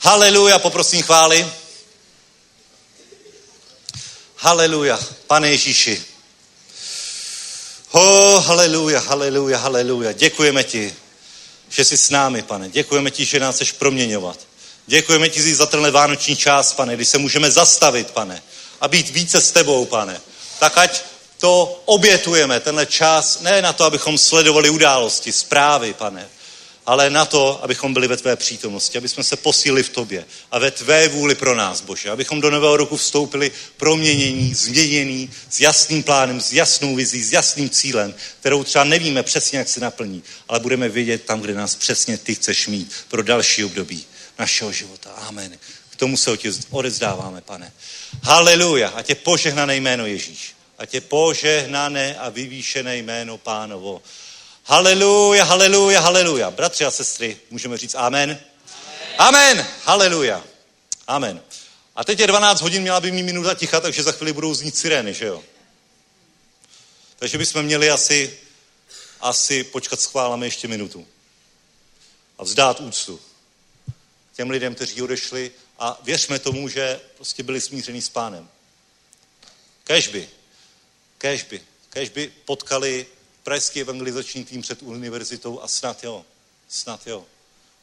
[0.00, 1.46] Haleluja, poprosím chvály.
[4.46, 6.04] Haleluja, pane Ježíši.
[7.90, 10.12] Ho, haleluja, haleluja, haleluja.
[10.12, 10.94] Děkujeme ti,
[11.68, 12.68] že jsi s námi, pane.
[12.68, 14.38] Děkujeme ti, že nás chceš proměňovat.
[14.86, 18.42] Děkujeme ti za tenhle vánoční čas, pane, kdy se můžeme zastavit, pane,
[18.80, 20.20] a být více s tebou, pane.
[20.58, 21.02] Tak ať
[21.38, 26.28] to obětujeme, tenhle čas, ne na to, abychom sledovali události, zprávy, pane,
[26.86, 30.58] ale na to, abychom byli ve tvé přítomnosti, aby jsme se posílili v tobě a
[30.58, 36.02] ve tvé vůli pro nás, Bože, abychom do nového roku vstoupili proměnění, změnění, s jasným
[36.02, 40.60] plánem, s jasnou vizí, s jasným cílem, kterou třeba nevíme přesně, jak se naplní, ale
[40.60, 44.04] budeme vědět tam, kde nás přesně ty chceš mít pro další období
[44.38, 45.10] našeho života.
[45.10, 45.58] Amen.
[45.90, 47.72] K tomu se otě odezdáváme, pane.
[48.22, 48.88] Haleluja.
[48.88, 50.54] A tě požehnané jméno Ježíš.
[50.78, 54.02] A tě požehnané a vyvýšené jméno pánovo.
[54.68, 56.50] Haleluja, haleluja, haleluja.
[56.50, 58.40] Bratři a sestry, můžeme říct amen?
[59.18, 59.66] Amen.
[59.84, 60.44] Haleluja.
[61.06, 61.42] Amen.
[61.96, 64.76] A teď je 12 hodin, měla by mi minuta ticha, takže za chvíli budou znít
[64.76, 65.44] sirény, že jo?
[67.16, 68.38] Takže bychom měli asi,
[69.20, 71.06] asi počkat s chválami ještě minutu.
[72.38, 73.20] A vzdát úctu
[74.36, 78.48] těm lidem, kteří odešli a věřme tomu, že prostě byli smíření s pánem.
[79.84, 80.28] Kežby,
[81.18, 81.60] kežby,
[81.90, 83.06] kežby potkali
[83.46, 86.24] pražský evangelizační tým před univerzitou a snad jo,
[86.68, 87.26] snad jo.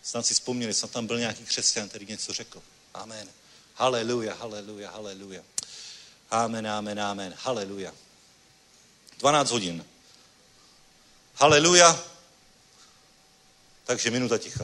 [0.03, 2.63] Snad si vzpomněli, snad tam byl nějaký křesťan, který něco řekl.
[2.93, 3.29] Amen.
[3.75, 5.41] Haleluja, haleluja, haleluja.
[6.31, 7.35] Amen, amen, amen.
[7.37, 7.93] Haleluja.
[9.19, 9.85] 12 hodin.
[11.35, 12.03] Haleluja.
[13.83, 14.63] Takže minuta ticha.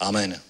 [0.00, 0.40] Amen.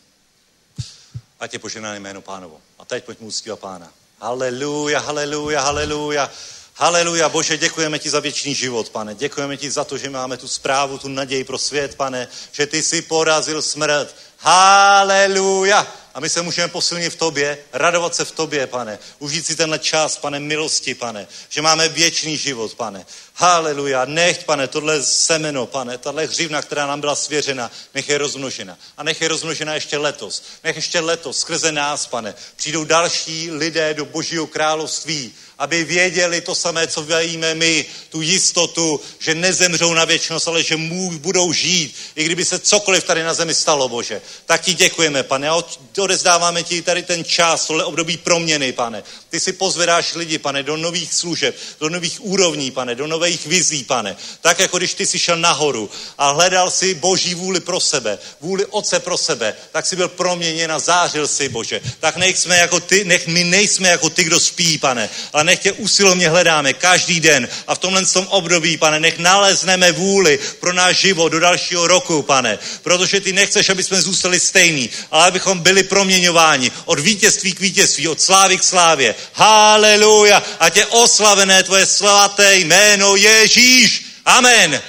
[1.40, 2.60] Ať je poženané jméno pánovo.
[2.78, 3.92] A teď pojďme uctívat pána.
[4.20, 6.30] Haleluja, haleluja, haleluja.
[6.74, 9.14] Haleluja, Bože, děkujeme ti za věčný život, pane.
[9.14, 12.82] Děkujeme ti za to, že máme tu zprávu, tu naději pro svět, pane, že ty
[12.82, 14.16] jsi porazil smrt.
[14.38, 15.86] Haleluja.
[16.14, 18.98] A my se můžeme posilnit v tobě, radovat se v tobě, pane.
[19.18, 21.26] Užít si tenhle čas, pane, milosti, pane.
[21.48, 23.06] Že máme věčný život, pane.
[23.42, 24.04] Haleluja.
[24.04, 28.78] Nech, pane, tohle semeno, pane, tahle hřivna, která nám byla svěřena, nech je rozmnožena.
[28.96, 30.42] A nech je rozmnožena ještě letos.
[30.64, 36.54] Nech ještě letos, skrze nás, pane, přijdou další lidé do Božího království, aby věděli to
[36.54, 41.94] samé, co víme my, tu jistotu, že nezemřou na věčnost, ale že můj budou žít,
[42.16, 44.22] i kdyby se cokoliv tady na zemi stalo, Bože.
[44.46, 45.62] Tak ti děkujeme, pane, a
[45.98, 49.02] odezdáváme ti tady ten čas, tohle období proměny, pane.
[49.28, 53.84] Ty si pozvedáš lidi, pane, do nových služeb, do nových úrovní, pane, do nových vizí,
[53.84, 54.16] pane.
[54.40, 58.66] Tak jako když ty jsi šel nahoru a hledal si boží vůli pro sebe, vůli
[58.66, 61.80] Otce pro sebe, tak si byl proměněn a zářil si, Bože.
[62.00, 65.58] Tak nech, jsme jako ty, nech my nejsme jako ty, kdo spí, pane, ale nech
[65.58, 70.72] tě usilovně hledáme každý den a v tomhle tom období, pane, nech nalezneme vůli pro
[70.72, 75.58] náš život do dalšího roku, pane, protože ty nechceš, aby jsme zůstali stejní, ale abychom
[75.58, 79.14] byli proměňováni od vítězství k vítězství, od slávy k slávě.
[79.32, 80.42] Haleluja!
[80.60, 84.04] A tě oslavené tvoje svaté jméno Ježíš.
[84.24, 84.80] Amen.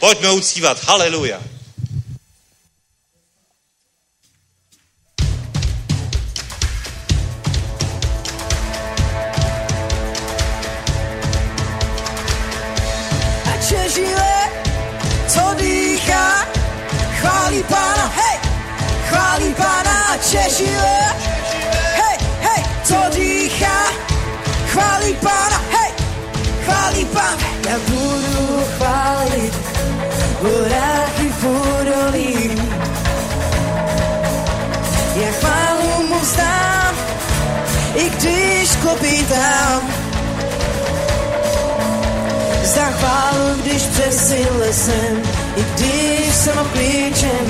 [0.00, 0.84] Pojďme uctívat.
[0.84, 1.40] Haleluja.
[13.44, 14.34] A Čežile,
[15.28, 16.46] co dýchá,
[17.20, 18.38] chválí pána, hej,
[19.08, 20.98] chválí pána a Čežile,
[21.94, 23.92] hej, hej, co dýchá,
[24.72, 25.87] chválí pána, hej,
[26.68, 27.48] chválí pána.
[27.68, 29.54] Já budu chválit
[30.42, 32.60] horách i.
[35.16, 36.94] Já chválu mu vzdám,
[37.94, 39.80] i když klopítám.
[42.62, 45.22] Za chválu, když přes lesem,
[45.56, 47.46] i když jsem oklíčen.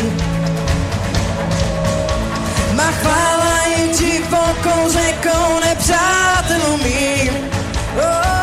[2.75, 7.33] Má chvála je divokou řekou nepřátelům mým.
[7.97, 8.38] Oh.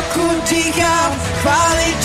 [0.00, 1.12] A dokud dýchám,
[1.42, 2.04] chválit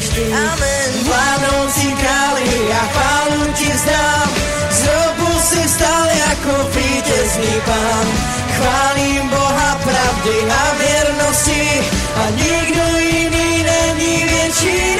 [0.00, 0.32] ty.
[0.32, 0.90] Amen.
[1.04, 4.30] Vládnoucí králi, já chválu ti vzdám,
[4.70, 8.06] z hrobu si vstal jako vítězný pán.
[8.56, 11.68] Chválím Boha pravdy a věrnosti
[12.16, 14.95] a nikdo jiný není větší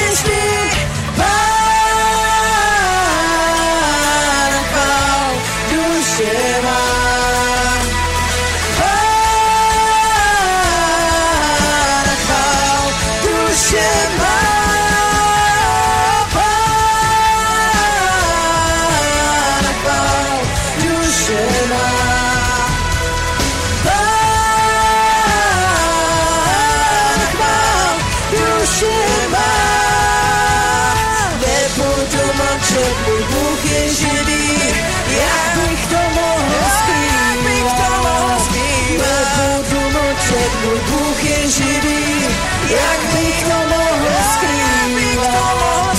[42.69, 45.97] jak bych to mohl skrývat.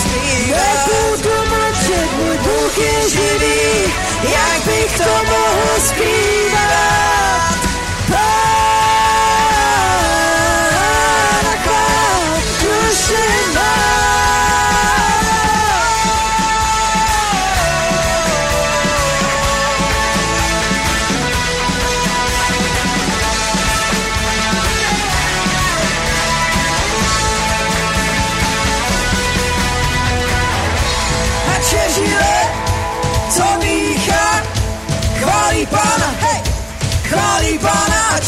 [0.49, 3.93] Nebudu mlčet, můj Bůh je živý,
[4.23, 7.43] jak bych to mohl skrývat.
[8.09, 8.77] Pána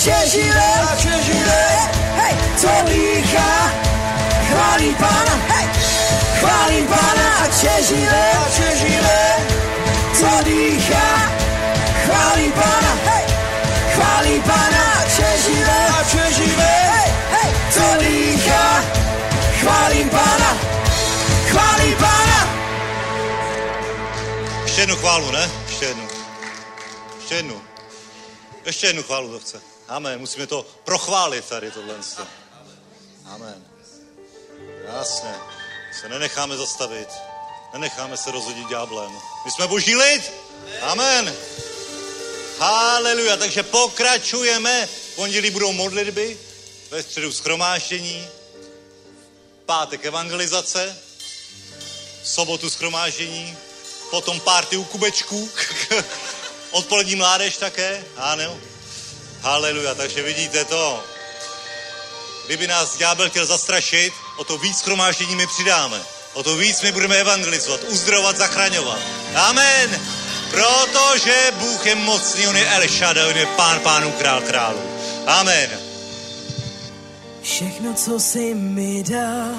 [0.09, 1.63] a Čežile,
[2.17, 3.73] hej, co dýchá,
[4.49, 5.69] chválí pána, hej,
[6.41, 9.21] chválí pána a Čežile, a Čežile,
[10.19, 11.33] co dýchá,
[12.05, 13.25] chválí pána, hej,
[13.95, 18.85] chválí pána a Čežile, a Čežile, hej, hej, co dýchá,
[19.61, 20.57] chválím pána,
[21.51, 22.49] chválí pána.
[24.63, 25.51] Ještě jednu chválu, ne?
[25.69, 26.09] Ještě jednu.
[27.19, 27.63] Ještě jednu.
[28.67, 29.70] Ještě jednu chválu to chce.
[29.91, 30.21] Amen.
[30.21, 31.95] Musíme to prochválit tady tohle.
[33.27, 33.65] Amen.
[34.87, 35.35] Jasně.
[36.01, 37.09] Se nenecháme zastavit.
[37.73, 39.13] Nenecháme se rozhodit ďáblem.
[39.45, 40.33] My jsme boží lid.
[40.81, 41.35] Amen.
[42.59, 43.37] Haleluja.
[43.37, 44.87] Takže pokračujeme.
[44.87, 46.39] V pondělí budou modlitby.
[46.91, 48.29] Ve středu schromáždění.
[49.67, 50.99] Pátek evangelizace.
[52.23, 53.57] V sobotu schromáždění
[54.11, 55.51] potom párty u kubečků,
[56.71, 58.61] odpolední mládež také, ano.
[59.43, 61.05] Haleluja, takže vidíte to.
[62.47, 66.03] Kdyby nás ďábel chtěl zastrašit, o to víc schromáždění my přidáme.
[66.33, 69.01] O to víc my budeme evangelizovat, uzdravovat, zachraňovat.
[69.35, 70.01] Amen.
[70.51, 74.81] Protože Bůh je mocný, on je El Shaddai, on je pán pánů, král králů.
[75.27, 75.71] Amen.
[77.43, 79.55] Všechno, co jsi mi dal,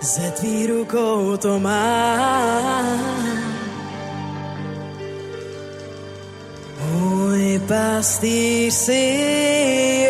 [0.00, 3.57] ze tvý rukou to mám.
[6.92, 8.92] Můj pastýř jsi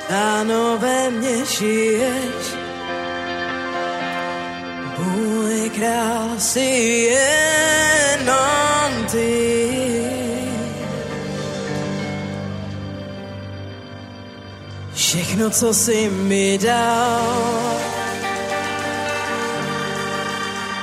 [0.09, 2.45] ano, ve mně žiješ.
[4.97, 6.59] Můj král si
[7.09, 9.58] jenom ty.
[15.09, 17.79] Všechno, co jsi mi dal,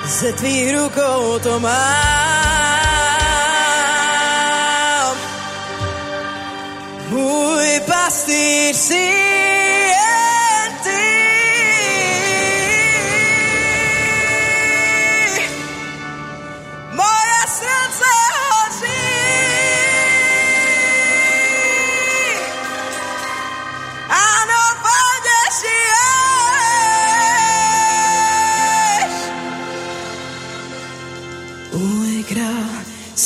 [0.04, 1.76] ze tvých rukou to mám.
[7.08, 9.55] Můj pastýř si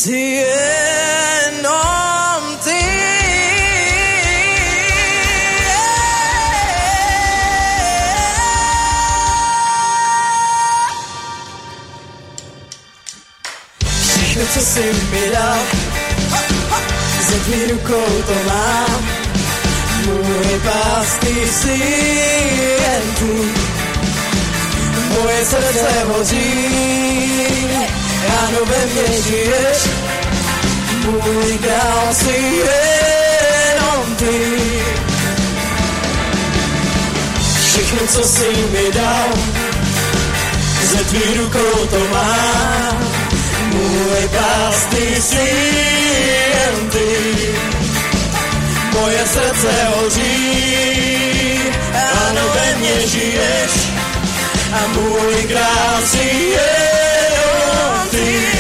[0.01, 0.09] co
[14.61, 15.59] jsi mi dal,
[17.21, 19.09] ze tvý rukou to mám.
[20.07, 21.79] Můj pastýř si
[22.83, 23.33] jen tu.
[25.23, 27.61] Moje srdce hoří,
[28.29, 29.79] ráno ve mně žiješ.
[31.05, 34.61] Můj král si jenom ty.
[37.67, 39.29] Všechno, co jsi mi dal,
[40.83, 43.11] ze tvých rukou to mám.
[43.73, 45.51] Můj pastýř si
[46.27, 47.11] jen ty
[49.01, 51.61] moje srdce hoří,
[52.29, 53.73] ano ve mně žiješ
[54.73, 56.90] a můj král si jenom
[58.25, 58.60] ty.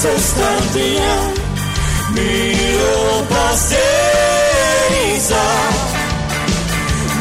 [0.00, 1.16] sexta-feira
[2.12, 3.84] Miro pasteriza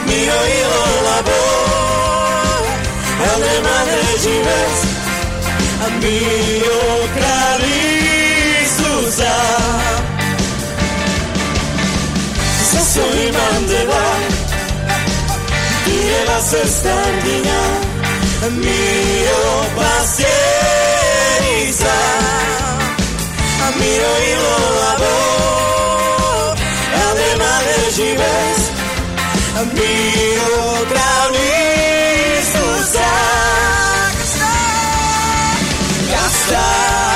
[0.06, 2.62] Miro ilo labor
[3.34, 4.80] alemã de jibes
[6.02, 6.84] Miro
[7.18, 7.76] clarizuza
[12.72, 14.06] Zazo iman deba
[15.86, 17.60] Direla sextardina
[18.52, 19.45] Miro
[19.76, 20.88] pasteriza
[23.82, 26.64] miro i no la veig.
[27.02, 28.62] El demà llegiràs,
[29.64, 30.64] em miro
[30.94, 34.40] creunis, tu saps.
[36.14, 37.07] Ja estàs.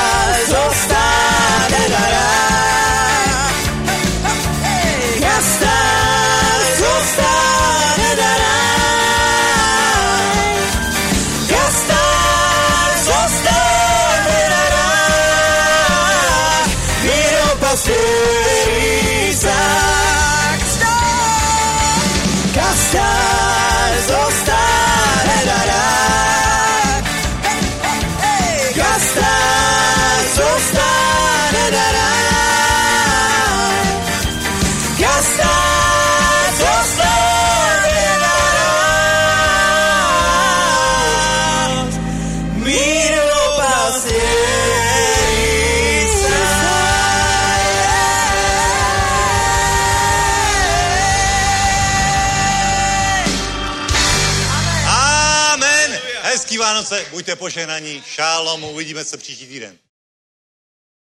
[57.32, 58.04] Buďte požehnaní.
[58.06, 59.78] Šálom, uvidíme se příští týden.